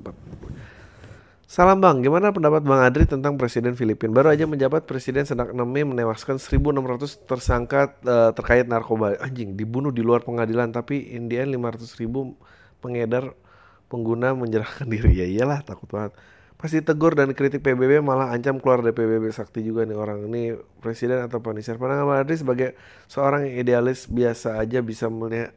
Salam 1.48 1.80
Bang, 1.80 2.04
gimana 2.04 2.28
pendapat 2.28 2.60
Bang 2.60 2.84
Adri 2.84 3.08
tentang 3.08 3.40
Presiden 3.40 3.72
Filipina? 3.72 4.12
Baru 4.12 4.28
aja 4.28 4.44
menjabat 4.44 4.84
Presiden 4.84 5.24
Senak 5.24 5.56
6 5.56 5.64
Mei 5.64 5.80
menewaskan 5.80 6.36
1.600 6.36 7.24
tersangka 7.24 7.96
uh, 8.04 8.36
terkait 8.36 8.68
narkoba. 8.68 9.16
Anjing, 9.16 9.56
dibunuh 9.56 9.88
di 9.88 10.04
luar 10.04 10.20
pengadilan, 10.28 10.68
tapi 10.68 11.08
Indian 11.16 11.48
500 11.48 11.88
ribu 12.04 12.36
pengedar 12.84 13.32
pengguna 13.88 14.36
menyerahkan 14.36 14.84
diri. 14.92 15.24
Ya 15.24 15.24
iyalah, 15.24 15.64
takut 15.64 15.88
banget. 15.88 16.12
Pasti 16.58 16.82
tegur 16.82 17.14
dan 17.14 17.30
kritik 17.38 17.62
PBB 17.62 18.02
malah 18.02 18.34
ancam 18.34 18.58
keluar 18.58 18.82
dari 18.82 18.90
PBB 18.90 19.30
sakti 19.30 19.62
juga 19.62 19.86
nih 19.86 19.94
orang. 19.94 20.26
Ini 20.26 20.58
Presiden 20.82 21.22
atau 21.22 21.38
Panisir. 21.38 21.78
Pandangan 21.78 22.02
Bang 22.02 22.18
Adri 22.26 22.34
sebagai 22.34 22.74
seorang 23.06 23.46
yang 23.46 23.62
idealis 23.62 24.10
biasa 24.10 24.58
aja 24.58 24.82
bisa 24.82 25.06
melihat 25.06 25.54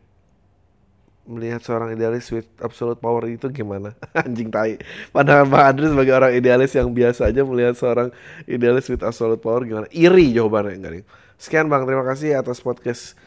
melihat 1.26 1.62
seorang 1.62 1.98
idealis 1.98 2.30
with 2.30 2.46
absolute 2.62 3.02
power 3.02 3.26
itu 3.26 3.50
gimana? 3.50 3.98
Anjing 4.22 4.54
tai. 4.54 4.78
Pandangan 5.10 5.50
Pak 5.50 5.64
Andri 5.74 5.86
sebagai 5.90 6.14
orang 6.14 6.34
idealis 6.38 6.72
yang 6.78 6.94
biasa 6.94 7.34
aja 7.34 7.42
melihat 7.50 7.74
seorang 7.74 8.14
idealis 8.46 8.86
with 8.86 9.02
absolute 9.02 9.42
power 9.42 9.66
gimana? 9.66 9.90
Iri 9.90 10.38
jawabannya 10.38 10.78
enggak 10.78 10.94
nih. 11.02 11.04
Sekian 11.42 11.66
Bang, 11.66 11.90
terima 11.90 12.06
kasih 12.06 12.38
atas 12.38 12.62
podcast 12.62 13.18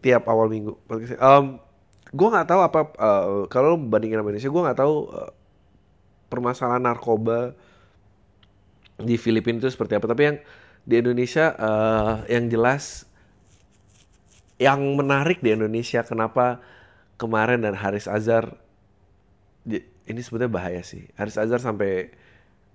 tiap 0.00 0.24
awal 0.24 0.48
minggu. 0.48 0.72
Um, 1.20 1.60
gue 2.16 2.28
nggak 2.32 2.48
tahu 2.48 2.60
apa 2.64 2.80
uh, 2.96 3.44
kalau 3.52 3.76
bandingin 3.76 4.24
sama 4.24 4.32
Indonesia, 4.32 4.48
gue 4.48 4.62
nggak 4.64 4.78
tahu 4.80 4.94
uh, 5.12 5.30
permasalahan 6.30 6.80
narkoba 6.80 7.52
di 8.96 9.18
Filipina 9.18 9.58
itu 9.58 9.68
seperti 9.68 9.98
apa. 9.98 10.06
Tapi 10.06 10.22
yang 10.22 10.36
di 10.86 10.94
Indonesia 10.96 11.52
uh, 11.58 12.14
yang 12.30 12.48
jelas 12.48 13.04
yang 14.60 14.80
menarik 14.96 15.40
di 15.44 15.52
Indonesia 15.52 16.04
kenapa 16.04 16.60
kemarin 17.20 17.64
dan 17.64 17.76
Haris 17.76 18.08
Azhar 18.08 18.56
ini 20.10 20.20
sebetulnya 20.24 20.52
bahaya 20.52 20.80
sih. 20.80 21.04
Haris 21.16 21.36
Azhar 21.36 21.60
sampai 21.60 22.12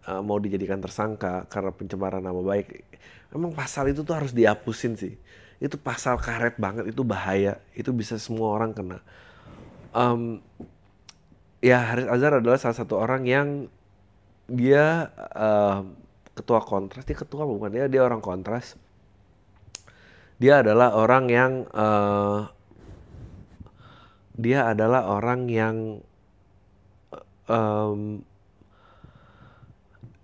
uh, 0.06 0.22
mau 0.22 0.38
dijadikan 0.38 0.78
tersangka 0.82 1.50
karena 1.50 1.74
pencemaran 1.74 2.22
nama 2.22 2.40
baik. 2.40 2.86
Emang 3.34 3.52
pasal 3.52 3.92
itu 3.92 4.06
tuh 4.06 4.16
harus 4.16 4.32
dihapusin 4.32 4.96
sih. 4.96 5.18
Itu 5.60 5.76
pasal 5.80 6.20
karet 6.22 6.56
banget, 6.56 6.92
itu 6.94 7.02
bahaya. 7.04 7.60
Itu 7.76 7.92
bisa 7.92 8.16
semua 8.22 8.54
orang 8.56 8.72
kena. 8.72 9.00
Um, 9.96 10.44
ya 11.66 11.82
Haris 11.82 12.06
Azhar 12.06 12.38
adalah 12.38 12.62
salah 12.62 12.78
satu 12.78 13.02
orang 13.02 13.26
yang 13.26 13.48
dia 14.46 15.10
uh, 15.34 15.82
ketua 16.38 16.62
kontras. 16.62 17.02
Dia 17.10 17.18
ketua 17.18 17.50
bukan 17.50 17.74
dia, 17.74 17.90
dia 17.90 18.06
orang 18.06 18.22
kontras. 18.22 18.78
Dia 20.38 20.62
adalah 20.62 20.94
orang 20.94 21.26
yang 21.26 21.66
uh, 21.74 22.46
dia 24.38 24.70
adalah 24.70 25.10
orang 25.10 25.50
yang 25.50 26.06
um, 27.50 28.22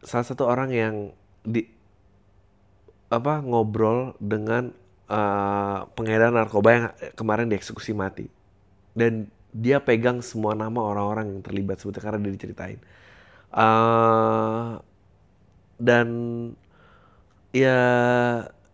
salah 0.06 0.28
satu 0.28 0.46
orang 0.46 0.70
yang 0.70 0.96
di 1.42 1.66
apa 3.08 3.40
ngobrol 3.42 4.14
dengan 4.20 4.76
uh, 5.08 5.88
pengedar 5.96 6.30
narkoba 6.30 6.70
yang 6.70 6.86
kemarin 7.16 7.48
dieksekusi 7.48 7.96
mati 7.96 8.28
dan 8.94 9.32
dia 9.52 9.84
pegang 9.84 10.24
semua 10.24 10.56
nama 10.56 10.80
orang-orang 10.80 11.36
yang 11.36 11.42
terlibat 11.44 11.80
sebetulnya 11.80 12.06
karena 12.08 12.20
dia 12.24 12.34
diceritain. 12.34 12.80
Uh, 13.52 14.80
dan 15.76 16.08
ya 17.52 17.78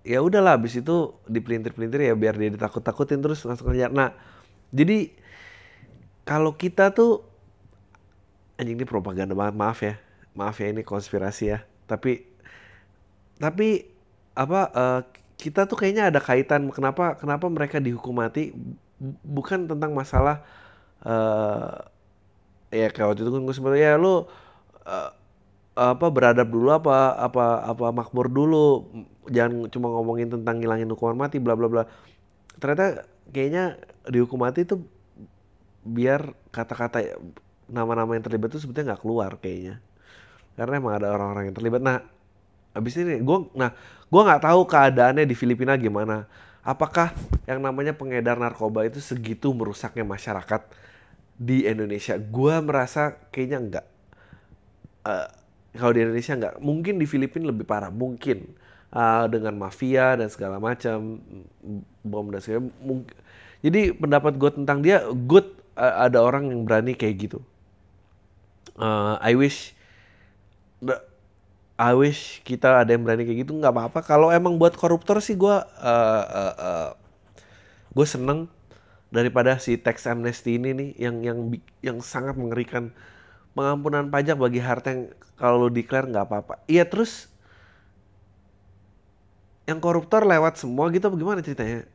ya 0.05 0.19
udahlah 0.21 0.61
abis 0.61 0.85
itu 0.85 1.17
dipelintir-pelintir 1.25 2.05
ya 2.05 2.13
biar 2.13 2.37
dia 2.37 2.53
ditakut-takutin 2.53 3.25
terus 3.25 3.41
langsung 3.41 3.73
kerja 3.73 3.89
nah 3.89 4.13
jadi 4.69 5.09
kalau 6.27 6.53
kita 6.59 6.91
tuh 6.91 7.23
anjing 8.59 8.75
ini 8.75 8.85
propaganda 8.85 9.31
banget 9.37 9.55
maaf 9.55 9.79
ya. 9.79 9.95
Maaf 10.35 10.59
ya 10.59 10.67
ini 10.73 10.83
konspirasi 10.83 11.55
ya. 11.55 11.63
Tapi 11.87 12.25
tapi 13.37 13.87
apa 14.35 14.61
uh, 14.73 15.01
kita 15.37 15.69
tuh 15.69 15.77
kayaknya 15.77 16.09
ada 16.09 16.19
kaitan 16.19 16.67
kenapa 16.73 17.15
kenapa 17.15 17.45
mereka 17.47 17.77
dihukum 17.77 18.17
mati 18.17 18.53
bukan 19.21 19.69
tentang 19.69 19.93
masalah 19.93 20.41
uh, 21.05 21.77
ya 22.73 22.87
kayak 22.91 23.07
waktu 23.13 23.21
itu 23.25 23.31
kan 23.31 23.41
gue 23.43 23.55
sebenarnya 23.55 23.95
ya 23.95 24.01
lu 24.01 24.25
uh, 24.87 25.11
apa 25.77 26.09
beradab 26.09 26.49
dulu 26.49 26.73
apa 26.73 27.13
apa 27.13 27.61
apa 27.69 27.85
makmur 27.93 28.27
dulu. 28.33 28.89
Jangan 29.29 29.69
cuma 29.69 29.93
ngomongin 29.93 30.33
tentang 30.33 30.57
ngilangin 30.57 30.89
hukuman 30.89 31.13
mati 31.27 31.37
bla 31.37 31.53
bla 31.53 31.69
bla. 31.69 31.83
Ternyata 32.57 33.05
kayaknya 33.29 33.77
dihukum 34.09 34.41
mati 34.41 34.65
itu 34.65 34.81
biar 35.85 36.33
kata-kata 36.49 37.21
nama-nama 37.69 38.17
yang 38.17 38.25
terlibat 38.25 38.51
itu 38.55 38.65
sebetulnya 38.65 38.95
nggak 38.95 39.01
keluar 39.05 39.37
kayaknya. 39.37 39.77
Karena 40.57 40.81
emang 40.81 40.97
ada 40.97 41.13
orang-orang 41.13 41.53
yang 41.53 41.55
terlibat. 41.55 41.81
Nah 41.85 42.01
abis 42.73 42.97
ini 42.97 43.21
gue 43.21 43.37
nah 43.53 43.73
gue 44.09 44.21
nggak 44.21 44.41
tahu 44.41 44.65
keadaannya 44.65 45.29
di 45.29 45.35
Filipina 45.37 45.77
gimana. 45.77 46.25
Apakah 46.65 47.13
yang 47.45 47.61
namanya 47.61 47.93
pengedar 47.93 48.35
narkoba 48.41 48.83
itu 48.83 48.97
segitu 48.97 49.53
merusaknya 49.53 50.03
masyarakat 50.03 50.86
di 51.37 51.69
Indonesia 51.69 52.17
gue 52.17 52.55
merasa 52.65 53.13
kayaknya 53.29 53.57
enggak 53.61 53.85
uh, 55.05 55.29
kalau 55.77 55.93
di 55.93 56.01
Indonesia 56.01 56.33
enggak 56.33 56.55
mungkin 56.57 56.97
di 56.97 57.05
Filipina 57.05 57.53
lebih 57.53 57.69
parah 57.69 57.93
mungkin 57.93 58.57
uh, 58.89 59.29
dengan 59.29 59.53
mafia 59.55 60.17
dan 60.17 60.27
segala 60.33 60.57
macam 60.57 61.21
bom 62.01 62.25
dan 62.33 62.41
segala 62.41 62.65
mungkin 62.81 63.13
jadi 63.61 63.93
pendapat 63.93 64.37
gue 64.37 64.51
tentang 64.53 64.81
dia 64.81 65.05
good 65.25 65.57
ada 65.77 66.25
orang 66.25 66.49
yang 66.49 66.65
berani 66.65 66.97
kayak 66.97 67.29
gitu. 67.29 67.39
Uh, 68.77 69.17
I 69.21 69.37
wish 69.37 69.77
I 71.77 71.93
wish 71.93 72.41
kita 72.41 72.81
ada 72.81 72.89
yang 72.89 73.05
berani 73.05 73.25
kayak 73.25 73.45
gitu 73.45 73.53
nggak 73.53 73.73
apa-apa. 73.73 73.99
Kalau 74.01 74.33
emang 74.33 74.57
buat 74.57 74.73
koruptor 74.73 75.21
sih 75.21 75.37
gue 75.37 75.53
uh, 75.53 76.23
uh, 76.25 76.53
uh, 76.57 76.89
gue 77.93 78.05
seneng 78.05 78.49
daripada 79.07 79.55
si 79.57 79.79
tax 79.79 80.03
amnesty 80.07 80.59
ini 80.59 80.75
nih 80.75 80.89
yang 80.99 81.15
yang 81.23 81.39
yang 81.79 81.97
sangat 82.03 82.35
mengerikan 82.35 82.91
pengampunan 83.55 84.11
pajak 84.11 84.35
bagi 84.35 84.59
harta 84.59 84.93
yang 84.93 85.03
kalau 85.39 85.65
lo 85.65 85.69
declare 85.71 86.09
nggak 86.09 86.25
apa-apa. 86.27 86.61
Iya 86.67 86.83
terus 86.85 87.31
yang 89.67 89.79
koruptor 89.83 90.23
lewat 90.23 90.59
semua 90.59 90.87
gitu 90.91 91.07
bagaimana 91.11 91.43
ceritanya? 91.43 91.87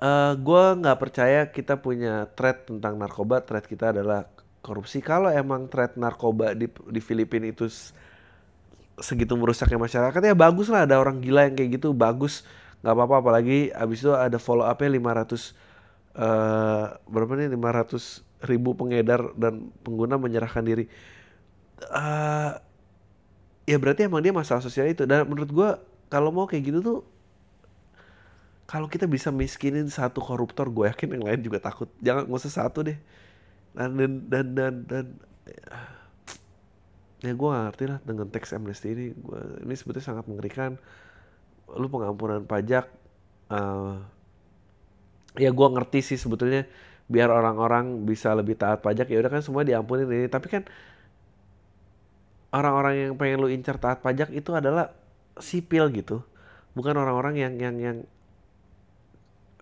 uh, 0.00 0.06
eh, 0.06 0.32
gue 0.36 0.64
nggak 0.80 0.98
percaya 1.00 1.40
kita 1.48 1.80
punya 1.80 2.28
threat 2.36 2.68
tentang 2.68 3.00
narkoba. 3.00 3.40
Threat 3.44 3.64
kita 3.64 3.94
adalah 3.94 4.28
korupsi. 4.64 5.00
Kalau 5.04 5.32
emang 5.32 5.68
threat 5.72 5.96
narkoba 5.96 6.52
di 6.52 6.68
di 6.68 7.00
Filipina 7.00 7.48
itu 7.48 7.68
segitu 8.94 9.34
merusaknya 9.34 9.74
masyarakat 9.74 10.20
ya 10.22 10.38
bagus 10.38 10.70
lah 10.70 10.86
ada 10.86 11.02
orang 11.02 11.18
gila 11.18 11.50
yang 11.50 11.58
kayak 11.58 11.82
gitu 11.82 11.90
bagus 11.90 12.46
nggak 12.84 12.92
apa-apa 12.92 13.16
apalagi 13.24 13.72
abis 13.72 14.04
itu 14.04 14.12
ada 14.12 14.36
follow 14.36 14.68
upnya 14.68 14.92
500 14.92 15.00
uh, 15.00 15.40
eh, 16.20 16.84
berapa 17.08 17.32
nih 17.32 17.48
500 17.56 18.44
ribu 18.44 18.76
pengedar 18.76 19.32
dan 19.40 19.72
pengguna 19.80 20.20
menyerahkan 20.20 20.60
diri. 20.60 20.84
Uh, 21.88 22.60
ya 23.64 23.80
berarti 23.80 24.04
emang 24.04 24.20
dia 24.20 24.36
masalah 24.36 24.60
sosial 24.60 24.92
itu. 24.92 25.08
Dan 25.08 25.24
menurut 25.24 25.48
gue 25.48 25.70
kalau 26.12 26.28
mau 26.28 26.44
kayak 26.44 26.68
gitu 26.68 26.78
tuh 26.84 27.00
kalau 28.68 28.88
kita 28.88 29.08
bisa 29.08 29.28
miskinin 29.28 29.88
satu 29.88 30.20
koruptor 30.20 30.68
gue 30.68 30.88
yakin 30.88 31.16
yang 31.16 31.24
lain 31.24 31.40
juga 31.40 31.64
takut. 31.64 31.88
Jangan 32.04 32.28
nggak 32.28 32.40
usah 32.44 32.68
satu 32.68 32.84
deh. 32.84 33.00
Dan 33.72 33.96
dan 33.96 34.12
dan 34.28 34.46
dan, 34.52 34.74
dan 34.84 35.06
ya, 37.24 37.32
gue 37.32 37.48
ngerti 37.48 37.84
lah 37.88 37.98
dengan 38.04 38.28
teks 38.28 38.52
amnesty 38.52 38.92
ini. 38.92 39.06
Gue 39.16 39.40
ini 39.64 39.72
sebetulnya 39.72 40.04
sangat 40.04 40.28
mengerikan 40.28 40.76
lu 41.76 41.86
pengampunan 41.90 42.42
pajak 42.46 42.86
uh, 43.50 43.98
ya 45.34 45.50
gue 45.50 45.68
ngerti 45.74 46.00
sih 46.14 46.18
sebetulnya 46.18 46.66
biar 47.04 47.28
orang-orang 47.28 48.08
bisa 48.08 48.32
lebih 48.32 48.56
taat 48.56 48.80
pajak 48.80 49.12
ya 49.12 49.20
udah 49.20 49.30
kan 49.30 49.42
semua 49.44 49.62
diampunin 49.66 50.08
ini. 50.08 50.28
Tapi 50.30 50.46
kan 50.48 50.62
orang-orang 52.54 53.10
yang 53.10 53.12
pengen 53.18 53.38
lu 53.44 53.48
incar 53.52 53.76
taat 53.76 54.00
pajak 54.00 54.32
itu 54.32 54.50
adalah 54.54 54.94
sipil 55.36 55.90
gitu. 55.92 56.24
Bukan 56.72 56.94
orang-orang 56.96 57.34
yang 57.38 57.54
yang 57.60 57.76
yang 57.78 57.96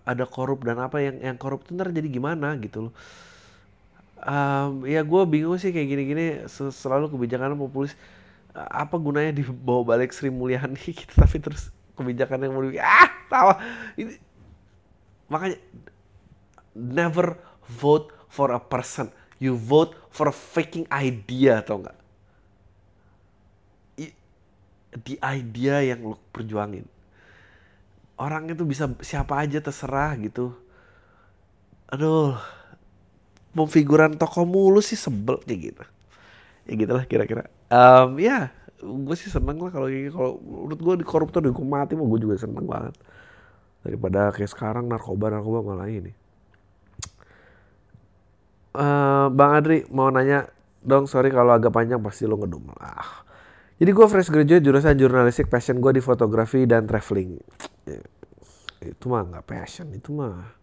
ada 0.03 0.27
korup 0.27 0.67
dan 0.67 0.83
apa 0.83 0.99
yang 0.99 1.19
yang 1.23 1.37
korup 1.39 1.63
itu 1.67 1.79
ntar 1.79 1.91
jadi 1.95 2.09
gimana 2.11 2.55
gitu 2.59 2.91
loh. 2.91 2.95
Um, 4.23 4.87
ya 4.87 5.03
gue 5.03 5.23
bingung 5.27 5.59
sih 5.59 5.75
kayak 5.75 5.89
gini-gini 5.91 6.27
selalu 6.47 7.11
kebijakan 7.11 7.59
populis 7.59 7.99
apa 8.55 8.95
gunanya 8.95 9.35
dibawa 9.35 9.83
balik 9.97 10.15
Sri 10.15 10.31
Mulyani? 10.31 10.79
Gitu 10.95 11.11
tapi 11.17 11.43
terus 11.43 11.75
kebijakan 11.97 12.45
yang 12.45 12.53
mau 12.57 12.65
ah 12.81 13.11
tawa. 13.29 13.55
Ini 13.97 14.17
makanya 15.29 15.59
never 16.77 17.37
vote 17.69 18.13
for 18.29 18.53
a 18.53 18.61
person. 18.61 19.13
You 19.43 19.59
vote 19.59 19.99
for 20.15 20.31
a 20.31 20.35
faking 20.35 20.87
idea 20.89 21.61
tau 21.65 21.83
nggak? 21.83 21.99
Di 24.93 25.17
idea 25.21 25.81
yang 25.81 26.05
lo 26.05 26.21
perjuangin. 26.31 26.85
Orang 28.21 28.47
itu 28.53 28.63
bisa 28.69 28.87
siapa 29.01 29.41
aja 29.41 29.59
terserah 29.59 30.15
gitu. 30.21 30.53
Aduh 31.89 32.37
mau 33.53 33.69
figuran 33.69 34.17
toko 34.17 34.49
mulu 34.49 34.81
sih 34.81 34.97
sebel 34.97 35.41
kayak 35.45 35.61
gitu. 35.61 35.85
Ya 36.69 36.73
gitulah 36.77 37.05
kira-kira. 37.05 37.49
Um, 37.73 38.21
ya 38.21 38.53
gue 38.83 39.17
sih 39.17 39.31
seneng 39.31 39.63
lah 39.63 39.71
kalau 39.71 39.87
kalau 39.89 40.31
menurut 40.43 40.81
gue 40.83 40.95
di 41.01 41.07
koruptor 41.07 41.41
dihukum 41.41 41.71
mati 41.71 41.95
mau 41.95 42.11
gue 42.11 42.21
juga 42.21 42.37
seneng 42.37 42.67
banget. 42.67 42.99
Daripada 43.83 44.31
kayak 44.31 44.51
sekarang 44.51 44.87
narkoba 44.87 45.31
narkoba 45.31 45.75
malah 45.75 45.91
ini 45.91 46.15
uh, 48.77 49.27
bang 49.33 49.53
Adri 49.59 49.79
mau 49.93 50.09
nanya 50.09 50.49
dong 50.83 51.07
sorry 51.07 51.31
kalau 51.31 51.55
agak 51.55 51.75
panjang 51.75 52.01
pasti 52.03 52.25
lo 52.27 52.39
ngedum 52.41 52.73
ah 52.81 53.27
jadi 53.83 53.91
gue 53.91 54.07
fresh 54.07 54.31
graduate 54.31 54.63
jurusan 54.63 54.95
jurnalistik, 54.95 55.51
passion 55.51 55.83
gue 55.83 55.99
di 55.99 55.99
fotografi 55.99 56.71
dan 56.71 56.87
traveling. 56.87 57.35
Itu 58.79 59.11
mah 59.11 59.27
nggak 59.27 59.43
passion, 59.43 59.91
itu 59.91 60.15
mah 60.15 60.55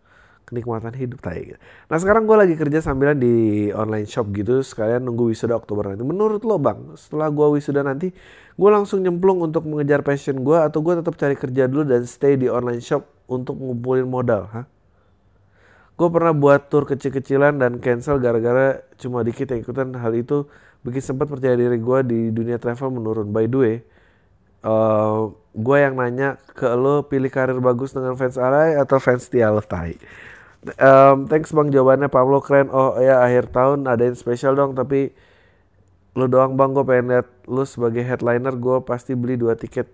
kenikmatan 0.49 0.97
hidup 0.97 1.21
tadi. 1.21 1.53
Nah 1.85 1.97
sekarang 2.01 2.25
gue 2.25 2.33
lagi 2.33 2.55
kerja 2.57 2.81
sambilan 2.81 3.21
di 3.21 3.69
online 3.69 4.09
shop 4.09 4.33
gitu, 4.33 4.65
sekalian 4.65 5.05
nunggu 5.05 5.29
wisuda 5.29 5.53
Oktober 5.53 5.93
nanti. 5.93 6.01
Menurut 6.01 6.41
lo 6.41 6.57
bang, 6.57 6.97
setelah 6.97 7.29
gue 7.29 7.47
wisuda 7.53 7.85
nanti, 7.85 8.09
gue 8.57 8.69
langsung 8.73 9.05
nyemplung 9.05 9.45
untuk 9.45 9.69
mengejar 9.69 10.01
passion 10.01 10.41
gue 10.41 10.57
atau 10.57 10.81
gue 10.81 10.97
tetap 10.97 11.13
cari 11.13 11.37
kerja 11.37 11.69
dulu 11.69 11.85
dan 11.85 12.09
stay 12.09 12.33
di 12.33 12.49
online 12.49 12.81
shop 12.81 13.05
untuk 13.29 13.61
ngumpulin 13.61 14.09
modal, 14.09 14.49
ha? 14.49 14.65
Gue 15.99 16.07
pernah 16.07 16.31
buat 16.31 16.71
tour 16.71 16.87
kecil-kecilan 16.87 17.59
dan 17.59 17.83
cancel 17.83 18.23
gara-gara 18.23 18.81
cuma 18.95 19.19
dikit 19.19 19.51
yang 19.51 19.61
ikutan 19.61 19.91
hal 19.99 20.15
itu 20.15 20.47
bikin 20.79 21.03
sempat 21.03 21.27
percaya 21.27 21.59
diri 21.59 21.75
gue 21.75 21.99
di 22.07 22.19
dunia 22.31 22.55
travel 22.55 22.87
menurun. 22.87 23.35
By 23.35 23.51
the 23.51 23.57
way, 23.59 23.75
uh, 24.63 24.71
eh, 24.71 25.19
gue 25.59 25.77
yang 25.79 25.99
nanya 25.99 26.39
ke 26.55 26.71
lo 26.71 27.03
pilih 27.03 27.27
karir 27.27 27.59
bagus 27.59 27.91
dengan 27.91 28.15
fans 28.15 28.39
Arai 28.39 28.79
atau 28.79 28.95
fans 29.03 29.27
Tialov 29.27 29.67
Tai. 29.67 29.99
Um, 30.59 31.23
thanks 31.31 31.55
bang 31.55 31.71
jawabannya 31.71 32.11
Pablo 32.11 32.43
keren. 32.43 32.67
Oh 32.67 32.99
ya 32.99 33.23
akhir 33.23 33.55
tahun 33.55 33.87
ada 33.87 34.03
yang 34.03 34.17
spesial 34.19 34.59
dong 34.59 34.75
tapi 34.75 35.15
lo 36.19 36.27
doang 36.27 36.59
bang 36.59 36.75
gue 36.75 36.83
pengen 36.83 37.05
lihat 37.15 37.27
lo 37.47 37.63
sebagai 37.63 38.03
headliner 38.03 38.51
gue 38.59 38.83
pasti 38.83 39.15
beli 39.15 39.39
dua 39.39 39.55
tiket 39.55 39.87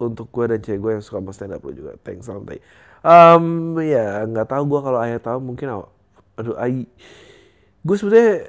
untuk 0.00 0.32
gue 0.32 0.56
dan 0.56 0.58
cewek 0.64 0.80
gue 0.80 0.90
yang 0.96 1.04
suka 1.04 1.20
sama 1.20 1.32
stand 1.36 1.52
up 1.52 1.60
lo 1.60 1.72
juga. 1.76 2.00
Thanks 2.00 2.24
salam 2.24 2.48
tai. 2.48 2.64
Um, 3.04 3.76
ya 3.82 4.24
nggak 4.24 4.48
tahu 4.48 4.62
gue 4.72 4.80
kalau 4.80 4.98
akhir 5.02 5.20
tahun 5.20 5.42
mungkin 5.44 5.84
aduh 6.38 6.56
ai 6.56 6.88
gue 7.82 7.96
sebenarnya 7.98 8.48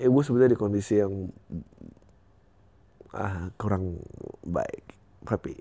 ya 0.00 0.08
gue 0.08 0.22
sebenarnya 0.24 0.52
di 0.56 0.60
kondisi 0.60 0.94
yang 0.96 1.28
ah 3.12 3.52
kurang 3.60 4.00
baik 4.44 4.84
tapi 5.28 5.56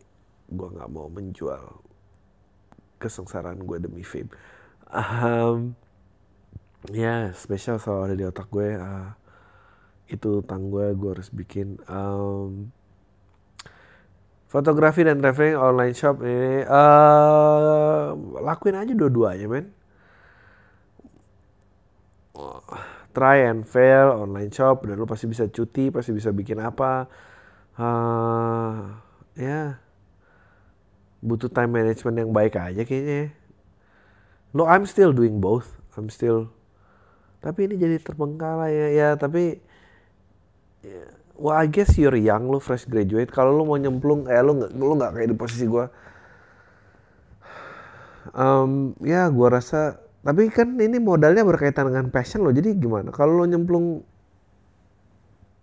gue 0.48 0.68
nggak 0.70 0.90
mau 0.92 1.12
menjual 1.12 1.85
kesengsaraan 3.06 3.62
gue 3.62 3.78
demi 3.78 4.02
fame 4.02 4.34
um, 4.90 5.78
ya 6.90 7.30
spesial 7.38 7.78
selalu 7.78 8.02
ada 8.10 8.16
di 8.18 8.26
otak 8.26 8.50
gue 8.50 8.74
uh, 8.74 9.14
itu 10.10 10.42
tang 10.50 10.74
gue 10.74 10.94
gue 10.98 11.10
harus 11.14 11.30
bikin 11.30 11.78
um, 11.86 12.74
Fotografi 14.56 15.04
dan 15.04 15.20
traveling 15.20 15.60
online 15.60 15.92
shop 15.92 16.24
ini 16.24 16.64
uh, 16.64 18.16
lakuin 18.40 18.80
aja 18.80 18.96
dua-duanya 18.96 19.52
men. 19.52 19.68
Try 23.12 23.52
and 23.52 23.68
fail 23.68 24.16
online 24.16 24.56
shop 24.56 24.88
dan 24.88 24.96
lu 24.96 25.04
pasti 25.04 25.28
bisa 25.28 25.52
cuti, 25.52 25.92
pasti 25.92 26.16
bisa 26.16 26.32
bikin 26.32 26.64
apa. 26.64 27.04
Uh, 27.76 28.96
ya 29.36 29.44
yeah. 29.44 29.85
Butuh 31.20 31.52
time 31.52 31.72
management 31.76 32.16
yang 32.20 32.32
baik 32.32 32.56
aja 32.58 32.82
kayaknya. 32.84 33.32
No, 34.56 34.68
I'm 34.68 34.88
still 34.88 35.12
doing 35.12 35.44
both. 35.44 35.68
I'm 35.96 36.12
still 36.12 36.56
tapi 37.46 37.70
ini 37.70 37.78
jadi 37.78 38.02
terbengkalai 38.02 38.74
ya, 38.74 38.88
ya 38.90 39.10
tapi 39.14 39.62
ya, 40.82 41.06
Well, 41.36 41.52
I 41.52 41.68
guess 41.68 42.00
you're 42.00 42.16
young, 42.16 42.48
lu 42.48 42.64
fresh 42.64 42.88
graduate. 42.88 43.28
Kalau 43.28 43.52
lu 43.52 43.68
mau 43.68 43.76
nyemplung, 43.76 44.24
eh 44.32 44.40
lu 44.40 44.56
nggak 44.56 44.72
lu 44.72 44.96
nggak 44.96 45.12
kayak 45.20 45.28
di 45.28 45.36
posisi 45.36 45.68
gue. 45.68 45.84
Um, 48.32 48.96
ya, 49.04 49.28
gue 49.28 49.48
rasa. 49.52 50.00
Tapi 50.24 50.48
kan 50.48 50.80
ini 50.80 50.96
modalnya 50.96 51.44
berkaitan 51.44 51.92
dengan 51.92 52.08
passion 52.08 52.40
lo. 52.40 52.56
Jadi 52.56 52.80
gimana? 52.80 53.12
Kalau 53.12 53.36
lo 53.36 53.44
nyemplung 53.44 54.00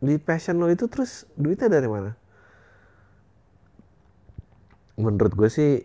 di 0.05 0.21
passion 0.21 0.61
lo 0.61 0.69
itu 0.69 0.85
terus 0.93 1.25
duitnya 1.41 1.73
dari 1.73 1.89
mana? 1.89 2.13
Menurut 5.03 5.35
gue 5.35 5.51
sih 5.51 5.83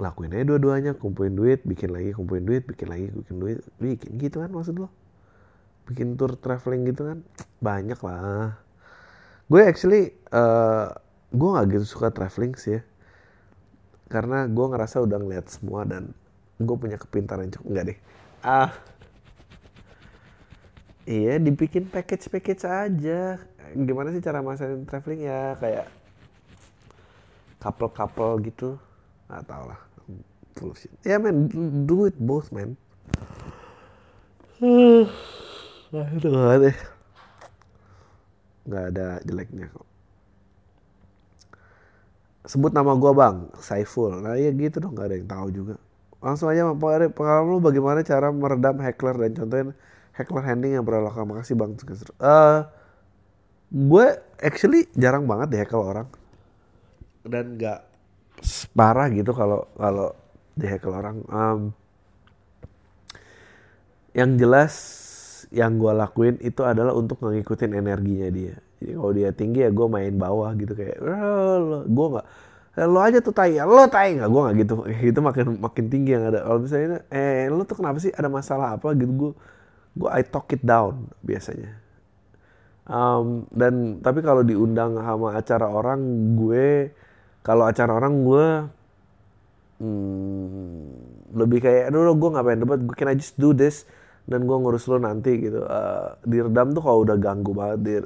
lakuin 0.00 0.32
aja 0.32 0.48
dua-duanya, 0.48 0.96
kumpulin 0.96 1.36
duit, 1.36 1.60
bikin 1.68 1.92
lagi, 1.92 2.16
kumpulin 2.16 2.48
duit, 2.48 2.64
bikin 2.64 2.88
lagi, 2.88 3.12
bikin 3.12 3.36
duit, 3.36 3.58
bikin 3.76 4.10
gitu 4.16 4.40
kan 4.40 4.48
maksud 4.48 4.80
lo? 4.80 4.88
Bikin 5.84 6.16
tour 6.16 6.32
traveling 6.40 6.88
gitu 6.88 7.12
kan? 7.12 7.18
Banyak 7.60 8.00
lah. 8.00 8.56
Gue 9.52 9.68
actually 9.68 10.16
uh, 10.32 10.96
gue 11.28 11.48
nggak 11.52 11.66
gitu 11.76 11.84
suka 11.98 12.08
traveling 12.08 12.56
sih 12.56 12.80
ya. 12.80 12.82
Karena 14.08 14.48
gue 14.48 14.64
ngerasa 14.64 15.04
udah 15.04 15.18
ngeliat 15.20 15.52
semua 15.52 15.84
dan 15.84 16.16
gue 16.56 16.76
punya 16.78 16.96
kepintaran 16.96 17.52
cukup. 17.52 17.68
Nggak 17.68 17.84
deh. 17.92 17.98
Ah. 18.40 18.72
Iya 21.08 21.40
dibikin 21.40 21.88
package 21.88 22.28
package 22.32 22.64
aja. 22.64 23.40
Gimana 23.76 24.12
sih 24.12 24.24
cara 24.24 24.40
masain 24.40 24.84
traveling? 24.88 25.24
Ya 25.24 25.56
kayak 25.60 25.97
couple 27.58 27.90
couple 27.90 28.38
gitu. 28.46 28.78
Nggak 29.28 29.42
tau 29.46 29.64
lah. 29.68 29.80
Full 30.58 30.72
shit. 30.74 30.90
Ya 31.06 31.14
yeah, 31.14 31.18
man 31.22 31.46
do 31.86 32.08
it 32.08 32.18
both 32.18 32.50
man 32.50 32.74
Aduh, 34.58 35.06
deh. 36.58 36.76
Nggak 38.66 38.84
ada 38.92 39.06
jeleknya 39.22 39.70
kok. 39.70 39.86
Sebut 42.48 42.74
nama 42.74 42.98
gue 42.98 43.12
bang. 43.14 43.36
Saiful. 43.62 44.18
Nah 44.18 44.34
ya 44.34 44.50
gitu 44.50 44.82
dong. 44.82 44.98
Nggak 44.98 45.06
ada 45.06 45.16
yang 45.16 45.28
tahu 45.30 45.48
juga. 45.54 45.74
Langsung 46.18 46.50
aja 46.50 46.66
pengalaman 47.14 47.46
lu 47.54 47.62
bagaimana 47.62 48.02
cara 48.02 48.34
meredam 48.34 48.82
hackler 48.82 49.14
dan 49.14 49.32
contohnya 49.38 49.64
hackler 50.10 50.42
handling 50.42 50.74
yang 50.74 50.82
lakukan 50.82 51.30
makasih 51.30 51.54
bang. 51.54 51.78
Uh, 52.18 52.66
gue 53.70 54.06
actually 54.42 54.90
jarang 54.98 55.22
banget 55.30 55.54
deh 55.54 55.60
hackle 55.62 55.86
orang 55.86 56.10
dan 57.24 57.58
nggak 57.58 57.80
parah 58.74 59.08
gitu 59.10 59.30
kalau 59.34 59.66
kalau 59.74 60.14
di 60.58 60.66
hackle 60.66 60.94
orang. 60.94 61.16
Um, 61.30 61.60
yang 64.16 64.34
jelas 64.34 64.74
yang 65.54 65.78
gue 65.78 65.92
lakuin 65.94 66.36
itu 66.42 66.60
adalah 66.66 66.92
untuk 66.92 67.22
ngikutin 67.22 67.72
energinya 67.78 68.28
dia. 68.28 68.54
Jadi 68.78 68.92
kalau 68.94 69.12
dia 69.14 69.30
tinggi 69.30 69.64
ya 69.64 69.70
gue 69.70 69.86
main 69.86 70.14
bawah 70.14 70.50
gitu 70.58 70.74
kayak 70.74 70.98
gue 71.86 72.06
nggak 72.14 72.26
eh, 72.78 72.86
lo 72.86 73.00
aja 73.02 73.18
tuh 73.18 73.34
tai 73.34 73.58
lo 73.62 73.86
tai 73.86 74.18
nggak? 74.18 74.28
Gue 74.28 74.40
nggak 74.44 74.56
gitu. 74.66 74.74
Itu 75.14 75.20
makin 75.22 75.46
makin 75.62 75.84
tinggi 75.88 76.10
yang 76.14 76.24
ada. 76.30 76.44
Kalau 76.44 76.58
misalnya 76.62 77.00
eh 77.08 77.46
lo 77.48 77.62
tuh 77.64 77.76
kenapa 77.78 77.98
sih 78.02 78.12
ada 78.12 78.28
masalah 78.30 78.76
apa? 78.76 78.92
Gitu 78.98 79.12
gue 79.14 79.32
gue 79.98 80.08
I 80.10 80.22
talk 80.26 80.50
it 80.52 80.62
down 80.62 81.10
biasanya. 81.22 81.78
Um, 82.88 83.44
dan 83.52 84.00
tapi 84.00 84.24
kalau 84.24 84.40
diundang 84.40 84.96
sama 84.96 85.36
acara 85.36 85.68
orang 85.68 86.00
gue 86.40 86.88
kalau 87.42 87.64
acara 87.64 87.92
orang 87.94 88.14
gue 88.26 88.46
hmm, 89.82 91.34
lebih 91.38 91.58
kayak 91.62 91.90
aduh 91.90 92.14
gue 92.14 92.30
ngapain 92.34 92.58
debat 92.58 92.80
gue 92.82 92.96
can 92.96 93.10
I 93.12 93.16
just 93.18 93.38
do 93.38 93.54
this? 93.54 93.86
Dan 94.28 94.44
gue 94.44 94.56
ngurus 94.60 94.84
lo 94.92 95.00
nanti 95.00 95.40
gitu. 95.40 95.64
Uh, 95.64 96.12
diredam 96.28 96.76
tuh 96.76 96.84
kalau 96.84 97.00
udah 97.08 97.16
ganggu 97.16 97.56
banget 97.56 97.80
dir. 97.80 98.04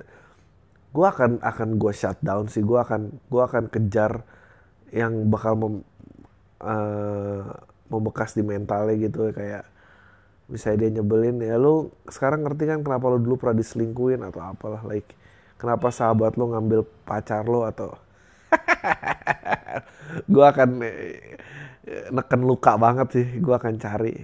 Gue 0.95 1.07
akan 1.09 1.43
akan 1.43 1.69
gue 1.83 1.93
shut 1.95 2.19
down 2.23 2.47
sih. 2.47 2.63
Gue 2.63 2.79
akan 2.79 3.11
gue 3.27 3.43
akan 3.43 3.67
kejar 3.67 4.23
yang 4.95 5.27
bakal 5.27 5.59
mem, 5.59 5.75
uh, 6.63 7.43
membekas 7.91 8.39
di 8.39 8.47
mentalnya 8.47 8.95
gitu. 9.03 9.35
Kayak 9.35 9.67
misalnya 10.47 10.87
dia 10.87 11.01
nyebelin 11.01 11.43
ya 11.43 11.57
lu 11.59 11.91
sekarang 12.07 12.45
ngerti 12.45 12.69
kan 12.69 12.79
kenapa 12.85 13.09
lu 13.09 13.19
dulu 13.19 13.41
pernah 13.41 13.57
diselingkuin 13.57 14.21
atau 14.21 14.43
apalah 14.43 14.85
like 14.85 15.17
kenapa 15.57 15.89
sahabat 15.89 16.37
lu 16.39 16.55
ngambil 16.55 16.87
pacar 17.03 17.43
lu? 17.51 17.67
Atau 17.67 17.99
gue 20.33 20.45
akan 20.45 20.71
eh, 20.85 22.09
neken 22.13 22.43
luka 22.45 22.77
banget 22.77 23.09
sih. 23.13 23.27
Gue 23.41 23.55
akan 23.57 23.79
cari 23.81 24.15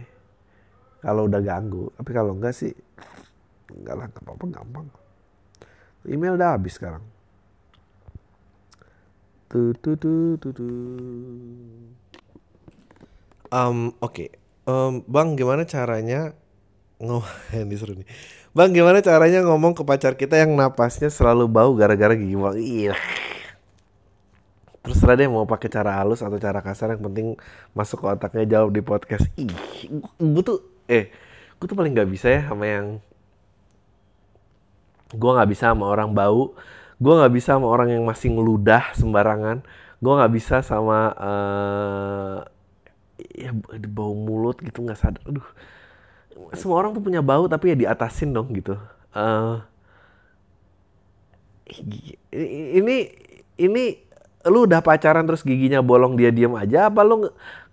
kalau 1.02 1.26
udah 1.26 1.40
ganggu. 1.42 1.90
Tapi 1.96 2.10
kalau 2.12 2.36
enggak 2.36 2.54
sih 2.54 2.72
enggak 3.72 3.94
lah 3.96 4.06
nggak 4.08 4.24
apa-apa 4.24 4.44
gampang. 4.52 4.86
Email 6.08 6.40
udah 6.40 6.56
habis 6.56 6.76
sekarang. 6.78 7.04
Tuh 9.48 9.72
tuh 9.80 9.96
tuh 9.96 10.36
tuh 10.36 10.52
tuh 10.52 10.76
um, 13.52 13.92
oke. 14.00 14.12
Okay. 14.12 14.28
um, 14.68 15.00
bang 15.08 15.36
gimana 15.36 15.64
caranya 15.64 16.36
ngomong 17.00 17.24
ini 17.56 17.76
seru 17.76 17.96
nih. 17.96 18.08
Bang 18.56 18.72
gimana 18.72 19.04
caranya 19.04 19.44
ngomong 19.44 19.76
ke 19.76 19.84
pacar 19.84 20.16
kita 20.16 20.40
yang 20.40 20.56
napasnya 20.56 21.12
selalu 21.12 21.46
bau 21.46 21.76
gara-gara 21.76 22.16
gigi 22.16 22.34
bang 22.34 22.56
iya 22.58 22.94
terus 24.88 25.04
deh 25.04 25.28
mau 25.28 25.44
pakai 25.44 25.68
cara 25.68 26.00
halus 26.00 26.24
atau 26.24 26.40
cara 26.40 26.64
kasar 26.64 26.96
yang 26.96 27.04
penting 27.04 27.36
masuk 27.76 28.00
ke 28.00 28.06
otaknya 28.08 28.48
jawab 28.48 28.72
di 28.72 28.80
podcast. 28.80 29.28
Ih 29.36 29.52
gue 30.16 30.42
tuh 30.42 30.64
eh 30.88 31.12
gue 31.60 31.66
tuh 31.68 31.76
paling 31.76 31.92
nggak 31.92 32.08
bisa 32.08 32.32
ya 32.32 32.40
sama 32.48 32.64
yang 32.64 32.86
gue 35.12 35.30
nggak 35.36 35.50
bisa 35.52 35.76
sama 35.76 35.92
orang 35.92 36.16
bau 36.16 36.56
gue 36.96 37.12
nggak 37.12 37.32
bisa 37.36 37.60
sama 37.60 37.68
orang 37.68 37.92
yang 37.92 38.04
masih 38.08 38.32
ngeludah 38.32 38.96
sembarangan 38.96 39.60
gue 40.00 40.12
nggak 40.12 40.32
bisa 40.32 40.64
sama 40.64 41.12
uh, 41.20 42.36
ya 43.36 43.52
bau 43.92 44.14
mulut 44.16 44.56
gitu 44.64 44.80
nggak 44.80 44.96
sadar. 44.96 45.22
Aduh 45.28 45.44
semua 46.56 46.80
orang 46.80 46.96
tuh 46.96 47.02
punya 47.04 47.20
bau 47.20 47.44
tapi 47.50 47.74
ya 47.74 47.76
diatasin 47.76 48.32
dong 48.32 48.48
gitu. 48.56 48.78
Uh, 49.12 49.60
ini 52.32 53.12
ini 53.58 54.07
lu 54.48 54.64
udah 54.68 54.80
pacaran 54.82 55.24
terus 55.24 55.44
giginya 55.44 55.80
bolong 55.80 56.16
dia 56.18 56.32
diem 56.32 56.52
aja 56.56 56.88
apa 56.88 57.00
lu 57.04 57.28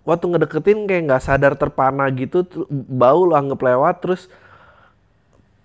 waktu 0.06 0.24
ngedeketin 0.30 0.86
kayak 0.86 1.02
nggak 1.10 1.22
sadar 1.24 1.52
terpana 1.58 2.06
gitu 2.14 2.46
bau 2.70 3.26
lu 3.26 3.34
anggap 3.34 3.60
lewat 3.60 3.96
terus 4.00 4.22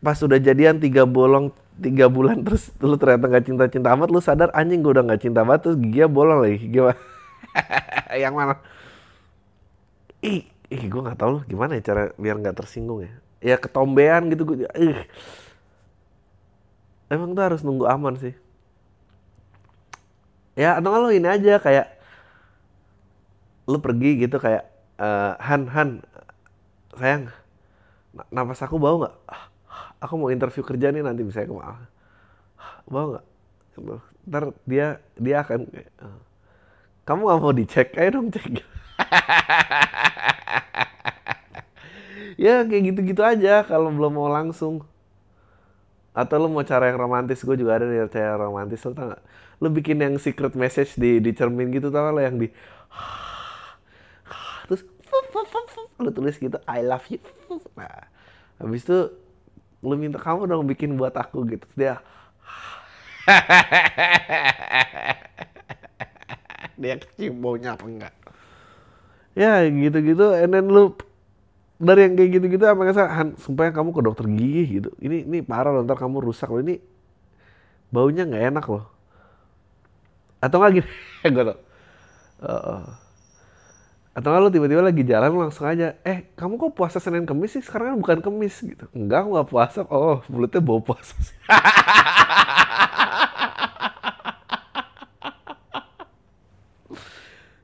pas 0.01 0.18
udah 0.18 0.41
jadian 0.41 0.82
tiga 0.82 1.05
bolong 1.05 1.53
tiga 1.78 2.09
bulan 2.09 2.41
terus 2.45 2.74
lu 2.82 2.97
ternyata 2.97 3.30
nggak 3.30 3.45
cinta 3.45 3.64
cinta 3.70 3.88
amat 3.93 4.09
lu 4.09 4.20
sadar 4.20 4.49
anjing 4.57 4.82
gue 4.82 4.91
udah 4.97 5.05
nggak 5.05 5.22
cinta 5.22 5.45
banget 5.45 5.62
terus 5.70 5.78
giginya 5.78 6.09
bolong 6.09 6.39
lagi 6.41 6.57
gimana? 6.74 6.97
Yang 8.12 8.34
mana? 8.34 8.53
Ih 10.26 10.41
ih 10.72 10.84
gue 10.89 11.01
nggak 11.03 11.20
tahu 11.20 11.30
loh 11.38 11.43
gimana 11.45 11.78
ya 11.78 11.82
cara 11.93 12.01
biar 12.18 12.36
nggak 12.41 12.57
tersinggung 12.57 13.05
ya. 13.05 13.14
Ya 13.41 13.55
ketombean 13.62 14.30
gitu 14.34 14.41
gue 14.43 14.66
ih. 14.74 14.99
Emang 17.12 17.36
tuh 17.36 17.43
harus 17.43 17.62
nunggu 17.62 17.86
aman 17.86 18.18
sih 18.18 18.34
ya 20.56 20.78
atau 20.80 20.91
lo 20.91 21.10
ini 21.10 21.28
aja 21.28 21.58
kayak 21.58 21.88
lu 23.70 23.78
pergi 23.80 24.20
gitu 24.28 24.38
kayak 24.41 24.68
uh, 24.99 25.39
Han 25.39 25.72
Han 25.72 25.89
sayang 26.97 27.32
nafas 28.30 28.60
aku 28.68 28.76
bau 28.76 28.99
nggak? 28.99 29.16
Aku 30.04 30.20
mau 30.20 30.34
interview 30.34 30.66
kerja 30.66 30.91
nih 30.91 31.06
nanti 31.06 31.24
bisa 31.24 31.47
ke 31.47 31.54
bau 32.91 33.08
nggak? 33.16 33.26
Ntar 34.28 34.43
dia 34.68 34.99
dia 35.16 35.36
akan 35.41 35.62
uh, 36.04 36.20
kamu 37.08 37.22
nggak 37.24 37.39
mau 37.39 37.54
dicek 37.56 37.88
ayo 37.95 38.10
dong 38.20 38.28
cek. 38.30 38.60
Ya 42.41 42.66
kayak 42.66 42.84
gitu-gitu 42.89 43.22
aja 43.22 43.62
kalau 43.62 43.93
belum 43.93 44.18
mau 44.18 44.26
langsung 44.26 44.82
atau 46.12 46.36
lo 46.39 46.47
mau 46.51 46.64
cara 46.68 46.91
yang 46.91 46.99
romantis 46.99 47.43
gue 47.43 47.55
juga 47.55 47.80
ada 47.80 47.88
nih 47.88 48.07
cara 48.12 48.36
romantis 48.36 48.84
lo 48.84 48.91
tau 48.91 49.16
gak 49.16 49.24
lu 49.64 49.72
bikin 49.72 50.03
yang 50.03 50.20
secret 50.20 50.59
message 50.59 50.99
di 50.99 51.24
di 51.24 51.32
cermin 51.32 51.72
gitu 51.72 51.88
tau 51.88 52.12
lo 52.12 52.20
yang 52.20 52.36
di 52.36 52.51
terus 54.68 54.84
lu 56.01 56.09
tulis 56.09 56.34
gitu 56.41 56.57
I 56.66 56.82
love 56.82 57.05
you. 57.14 57.22
Nah 57.78 58.09
habis 58.57 58.82
itu 58.86 59.09
lu 59.82 59.97
minta 59.97 60.18
kamu 60.18 60.49
dong 60.49 60.66
bikin 60.70 60.97
buat 60.97 61.14
aku 61.18 61.45
gitu 61.49 61.66
dia 61.78 62.01
dia 66.82 66.97
kecium 66.97 67.38
baunya 67.38 67.78
apa 67.78 67.86
enggak? 67.86 68.14
Ya 69.38 69.62
gitu-gitu 69.70 70.34
and 70.34 70.57
then 70.57 70.74
lu 70.74 70.97
dari 71.82 72.06
yang 72.06 72.14
kayak 72.14 72.30
gitu-gitu 72.38 72.66
apa 72.70 72.82
nggak 72.86 73.42
supaya 73.42 73.70
kamu 73.74 73.90
ke 73.92 74.02
dokter 74.06 74.26
gigi 74.30 74.64
gitu. 74.80 74.90
Ini 75.02 75.26
ini 75.26 75.38
parah 75.42 75.74
loh 75.74 75.82
ntar 75.82 75.98
kamu 75.98 76.22
rusak 76.22 76.50
loh. 76.54 76.62
Ini 76.62 76.78
baunya 77.90 78.24
nggak 78.30 78.44
enak 78.54 78.66
loh. 78.70 78.86
Atau 80.42 80.62
nggak 80.62 80.72
gini 80.78 80.90
gue 81.36 81.44
tau. 81.50 81.58
Atau 84.12 84.28
nggak 84.30 84.42
lo 84.44 84.50
tiba-tiba 84.54 84.82
lagi 84.86 85.04
jalan 85.08 85.32
langsung 85.50 85.66
aja 85.66 85.96
eh 86.06 86.30
kamu 86.38 86.60
kok 86.62 86.72
puasa 86.78 86.98
senin 87.02 87.26
kemis 87.26 87.58
sih? 87.58 87.64
Sekarang 87.66 87.96
kan 87.96 87.98
bukan 87.98 88.20
kemis 88.22 88.62
gitu. 88.62 88.86
Enggak 88.94 89.26
aku 89.26 89.30
nggak 89.38 89.50
puasa 89.50 89.80
oh 89.90 90.22
mulutnya 90.30 90.62
bau 90.62 90.82
puasa 90.84 91.16
sih. 91.18 91.36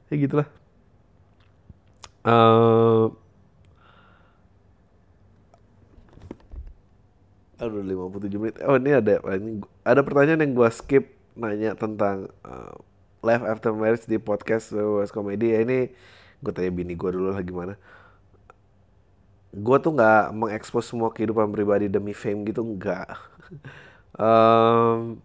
Ya 0.07 0.15
gitulah. 0.15 0.47
Uh, 2.24 3.11
aduh 7.57 7.81
57 7.81 8.37
menit. 8.37 8.55
Oh 8.65 8.77
ini 8.77 8.93
ada 8.93 9.17
ini 9.33 9.61
ada 9.81 10.01
pertanyaan 10.05 10.45
yang 10.45 10.53
gue 10.53 10.69
skip 10.69 11.17
nanya 11.37 11.73
tentang 11.73 12.29
uh, 12.45 12.73
life 13.25 13.41
after 13.45 13.73
marriage 13.73 14.05
di 14.05 14.21
podcast 14.21 14.73
West 14.73 15.13
Comedy 15.13 15.53
ya 15.53 15.65
ini 15.65 15.89
gue 16.41 16.53
tanya 16.53 16.69
bini 16.69 16.93
gue 16.93 17.09
dulu 17.09 17.33
lah 17.33 17.41
gimana. 17.41 17.73
Gue 19.57 19.77
tuh 19.81 19.97
nggak 19.97 20.37
mengekspos 20.37 20.85
semua 20.85 21.09
kehidupan 21.09 21.49
pribadi 21.49 21.89
demi 21.89 22.13
fame 22.13 22.45
gitu 22.45 22.61
nggak. 22.61 23.09
Um, 24.17 25.21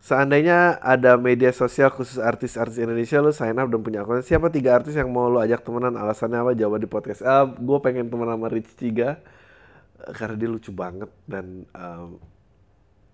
seandainya 0.00 0.80
ada 0.80 1.20
media 1.20 1.52
sosial 1.52 1.92
khusus 1.92 2.16
artis-artis 2.16 2.80
Indonesia 2.80 3.20
lo 3.20 3.36
sign 3.36 3.60
up 3.60 3.68
dan 3.68 3.84
punya 3.84 4.00
akun. 4.00 4.24
Siapa 4.24 4.48
tiga 4.48 4.80
artis 4.80 4.96
yang 4.96 5.12
mau 5.12 5.28
lo 5.28 5.44
ajak 5.44 5.60
temenan? 5.60 5.92
Alasannya 5.92 6.40
apa? 6.40 6.56
Jawab 6.56 6.80
di 6.80 6.88
podcast. 6.88 7.20
Uh, 7.20 7.52
gue 7.52 7.78
pengen 7.84 8.08
temenan 8.08 8.40
sama 8.40 8.48
Rich 8.48 8.80
Ciga 8.80 9.20
karena 10.10 10.34
dia 10.34 10.48
lucu 10.50 10.70
banget 10.74 11.10
dan 11.30 11.62
um, 11.70 12.18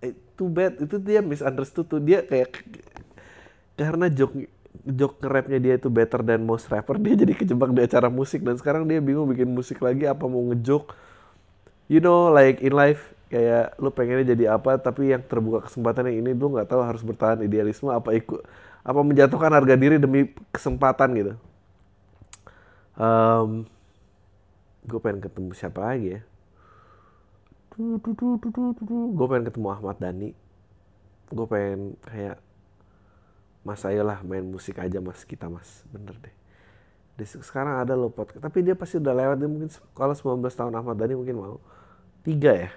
eh, 0.01 0.15
too 0.39 0.49
bad 0.49 0.81
itu 0.81 0.97
dia 0.97 1.21
misunderstood 1.21 1.87
tuh. 1.87 2.01
Dia 2.01 2.25
kayak 2.25 2.65
karena 3.79 4.09
joke 4.09 4.35
joke 4.89 5.21
rapnya 5.27 5.59
dia 5.61 5.75
itu 5.77 5.91
better 5.93 6.25
than 6.25 6.45
most 6.45 6.71
rapper 6.71 6.97
dia 6.97 7.15
jadi 7.19 7.33
kejebak 7.37 7.71
di 7.77 7.85
acara 7.85 8.09
musik. 8.09 8.41
Dan 8.41 8.57
sekarang 8.57 8.89
dia 8.89 9.03
bingung 9.03 9.29
bikin 9.29 9.51
musik 9.51 9.85
lagi 9.85 10.09
apa 10.09 10.25
mau 10.25 10.41
ngejok 10.49 10.85
you 11.89 12.01
know 12.01 12.29
like 12.33 12.61
in 12.61 12.73
life 12.77 13.17
kayak 13.29 13.77
lu 13.77 13.93
pengennya 13.93 14.33
jadi 14.33 14.57
apa 14.57 14.81
tapi 14.81 15.13
yang 15.13 15.21
terbuka 15.21 15.69
kesempatan 15.69 16.09
yang 16.09 16.25
ini 16.25 16.31
lu 16.33 16.57
nggak 16.57 16.69
tahu 16.69 16.81
harus 16.81 17.05
bertahan 17.05 17.45
idealisme 17.45 17.93
apa 17.93 18.17
ikut 18.17 18.41
apa 18.81 19.01
menjatuhkan 19.05 19.53
harga 19.53 19.77
diri 19.77 20.01
demi 20.01 20.33
kesempatan 20.49 21.09
gitu. 21.13 21.35
Um, 22.99 23.69
gue 24.89 24.99
pengen 24.99 25.21
ketemu 25.21 25.53
siapa 25.53 25.85
lagi 25.85 26.19
ya 26.19 26.21
gue 27.79 29.27
pengen 29.31 29.47
ketemu 29.47 29.67
Ahmad 29.71 29.97
Dhani. 30.03 30.35
Gue 31.31 31.47
pengen 31.47 31.95
kayak 32.03 32.43
mas 33.63 33.85
ayo 33.87 34.03
lah 34.03 34.19
main 34.27 34.43
musik 34.43 34.83
aja 34.83 34.99
mas 34.99 35.23
kita 35.23 35.47
mas. 35.47 35.87
Bener 35.95 36.19
deh. 36.19 36.35
Di, 37.15 37.23
sekarang 37.27 37.79
ada 37.79 37.95
loh 37.95 38.11
podcast 38.11 38.43
tapi 38.43 38.67
dia 38.67 38.75
pasti 38.75 38.99
udah 38.99 39.15
lewat 39.15 39.37
dia 39.39 39.51
mungkin 39.51 39.71
kalau 39.95 40.15
19 40.15 40.43
tahun 40.51 40.75
Ahmad 40.75 40.99
Dhani 40.99 41.15
mungkin 41.15 41.39
mau. 41.39 41.63
Tiga 42.27 42.67
ya? 42.67 42.71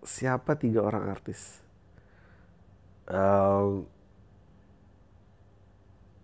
Siapa 0.00 0.56
tiga 0.56 0.80
orang 0.80 1.12
artis? 1.12 1.60
Um, 3.06 3.84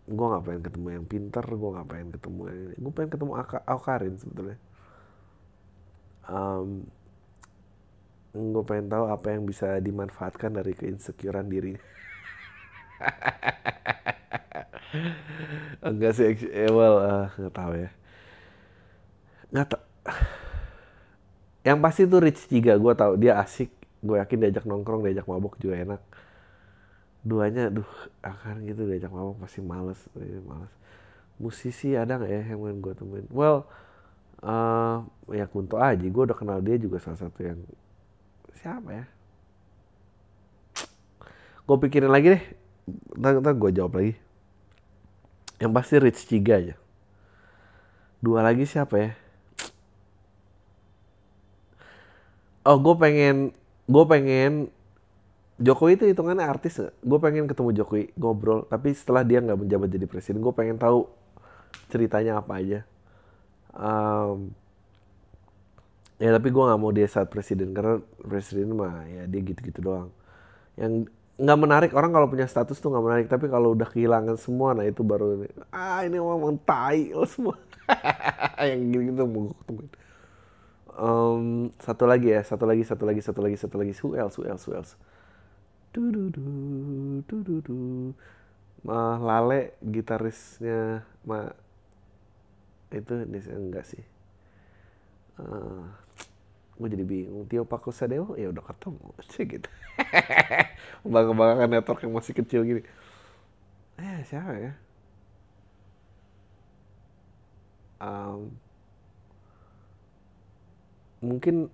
gue 0.08 0.26
gak 0.32 0.44
pengen 0.48 0.62
ketemu 0.64 0.88
yang 0.98 1.06
pinter 1.06 1.44
gue 1.46 1.70
gak 1.78 1.88
pengen 1.92 2.08
ketemu 2.10 2.40
yang 2.50 2.80
gue 2.80 2.92
pengen 2.96 3.10
ketemu 3.12 3.32
Akarin 3.68 4.14
sebetulnya. 4.16 4.58
Um, 6.26 6.88
gue 8.32 8.64
pengen 8.64 8.88
tahu 8.88 9.04
apa 9.12 9.36
yang 9.36 9.44
bisa 9.44 9.76
dimanfaatkan 9.80 10.56
dari 10.56 10.72
keinsecurean 10.72 11.48
diri 11.52 11.76
enggak 15.88 16.12
sih 16.16 16.26
eh, 16.48 16.70
well 16.70 16.96
uh, 17.00 17.26
nggak 17.36 17.54
tahu 17.54 17.72
ya. 17.76 17.90
Nggak 19.52 19.66
tahu 19.76 19.82
yang 21.62 21.78
pasti 21.78 22.10
tuh 22.10 22.20
Rich 22.22 22.50
Ciga 22.50 22.74
gue 22.74 22.94
tahu 22.94 23.14
dia 23.18 23.38
asik. 23.38 23.70
Gue 24.02 24.18
yakin 24.18 24.38
diajak 24.42 24.66
nongkrong 24.66 25.06
diajak 25.06 25.26
mabok 25.30 25.58
juga 25.62 25.78
enak. 25.78 26.02
Duanya 27.22 27.70
duh 27.70 27.86
akan 28.18 28.66
gitu 28.66 28.82
diajak 28.90 29.14
mabok 29.14 29.46
pasti 29.46 29.62
males 29.62 29.98
males. 30.42 30.72
Musisi 31.38 31.94
ada 31.94 32.18
nggak 32.18 32.30
ya 32.30 32.42
yang 32.54 32.60
main 32.66 32.78
gue 32.82 32.92
temuin? 32.98 33.26
Well 33.30 33.70
uh, 34.42 35.06
ya 35.30 35.46
Kunto 35.46 35.78
Aji 35.78 36.10
gue 36.10 36.22
udah 36.26 36.36
kenal 36.36 36.58
dia 36.58 36.74
juga 36.82 36.98
salah 36.98 37.22
satu 37.22 37.46
yang 37.46 37.62
siapa 38.62 38.90
ya? 38.94 39.04
Gue 41.66 41.76
pikirin 41.82 42.10
lagi 42.10 42.38
deh. 42.38 42.44
Ntar, 43.18 43.42
gue 43.42 43.70
jawab 43.74 43.98
lagi. 43.98 44.14
Yang 45.58 45.72
pasti 45.74 45.94
Rich 45.98 46.26
Ciga 46.30 46.58
aja. 46.58 46.74
Dua 48.22 48.42
lagi 48.42 48.62
siapa 48.66 48.94
ya? 48.98 49.10
Oh 52.62 52.78
gue 52.78 52.94
pengen 52.94 53.50
gue 53.90 54.04
pengen 54.06 54.70
Jokowi 55.62 55.98
itu 55.98 56.06
hitungannya 56.10 56.46
artis. 56.46 56.78
Gue 57.02 57.18
pengen 57.18 57.46
ketemu 57.50 57.70
Jokowi 57.82 58.14
ngobrol. 58.14 58.66
Tapi 58.66 58.94
setelah 58.94 59.26
dia 59.26 59.42
nggak 59.42 59.58
menjabat 59.58 59.90
jadi 59.90 60.06
presiden 60.06 60.42
gue 60.42 60.54
pengen 60.54 60.78
tahu 60.78 61.06
ceritanya 61.90 62.38
apa 62.42 62.52
aja. 62.58 62.80
Um, 63.74 64.54
ya 66.22 66.30
tapi 66.38 66.54
gue 66.54 66.62
nggak 66.62 66.78
mau 66.78 66.94
dia 66.94 67.10
saat 67.10 67.26
presiden 67.34 67.74
karena 67.74 67.98
presiden 68.22 68.78
mah 68.78 69.02
ya 69.10 69.26
dia 69.26 69.40
gitu-gitu 69.42 69.82
doang. 69.82 70.14
Yang 70.78 71.10
nggak 71.42 71.58
menarik 71.58 71.90
orang 71.98 72.14
kalau 72.14 72.30
punya 72.30 72.46
status 72.46 72.78
tuh 72.78 72.94
nggak 72.94 73.04
menarik 73.04 73.26
tapi 73.26 73.50
kalau 73.50 73.74
udah 73.74 73.88
kehilangan 73.90 74.38
semua 74.38 74.78
nah 74.78 74.86
itu 74.86 75.02
baru 75.02 75.42
ah 75.74 76.06
ini 76.06 76.22
memang 76.22 76.62
tai 76.62 77.10
lo 77.10 77.26
semua. 77.26 77.58
Yang 78.70 78.80
gitu-gitu 78.94 79.22
mau 79.26 79.40
gue 79.50 79.56
ketemuin. 79.66 79.90
Um, 80.92 81.46
satu 81.82 82.04
lagi 82.06 82.30
ya 82.30 82.46
satu 82.46 82.70
lagi 82.70 82.86
satu 82.86 83.02
lagi 83.02 83.20
satu 83.24 83.40
lagi 83.42 83.56
satu 83.58 83.74
lagi. 83.82 83.92
Who 83.98 84.14
else 84.14 84.38
who 84.38 84.46
else 84.46 84.62
who 84.70 84.78
else? 84.78 84.94
Du 85.90 86.06
du 86.14 86.30
du 86.30 86.46
du 87.26 87.36
du 87.42 87.54
du. 87.66 87.78
Mah 88.86 89.18
Lale 89.18 89.74
gitarisnya 89.82 91.02
ma 91.26 91.50
itu 92.92 93.14
enggak 93.50 93.88
sih 93.88 94.11
uh, 95.40 95.84
gue 96.82 96.88
jadi 96.98 97.04
bingung 97.06 97.46
Tio 97.46 97.62
Pakusadewo 97.62 98.34
ya 98.34 98.50
udah 98.50 98.64
ketemu 98.64 99.06
sih 99.32 99.44
gitu. 99.46 99.68
Bangga-banggakan 101.06 101.68
network 101.70 102.00
yang 102.02 102.14
masih 102.16 102.34
kecil 102.34 102.66
gini. 102.66 102.82
Eh 104.00 104.20
siapa 104.26 104.52
ya? 104.58 104.72
Um, 108.02 108.50
mungkin 111.22 111.70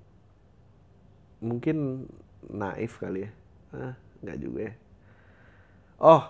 mungkin 1.41 2.05
naif 2.53 3.01
kali 3.01 3.25
ya. 3.25 3.31
Ah 3.73 3.95
nggak 4.21 4.39
juga 4.43 4.61
ya. 4.69 4.75
Oh 6.03 6.23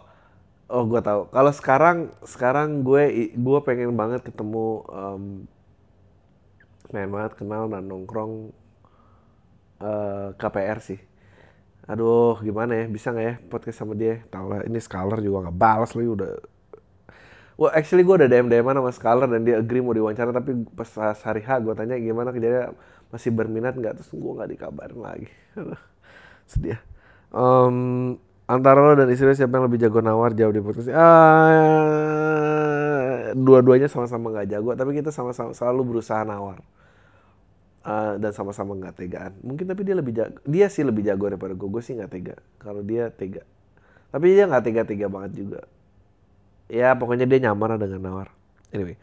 oh 0.68 0.83
gue 0.87 1.01
tahu. 1.03 1.33
Kalau 1.33 1.53
sekarang 1.53 1.99
sekarang 2.22 2.87
gue 2.87 3.35
gue 3.35 3.59
pengen 3.66 3.97
banget 3.99 4.22
ketemu 4.22 4.87
um, 4.87 5.24
pengen 6.89 7.11
banget 7.12 7.32
kenal 7.36 7.68
dan 7.68 7.84
nongkrong 7.84 8.53
uh, 9.80 9.86
eh, 9.86 10.28
KPR 10.36 10.78
sih. 10.80 11.01
Aduh 11.89 12.36
gimana 12.45 12.84
ya 12.84 12.86
bisa 12.89 13.12
nggak 13.12 13.26
ya 13.26 13.34
podcast 13.49 13.78
sama 13.80 13.97
dia? 13.97 14.20
Tau 14.28 14.49
lah 14.49 14.64
ini 14.64 14.80
Scholar 14.80 15.20
juga 15.24 15.49
nggak 15.49 15.57
balas 15.57 15.93
lagi 15.97 16.09
udah. 16.09 16.32
Well, 17.59 17.74
actually 17.74 18.07
gue 18.07 18.14
udah 18.22 18.30
DM 18.30 18.47
DM 18.47 18.70
sama 18.70 18.93
Scholar 18.95 19.26
dan 19.26 19.43
dia 19.43 19.59
agree 19.59 19.82
mau 19.82 19.91
diwawancara 19.97 20.30
tapi 20.30 20.55
pas 20.78 20.86
hari 21.24 21.43
H 21.43 21.59
gue 21.59 21.74
tanya 21.74 21.99
gimana 21.99 22.30
kejadian 22.30 22.76
masih 23.09 23.32
berminat 23.34 23.74
nggak 23.74 23.99
terus 23.99 24.12
gue 24.12 24.32
nggak 24.36 24.51
dikabarin 24.53 25.01
lagi. 25.01 25.28
Sedih 26.51 26.78
um, 27.34 28.16
antara 28.49 28.80
lo 28.80 28.95
dan 28.97 29.09
istri 29.11 29.32
siapa 29.34 29.59
yang 29.59 29.66
lebih 29.68 29.80
jago 29.80 30.01
nawar? 30.01 30.32
Jauh 30.36 30.53
di 30.55 30.62
podcast. 30.62 30.93
Ah 30.93 32.39
dua-duanya 33.34 33.89
sama-sama 33.91 34.32
nggak 34.32 34.49
jago 34.49 34.72
tapi 34.76 34.97
kita 34.97 35.12
sama-sama 35.12 35.53
selalu 35.53 35.97
berusaha 35.97 36.24
nawar 36.24 36.62
uh, 37.85 38.16
dan 38.16 38.31
sama-sama 38.35 38.74
nggak 38.79 38.95
tegaan. 38.99 39.33
Mungkin 39.45 39.66
tapi 39.68 39.83
dia 39.87 39.95
lebih 39.99 40.14
jago 40.16 40.39
dia 40.47 40.66
sih 40.72 40.83
lebih 40.83 41.07
jago 41.07 41.29
daripada 41.31 41.55
gue 41.55 41.68
gue 41.68 41.83
sih 41.83 41.95
nggak 41.99 42.11
tega. 42.11 42.37
Kalau 42.59 42.83
dia 42.83 43.11
tega. 43.12 43.43
Tapi 44.09 44.24
dia 44.33 44.49
nggak 44.49 44.64
tega-tega 44.64 45.07
banget 45.12 45.33
juga. 45.37 45.61
Ya 46.72 46.97
pokoknya 46.97 47.29
dia 47.29 47.51
nyaman 47.51 47.76
dengan 47.76 48.01
nawar. 48.01 48.29
Anyway. 48.72 48.97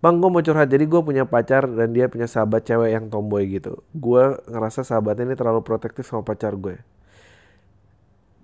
Bang, 0.00 0.16
gue 0.16 0.32
mau 0.32 0.40
curhat. 0.40 0.72
Jadi 0.72 0.88
gue 0.88 1.00
punya 1.04 1.28
pacar 1.28 1.68
dan 1.68 1.92
dia 1.92 2.08
punya 2.08 2.24
sahabat 2.24 2.64
cewek 2.64 2.96
yang 2.96 3.12
tomboy 3.12 3.44
gitu. 3.48 3.84
Gue 3.92 4.32
ngerasa 4.48 4.80
sahabatnya 4.80 5.28
ini 5.28 5.36
terlalu 5.36 5.60
protektif 5.60 6.08
sama 6.08 6.24
pacar 6.24 6.56
gue 6.56 6.80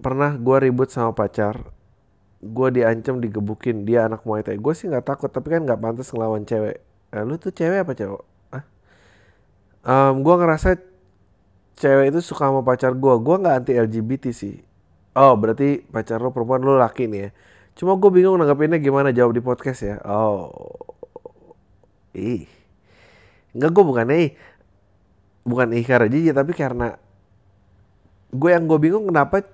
pernah 0.00 0.36
gue 0.36 0.56
ribut 0.60 0.88
sama 0.92 1.12
pacar. 1.16 1.72
Gue 2.40 2.68
diancam 2.72 3.18
digebukin. 3.18 3.88
Dia 3.88 4.06
anak 4.06 4.22
muay 4.28 4.44
thai. 4.44 4.60
Gue 4.60 4.76
sih 4.76 4.88
nggak 4.88 5.06
takut. 5.08 5.30
Tapi 5.32 5.56
kan 5.56 5.60
nggak 5.64 5.80
pantas 5.80 6.12
ngelawan 6.12 6.44
cewek. 6.44 6.84
Eh, 7.12 7.22
lu 7.24 7.40
tuh 7.40 7.52
cewek 7.52 7.86
apa 7.86 7.92
ah? 8.06 8.22
Um, 9.86 10.14
gue 10.20 10.34
ngerasa 10.34 10.76
cewek 11.78 12.10
itu 12.10 12.20
suka 12.20 12.50
sama 12.50 12.66
pacar 12.66 12.92
gue 12.92 13.14
gue 13.22 13.36
nggak 13.38 13.54
anti 13.54 13.72
LGBT 13.78 14.24
sih. 14.34 14.58
Oh 15.16 15.38
berarti 15.38 15.80
pacar 15.86 16.20
lo 16.20 16.34
perempuan 16.34 16.60
lo 16.60 16.76
laki 16.76 17.08
nih 17.08 17.20
ya? 17.22 17.30
Cuma 17.76 17.94
gue 17.96 18.10
bingung 18.10 18.36
nanggapinnya 18.36 18.82
gimana 18.82 19.14
jawab 19.14 19.32
di 19.36 19.42
podcast 19.44 19.80
ya. 19.84 19.96
Oh. 20.04 20.50
Ih. 22.16 22.48
Nggak 23.56 23.70
gue 23.72 23.84
bukan 23.84 24.06
ih. 24.12 24.28
Bukan 25.46 25.68
ih 25.76 25.84
karena 25.86 26.08
jijik 26.10 26.34
tapi 26.34 26.52
karena 26.52 26.98
gue 28.34 28.50
yang 28.50 28.66
gue 28.66 28.78
bingung 28.82 29.06
kenapa 29.08 29.46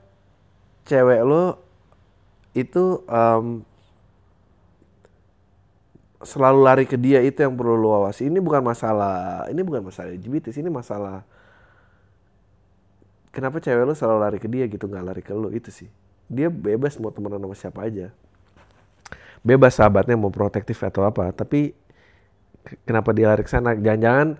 cewek 0.89 1.21
lo 1.23 1.61
itu 2.57 3.05
um, 3.07 3.63
selalu 6.23 6.61
lari 6.63 6.85
ke 6.87 6.99
dia 6.99 7.23
itu 7.23 7.43
yang 7.43 7.55
perlu 7.55 7.79
lo 7.79 8.03
awasi. 8.03 8.27
Ini 8.27 8.39
bukan 8.39 8.63
masalah, 8.63 9.47
ini 9.51 9.63
bukan 9.63 9.83
masalah 9.87 10.15
LGBT, 10.15 10.63
ini 10.63 10.71
masalah 10.71 11.27
kenapa 13.35 13.59
cewek 13.59 13.89
lo 13.89 13.95
selalu 13.97 14.19
lari 14.21 14.39
ke 14.39 14.47
dia 14.47 14.69
gitu 14.69 14.87
nggak 14.87 15.05
lari 15.05 15.23
ke 15.25 15.33
lo 15.35 15.51
itu 15.51 15.73
sih. 15.73 15.91
Dia 16.31 16.49
bebas 16.49 16.97
mau 17.03 17.11
temenan 17.11 17.43
sama 17.43 17.57
siapa 17.57 17.81
aja. 17.85 18.15
Bebas 19.43 19.75
sahabatnya 19.75 20.15
mau 20.15 20.31
protektif 20.31 20.79
atau 20.87 21.03
apa, 21.03 21.35
tapi 21.35 21.75
kenapa 22.87 23.11
dia 23.11 23.35
lari 23.35 23.43
ke 23.43 23.51
sana? 23.51 23.75
Jangan-jangan 23.75 24.39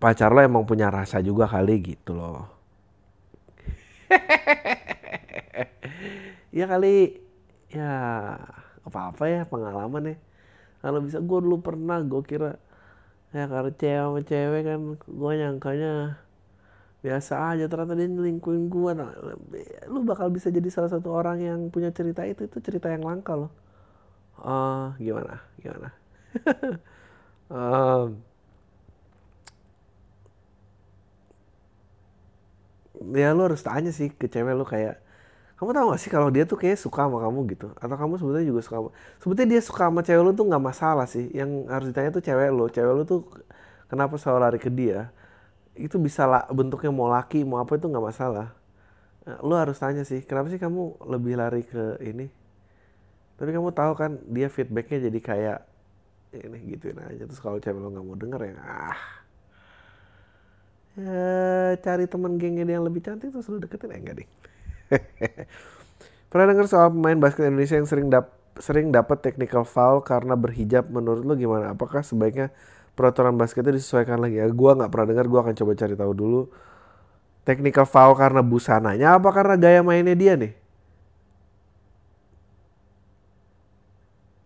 pacar 0.00 0.32
lo 0.32 0.40
emang 0.40 0.64
punya 0.64 0.88
rasa 0.88 1.20
juga 1.20 1.44
kali 1.44 1.76
gitu 1.84 2.16
loh. 2.16 2.48
ya 6.58 6.64
kali 6.64 7.20
ya 7.68 7.92
apa-apa 8.88 9.28
ya 9.28 9.44
pengalaman 9.44 10.16
ya 10.16 10.27
kalau 10.82 11.00
bisa 11.06 11.18
gue 11.22 11.38
dulu 11.44 11.58
pernah 11.62 11.98
gue 12.02 12.22
kira 12.30 12.50
ya 13.36 13.44
karena 13.52 13.72
cewek 13.76 14.22
cewek 14.30 14.62
kan 14.68 14.80
gue 15.20 15.32
nyangkanya 15.40 15.92
biasa 17.04 17.34
aja. 17.54 17.64
Ternyata 17.70 17.94
dia 17.98 18.08
nyelingkuin 18.10 18.62
gue 18.70 18.90
nah, 18.98 19.10
lu 19.92 19.98
bakal 20.06 20.28
bisa 20.34 20.48
jadi 20.50 20.68
salah 20.72 20.90
satu 20.92 21.08
orang 21.14 21.38
yang 21.42 21.60
punya 21.74 21.90
cerita 21.94 22.22
itu 22.26 22.46
itu 22.48 22.58
cerita 22.62 22.88
yang 22.94 23.02
langka 23.06 23.34
loh. 23.38 23.50
Uh, 24.38 24.94
gimana? 25.02 25.42
Gimana? 25.62 25.88
Um, 27.48 28.20
ya 33.16 33.32
lu 33.32 33.40
harus 33.46 33.62
tanya 33.64 33.90
sih 33.94 34.12
ke 34.12 34.26
cewek 34.28 34.52
lu 34.58 34.68
kayak 34.68 35.00
kamu 35.58 35.74
tahu 35.74 35.86
gak 35.90 36.00
sih 36.06 36.10
kalau 36.14 36.30
dia 36.30 36.46
tuh 36.46 36.54
kayak 36.54 36.78
suka 36.78 37.02
sama 37.10 37.18
kamu 37.18 37.38
gitu? 37.50 37.66
Atau 37.82 37.98
kamu 37.98 38.14
sebetulnya 38.22 38.46
juga 38.46 38.60
suka 38.62 38.76
sama 38.78 38.90
sebetulnya 39.18 39.48
dia 39.58 39.60
suka 39.66 39.82
sama 39.90 40.00
cewek 40.06 40.22
lu 40.22 40.30
tuh 40.30 40.46
nggak 40.46 40.62
masalah 40.62 41.06
sih. 41.10 41.26
Yang 41.34 41.50
harus 41.66 41.86
ditanya 41.90 42.10
tuh 42.14 42.22
cewek 42.22 42.48
lu. 42.54 42.64
Cewek 42.70 42.92
lu 42.94 43.02
tuh 43.02 43.20
kenapa 43.90 44.14
selalu 44.22 44.38
lari 44.38 44.58
ke 44.62 44.70
dia? 44.70 45.10
Itu 45.74 45.98
bisa 45.98 46.30
lah 46.30 46.46
bentuknya 46.54 46.94
mau 46.94 47.10
laki 47.10 47.42
mau 47.42 47.58
apa 47.58 47.74
itu 47.74 47.90
nggak 47.90 48.06
masalah. 48.06 48.54
Nah, 49.26 49.38
lu 49.42 49.54
harus 49.58 49.74
tanya 49.82 50.06
sih 50.06 50.22
kenapa 50.22 50.46
sih 50.46 50.62
kamu 50.62 51.02
lebih 51.10 51.34
lari 51.34 51.66
ke 51.66 51.98
ini? 52.06 52.30
Tapi 53.34 53.50
kamu 53.50 53.74
tahu 53.74 53.92
kan 53.98 54.14
dia 54.30 54.46
feedbacknya 54.46 55.10
jadi 55.10 55.18
kayak 55.18 55.58
ini 56.38 56.58
gituin 56.70 57.02
aja. 57.02 57.26
Terus 57.26 57.42
kalau 57.42 57.58
cewek 57.58 57.82
lu 57.82 57.90
nggak 57.90 58.06
mau 58.06 58.14
denger 58.14 58.40
ya 58.46 58.54
ah. 58.62 59.00
Ya 60.98 61.26
cari 61.82 62.06
teman 62.06 62.38
gengnya 62.38 62.62
yang 62.62 62.86
lebih 62.86 63.02
cantik 63.02 63.34
terus 63.34 63.50
lu 63.50 63.58
deketin? 63.58 63.90
Eh 63.90 63.98
enggak 63.98 64.22
deh 64.22 64.28
pernah 66.30 66.46
dengar 66.52 66.66
soal 66.68 66.92
pemain 66.92 67.18
basket 67.18 67.48
Indonesia 67.48 67.76
yang 67.76 67.88
sering 67.88 68.08
dap 68.12 68.32
sering 68.58 68.90
dapat 68.90 69.22
technical 69.22 69.62
foul 69.62 70.02
karena 70.02 70.34
berhijab? 70.34 70.90
Menurut 70.90 71.22
lu 71.22 71.34
gimana? 71.38 71.72
Apakah 71.74 72.02
sebaiknya 72.02 72.50
peraturan 72.98 73.38
basketnya 73.38 73.74
disesuaikan 73.76 74.18
lagi? 74.18 74.42
Ya 74.42 74.48
gua 74.50 74.74
nggak 74.74 74.90
pernah 74.90 75.06
dengar 75.14 75.26
gua 75.30 75.40
akan 75.46 75.54
coba 75.54 75.72
cari 75.78 75.94
tahu 75.94 76.12
dulu. 76.14 76.40
Technical 77.46 77.86
foul 77.88 78.12
karena 78.18 78.40
busananya 78.44 79.16
apa 79.16 79.28
karena 79.32 79.54
gaya 79.56 79.80
mainnya 79.80 80.12
dia 80.12 80.34
nih? 80.36 80.52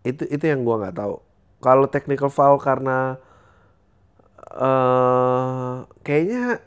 Itu 0.03 0.23
itu 0.27 0.43
yang 0.45 0.61
gua 0.67 0.87
nggak 0.87 0.95
tahu. 0.99 1.15
Kalau 1.63 1.87
technical 1.87 2.27
foul 2.27 2.59
karena 2.59 3.17
uh, 4.51 5.87
kayaknya 6.03 6.59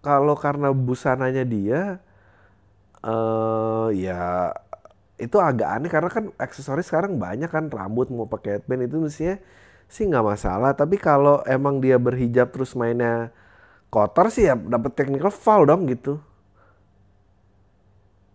kalau 0.00 0.32
karena 0.36 0.72
busananya 0.72 1.44
dia 1.44 2.00
eh 3.00 3.88
ya 3.96 4.52
itu 5.20 5.36
agak 5.36 5.68
aneh 5.68 5.90
karena 5.92 6.10
kan 6.16 6.24
aksesoris 6.40 6.88
sekarang 6.88 7.20
banyak 7.20 7.48
kan 7.52 7.68
rambut 7.68 8.08
mau 8.08 8.24
pakai 8.24 8.60
headband 8.60 8.88
itu 8.88 8.96
mestinya 9.04 9.36
sih 9.90 10.04
nggak 10.08 10.26
masalah. 10.32 10.72
Tapi 10.72 10.96
kalau 10.96 11.42
emang 11.44 11.82
dia 11.84 11.96
berhijab 12.00 12.48
terus 12.54 12.72
mainnya 12.78 13.32
kotor 13.92 14.26
sih 14.32 14.48
ya 14.48 14.54
dapat 14.56 14.92
technical 14.96 15.32
foul 15.32 15.64
dong 15.68 15.84
gitu. 15.92 16.20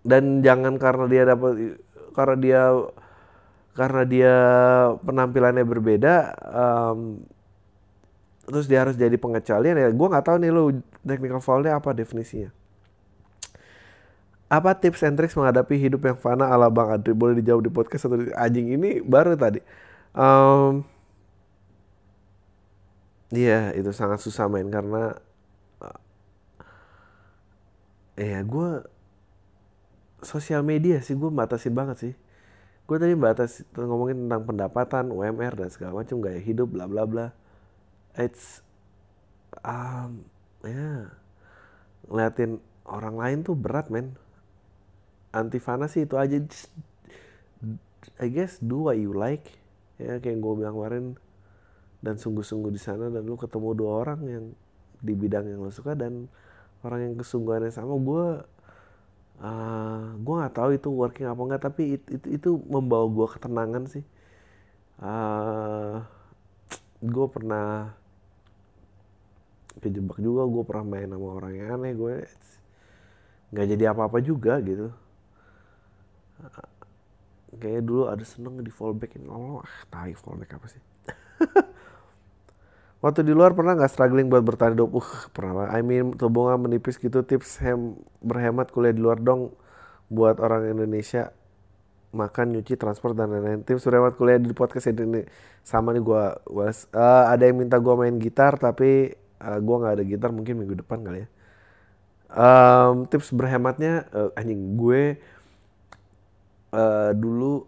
Dan 0.05 0.45
jangan 0.45 0.78
karena 0.78 1.05
dia 1.09 1.24
dapat 1.26 1.82
karena 2.13 2.36
dia 2.38 2.61
karena 3.76 4.03
dia 4.07 4.36
penampilannya 5.03 5.66
berbeda 5.68 6.16
um, 6.47 7.20
terus 8.47 8.70
dia 8.70 8.86
harus 8.86 8.95
jadi 8.95 9.18
pengecualian 9.18 9.78
ya. 9.82 9.89
Gue 9.89 10.07
nggak 10.11 10.26
tahu 10.26 10.38
nih 10.43 10.51
lo 10.53 10.70
technical 11.01 11.41
foulnya 11.41 11.74
apa 11.82 11.91
definisinya 11.97 12.64
apa 14.46 14.78
tips 14.78 15.02
and 15.02 15.18
tricks 15.18 15.34
menghadapi 15.34 15.74
hidup 15.82 16.06
yang 16.06 16.18
fana 16.18 16.46
ala 16.46 16.70
Bang 16.70 16.93
Adri? 16.93 17.18
Boleh 17.18 17.41
dijawab 17.41 17.66
di 17.66 17.72
podcast 17.74 18.06
atau 18.06 18.22
di 18.22 18.30
anjing? 18.30 18.78
Ini 18.78 19.02
baru 19.02 19.34
tadi. 19.34 19.58
Um, 20.16 20.86
iya 23.34 23.74
itu 23.74 23.89
sangat 23.91 24.22
susah 24.22 24.48
main 24.48 24.70
karena 24.70 25.18
uh, 25.82 26.00
ya 28.16 28.39
gue 28.46 28.70
sosial 30.24 30.64
media 30.64 31.02
sih 31.02 31.18
gue 31.18 31.32
batasin 31.34 31.74
banget 31.74 31.98
sih. 31.98 32.14
Gue 32.86 33.02
tadi 33.02 33.18
batas 33.18 33.66
ngomongin 33.74 34.30
tentang 34.30 34.46
pendapatan 34.46 35.10
UMR 35.10 35.58
dan 35.58 35.70
segala 35.74 36.06
macam 36.06 36.22
gaya 36.22 36.38
hidup 36.38 36.70
bla 36.70 36.86
bla 36.86 37.10
bla. 37.10 37.28
It's 38.14 38.62
um, 39.66 40.22
ya 40.62 40.70
yeah. 40.70 41.02
ngeliatin 42.06 42.62
orang 42.86 43.18
lain 43.18 43.38
tuh 43.41 43.58
berat 43.58 43.89
men 43.89 44.14
antifana 45.36 45.92
sih 45.92 46.08
itu 46.08 46.16
aja 46.16 46.40
Just, 46.40 46.72
I 48.16 48.32
guess 48.32 48.64
do 48.64 48.88
what 48.88 48.96
you 48.96 49.12
like. 49.12 49.52
Ya 50.00 50.20
kayak 50.24 50.40
gue 50.40 50.54
bilang 50.56 50.76
kemarin 50.76 51.06
dan 52.00 52.16
sungguh-sungguh 52.16 52.72
di 52.72 52.80
sana 52.80 53.12
dan 53.12 53.26
lu 53.26 53.36
ketemu 53.36 53.76
dua 53.76 53.92
orang 54.06 54.20
yang 54.28 54.46
di 55.02 55.14
bidang 55.16 55.48
yang 55.48 55.60
lo 55.64 55.72
suka 55.72 55.98
dan 55.98 56.28
orang 56.86 57.12
yang 57.12 57.14
kesungguhannya 57.18 57.72
sama 57.74 57.98
gue 57.98 58.26
uh, 59.42 60.06
gue 60.16 60.34
nggak 60.38 60.56
tahu 60.56 60.70
itu 60.78 60.90
working 60.92 61.28
apa 61.28 61.42
enggak 61.42 61.62
tapi 61.66 61.98
itu 62.00 62.08
itu, 62.20 62.28
itu 62.30 62.50
membawa 62.70 63.08
gue 63.10 63.28
ketenangan 63.36 63.84
sih. 63.90 64.06
Uh, 64.96 66.00
gue 67.04 67.28
pernah 67.28 67.92
kejebak 69.84 70.18
juga 70.24 70.48
gue 70.48 70.64
pernah 70.64 70.86
main 70.88 71.10
sama 71.12 71.28
orang 71.36 71.54
yang 71.60 71.68
aneh 71.76 71.94
gue 71.94 72.14
nggak 73.52 73.68
jadi 73.76 73.84
apa-apa 73.92 74.18
juga 74.24 74.58
gitu 74.64 74.90
kayaknya 77.56 77.84
dulu 77.84 78.04
ada 78.12 78.24
seneng 78.28 78.60
di 78.60 78.72
fallback 78.72 79.16
ini. 79.16 79.28
Oh 79.32 79.64
ah 79.64 79.76
tai 79.88 80.14
fallback 80.14 80.60
apa 80.60 80.68
sih? 80.68 80.82
Waktu 83.04 83.22
di 83.22 83.34
luar 83.36 83.54
pernah 83.54 83.78
nggak 83.78 83.92
struggling 83.92 84.28
buat 84.28 84.44
bertahan 84.44 84.74
hidup? 84.76 84.92
Uh 84.92 85.10
pernah 85.32 85.70
I 85.72 85.86
mean 85.86 86.16
tabungan 86.16 86.58
menipis 86.58 86.98
gitu 86.98 87.22
tips 87.22 87.62
hem 87.62 87.96
berhemat 88.20 88.72
kuliah 88.72 88.96
di 88.96 89.02
luar 89.02 89.20
dong. 89.22 89.56
Buat 90.06 90.38
orang 90.38 90.70
Indonesia 90.70 91.34
makan 92.16 92.56
nyuci 92.56 92.80
transport 92.80 93.18
dan 93.18 93.34
lain-lain. 93.34 93.66
Tim 93.68 93.78
berhemat 93.78 94.16
kuliah 94.16 94.40
di 94.40 94.54
podcast 94.56 94.90
ini. 94.90 95.28
Sama 95.66 95.92
nih 95.92 96.04
gue 96.04 96.24
was 96.50 96.88
uh, 96.96 97.28
ada 97.30 97.44
yang 97.44 97.58
minta 97.60 97.82
gue 97.82 97.94
main 97.98 98.16
gitar 98.22 98.56
tapi 98.56 99.12
uh, 99.42 99.60
gue 99.60 99.76
nggak 99.76 99.94
ada 100.00 100.06
gitar 100.06 100.30
mungkin 100.32 100.56
minggu 100.62 100.82
depan 100.82 101.04
kali 101.04 101.26
ya. 101.26 101.30
Um, 102.36 103.06
tips 103.08 103.32
berhematnya 103.32 104.10
uh, 104.12 104.34
anjing 104.36 104.76
gue 104.76 105.22
uh, 106.76 107.12
dulu 107.16 107.64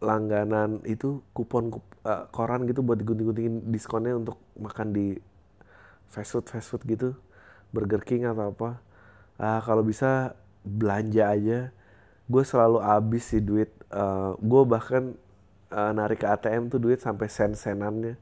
langganan 0.00 0.80
itu 0.86 1.20
kupon 1.36 1.74
kup, 1.74 1.84
uh, 2.06 2.24
koran 2.32 2.64
gitu 2.64 2.80
buat 2.80 2.96
digunting-guntingin 2.96 3.68
diskonnya 3.68 4.14
untuk 4.16 4.38
makan 4.56 4.94
di 4.94 5.18
fast 6.08 6.32
food 6.32 6.46
fast 6.48 6.70
food 6.72 6.82
gitu 6.88 7.12
Burger 7.74 8.00
King 8.00 8.24
atau 8.24 8.54
apa. 8.54 8.80
Uh, 9.36 9.60
kalau 9.62 9.84
bisa 9.84 10.32
belanja 10.64 11.24
aja. 11.28 11.60
Gue 12.28 12.44
selalu 12.44 12.84
habis 12.84 13.24
sih 13.24 13.40
duit 13.40 13.72
uh, 13.88 14.36
gue 14.36 14.62
bahkan 14.68 15.16
uh, 15.72 15.92
narik 15.96 16.20
ke 16.20 16.28
ATM 16.28 16.68
tuh 16.68 16.76
duit 16.76 17.00
sampai 17.00 17.28
sen-senannya. 17.28 18.20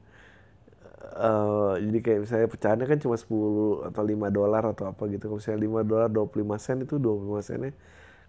Uh, 1.17 1.75
jadi 1.81 1.99
kayak 2.03 2.19
misalnya 2.23 2.47
pecahannya 2.47 2.85
kan 2.87 2.99
cuma 3.01 3.15
10 3.17 3.89
atau 3.89 4.03
5 4.05 4.31
dolar 4.31 4.63
atau 4.71 4.85
apa 4.91 5.03
gitu. 5.11 5.27
Kalau 5.27 5.39
misalnya 5.39 5.61
5 5.83 5.91
dolar 5.91 6.09
25 6.11 6.63
sen 6.63 6.77
itu 6.83 6.95
25 6.99 7.47
sennya 7.47 7.71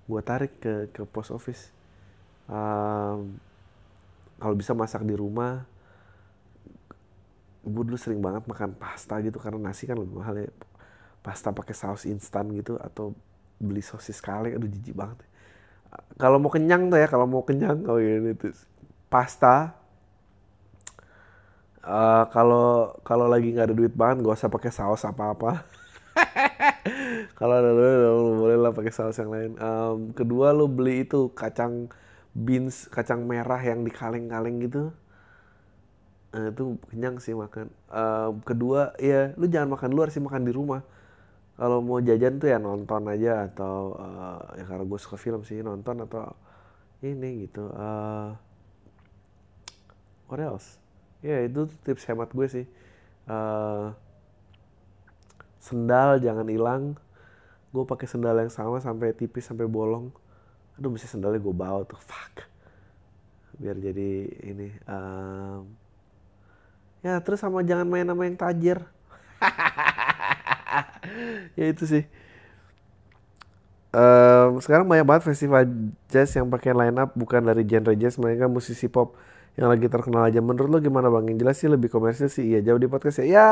gue 0.09 0.21
tarik 0.25 0.53
ke 0.57 0.75
ke 0.89 1.03
post 1.05 1.31
office 1.37 1.69
um, 2.49 3.39
kalau 4.39 4.55
bisa 4.57 4.73
masak 4.73 5.05
di 5.05 5.15
rumah 5.15 5.63
gue 7.69 7.83
dulu 7.85 7.99
sering 8.01 8.25
banget 8.25 8.49
makan 8.49 8.73
pasta 8.73 9.21
gitu 9.21 9.37
karena 9.37 9.69
nasi 9.71 9.85
kan 9.85 10.01
lebih 10.01 10.17
mahal 10.17 10.41
ya. 10.41 10.49
Pasta 11.21 11.53
pakai 11.53 11.77
saus 11.77 12.09
instan 12.09 12.49
gitu 12.57 12.81
atau 12.81 13.13
beli 13.61 13.85
sosis 13.85 14.23
kaleng 14.25 14.57
aduh 14.57 14.71
jijik 14.71 14.97
banget. 14.97 15.21
Kalau 16.17 16.41
mau 16.41 16.49
kenyang 16.49 16.89
tuh 16.89 16.97
ya 16.97 17.09
kalau 17.11 17.29
mau 17.29 17.45
kenyang 17.45 17.85
oh 17.85 18.01
ini 18.01 18.33
tuh. 18.33 18.57
Pasta 19.13 19.77
uh, 21.85 22.25
kalau 22.33 22.97
kalau 23.05 23.29
lagi 23.29 23.53
nggak 23.53 23.73
ada 23.73 23.77
duit 23.77 23.93
banget 23.93 24.25
gak 24.25 24.37
usah 24.37 24.53
pakai 24.53 24.71
saus 24.73 25.03
apa 25.09 25.33
apa 25.33 25.51
kalau 27.39 27.55
ada 27.57 27.73
duit 27.73 27.97
boleh 28.37 28.57
lah 28.57 28.73
pakai 28.73 28.93
saus 28.95 29.19
yang 29.21 29.29
lain. 29.29 29.53
Um, 29.61 30.17
kedua 30.17 30.57
lo 30.57 30.71
beli 30.71 31.05
itu 31.05 31.29
kacang 31.37 31.93
beans 32.39 32.86
kacang 32.86 33.26
merah 33.26 33.59
yang 33.59 33.82
di 33.82 33.91
kaleng-kaleng 33.91 34.62
gitu. 34.62 34.95
Nah, 36.28 36.55
itu 36.55 36.78
kenyang 36.93 37.18
sih 37.18 37.34
makan. 37.34 37.66
Uh, 37.91 38.36
kedua 38.47 38.95
ya 39.03 39.34
lu 39.34 39.51
jangan 39.51 39.74
makan 39.74 39.91
luar 39.91 40.09
sih 40.14 40.22
makan 40.22 40.47
di 40.47 40.53
rumah. 40.55 40.86
Kalau 41.59 41.82
mau 41.82 41.99
jajan 41.99 42.39
tuh 42.39 42.55
ya 42.55 42.62
nonton 42.62 43.03
aja 43.11 43.51
atau 43.51 43.99
uh, 43.99 44.39
ya 44.55 44.62
karena 44.62 44.84
gue 44.86 44.99
suka 45.03 45.18
film 45.18 45.43
sih 45.43 45.59
nonton 45.59 46.07
atau 46.07 46.30
ini 47.03 47.51
gitu. 47.51 47.66
Uh, 47.74 48.39
what 50.30 50.39
else? 50.39 50.78
Ya 51.18 51.43
itu 51.43 51.66
tips 51.82 52.07
hemat 52.07 52.30
gue 52.30 52.47
sih. 52.47 52.66
Uh, 53.26 53.91
sendal 55.59 56.22
jangan 56.22 56.47
hilang. 56.47 56.95
Gue 57.74 57.82
pakai 57.82 58.07
sendal 58.07 58.39
yang 58.39 58.53
sama 58.55 58.78
sampai 58.78 59.11
tipis 59.11 59.51
sampai 59.51 59.66
bolong 59.66 60.14
aduh 60.79 60.95
mesti 60.95 61.11
sendalnya 61.11 61.43
gue 61.43 61.55
bawa 61.55 61.83
tuh 61.83 61.99
fuck. 61.99 62.47
Biar 63.59 63.74
jadi 63.74 64.11
ini 64.47 64.70
um, 64.86 65.66
ya 67.03 67.19
terus 67.19 67.43
sama 67.43 67.66
jangan 67.66 67.90
main 67.90 68.07
sama 68.07 68.23
yang 68.24 68.39
tajir. 68.39 68.78
Ya 71.59 71.66
itu 71.73 71.85
sih. 71.89 72.05
Um, 73.89 74.61
sekarang 74.61 74.85
banyak 74.85 75.07
banget 75.09 75.23
festival 75.32 75.65
jazz 76.12 76.36
yang 76.36 76.53
pakai 76.53 76.77
line 76.77 76.94
up 77.01 77.16
bukan 77.16 77.40
dari 77.40 77.65
genre 77.65 77.97
jazz 77.97 78.20
mereka 78.20 78.44
musisi 78.44 78.85
pop 78.86 79.16
yang 79.57 79.73
lagi 79.73 79.89
terkenal 79.89 80.28
aja. 80.28 80.39
Menurut 80.44 80.69
lo 80.69 80.78
gimana 80.78 81.09
bang? 81.09 81.32
Yang 81.32 81.39
jelas 81.40 81.57
sih 81.59 81.69
lebih 81.73 81.89
komersil 81.89 82.28
sih. 82.28 82.55
Iya 82.55 82.62
jauh 82.62 82.78
di 82.78 82.86
podcast 82.86 83.24
ya. 83.24 83.27
Ya 83.27 83.48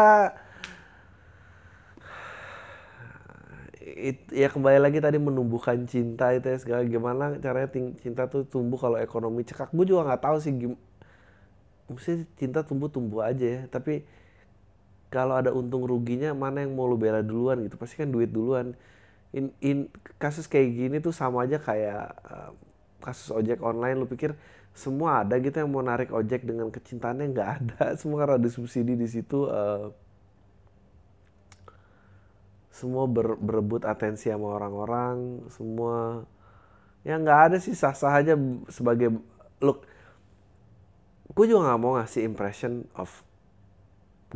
it, 4.07 4.19
ya 4.31 4.47
kembali 4.47 4.79
lagi 4.79 4.99
tadi 5.03 5.19
menumbuhkan 5.19 5.83
cinta 5.91 6.31
itu 6.31 6.47
ya 6.47 6.59
segala 6.63 6.83
gimana 6.87 7.35
caranya 7.43 7.69
ting, 7.75 7.99
cinta 7.99 8.31
tuh 8.31 8.47
tumbuh 8.47 8.79
kalau 8.79 8.99
ekonomi 9.03 9.43
cekak. 9.43 9.75
Gue 9.75 9.87
juga 9.89 10.07
nggak 10.07 10.23
tahu 10.23 10.37
sih 10.39 10.53
gim, 10.55 10.73
mesti 11.91 12.23
cinta 12.39 12.63
tumbuh 12.63 12.87
tumbuh 12.87 13.27
aja 13.27 13.43
ya. 13.43 13.61
Tapi 13.67 14.07
kalau 15.11 15.35
ada 15.39 15.51
untung 15.51 15.83
ruginya 15.87 16.31
mana 16.35 16.63
yang 16.63 16.75
mau 16.79 16.87
lu 16.87 16.95
bela 16.95 17.23
duluan 17.23 17.59
gitu? 17.67 17.75
Pasti 17.75 17.99
kan 17.99 18.11
duit 18.11 18.31
duluan. 18.31 18.79
In, 19.35 19.51
in 19.61 19.91
kasus 20.23 20.47
kayak 20.47 20.71
gini 20.71 20.97
tuh 21.03 21.11
sama 21.11 21.45
aja 21.45 21.59
kayak 21.59 22.15
uh, 22.31 22.51
kasus 23.03 23.35
ojek 23.35 23.59
online. 23.63 23.99
Lu 23.99 24.07
pikir 24.07 24.39
semua 24.77 25.27
ada 25.27 25.35
gitu 25.43 25.57
yang 25.59 25.71
mau 25.73 25.83
narik 25.83 26.15
ojek 26.15 26.47
dengan 26.47 26.71
kecintaannya? 26.71 27.27
Nggak 27.35 27.51
ada. 27.59 27.81
Semua 28.01 28.23
karena 28.23 28.37
ada 28.39 28.49
subsidi 28.53 28.95
di 28.95 29.09
situ 29.09 29.49
uh, 29.49 29.91
semua 32.77 33.09
ber, 33.09 33.41
berebut 33.41 33.89
atensi 33.89 34.29
sama 34.29 34.61
orang-orang 34.61 35.49
semua. 35.49 36.29
Ya 37.01 37.17
nggak 37.17 37.41
ada 37.49 37.57
sih 37.57 37.73
sah-sah 37.73 38.13
aja 38.13 38.37
sebagai 38.69 39.17
look 39.65 39.89
gue 41.33 41.45
juga 41.49 41.73
nggak 41.73 41.81
mau 41.81 41.97
ngasih 41.97 42.25
impression 42.25 42.85
of 42.97 43.09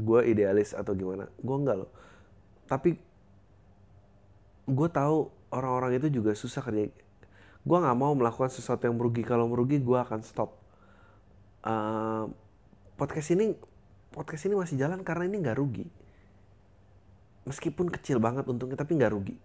gue 0.01 0.21
idealis 0.25 0.73
atau 0.73 0.97
gimana. 0.97 1.29
Gue 1.37 1.57
nggak 1.61 1.77
loh. 1.77 1.91
Tapi 2.65 2.97
gue 4.65 4.89
tahu 4.89 5.29
orang-orang 5.53 6.01
itu 6.01 6.09
juga 6.09 6.33
susah 6.33 6.65
kerja. 6.65 6.89
Gue 7.61 7.77
nggak 7.77 7.99
mau 7.99 8.17
melakukan 8.17 8.49
sesuatu 8.49 8.89
yang 8.89 8.97
merugi. 8.97 9.21
Kalau 9.21 9.45
merugi 9.53 9.77
gue 9.77 9.99
akan 10.01 10.25
stop. 10.25 10.57
Uh, 11.61 12.25
podcast 12.97 13.37
ini 13.37 13.53
podcast 14.09 14.49
ini 14.49 14.57
masih 14.57 14.81
jalan 14.81 15.05
karena 15.05 15.29
ini 15.29 15.45
nggak 15.45 15.61
rugi 15.61 16.00
meskipun 17.49 17.89
kecil 17.89 18.21
banget 18.21 18.45
untungnya 18.49 18.77
tapi 18.77 18.97
nggak 18.97 19.13
rugi. 19.13 19.37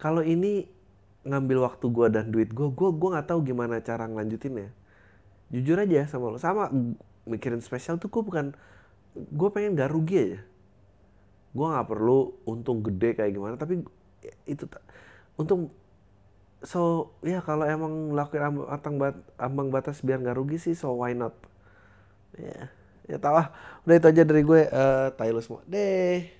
Kalau 0.00 0.22
ini 0.22 0.66
ngambil 1.26 1.68
waktu 1.68 1.86
gue 1.92 2.06
dan 2.08 2.32
duit 2.32 2.48
gue 2.48 2.68
gue 2.72 2.90
gue 2.96 3.08
nggak 3.12 3.28
tahu 3.28 3.40
gimana 3.44 3.82
cara 3.82 4.08
ngelanjutinnya. 4.08 4.72
Jujur 5.50 5.76
aja 5.82 6.06
sama 6.06 6.32
lo. 6.32 6.38
Sama 6.38 6.70
mikirin 7.26 7.60
spesial 7.60 8.00
tuh 8.00 8.08
gue 8.08 8.22
bukan 8.22 8.56
gue 9.14 9.48
pengen 9.52 9.76
gak 9.76 9.90
rugi 9.90 10.16
aja. 10.16 10.40
Gue 11.50 11.66
nggak 11.66 11.88
perlu 11.90 12.40
untung 12.46 12.80
gede 12.80 13.18
kayak 13.18 13.32
gimana 13.34 13.54
tapi 13.58 13.82
itu 14.44 14.64
untung 15.40 15.72
so 16.60 17.12
ya 17.24 17.40
kalau 17.40 17.64
emang 17.64 18.12
lakuin 18.12 18.44
ambang, 18.44 19.16
ambang 19.40 19.68
batas 19.72 20.04
biar 20.04 20.20
nggak 20.20 20.36
rugi 20.36 20.56
sih 20.60 20.74
so 20.78 20.94
why 20.94 21.12
not? 21.12 21.34
Ya 22.38 22.70
ya 23.10 23.18
tau 23.18 23.34
lah. 23.34 23.50
Udah 23.84 23.96
itu 23.98 24.06
aja 24.06 24.22
dari 24.22 24.42
gue. 24.46 24.60
Uh, 24.70 25.40
semua. 25.42 25.60
Deh 25.66 26.39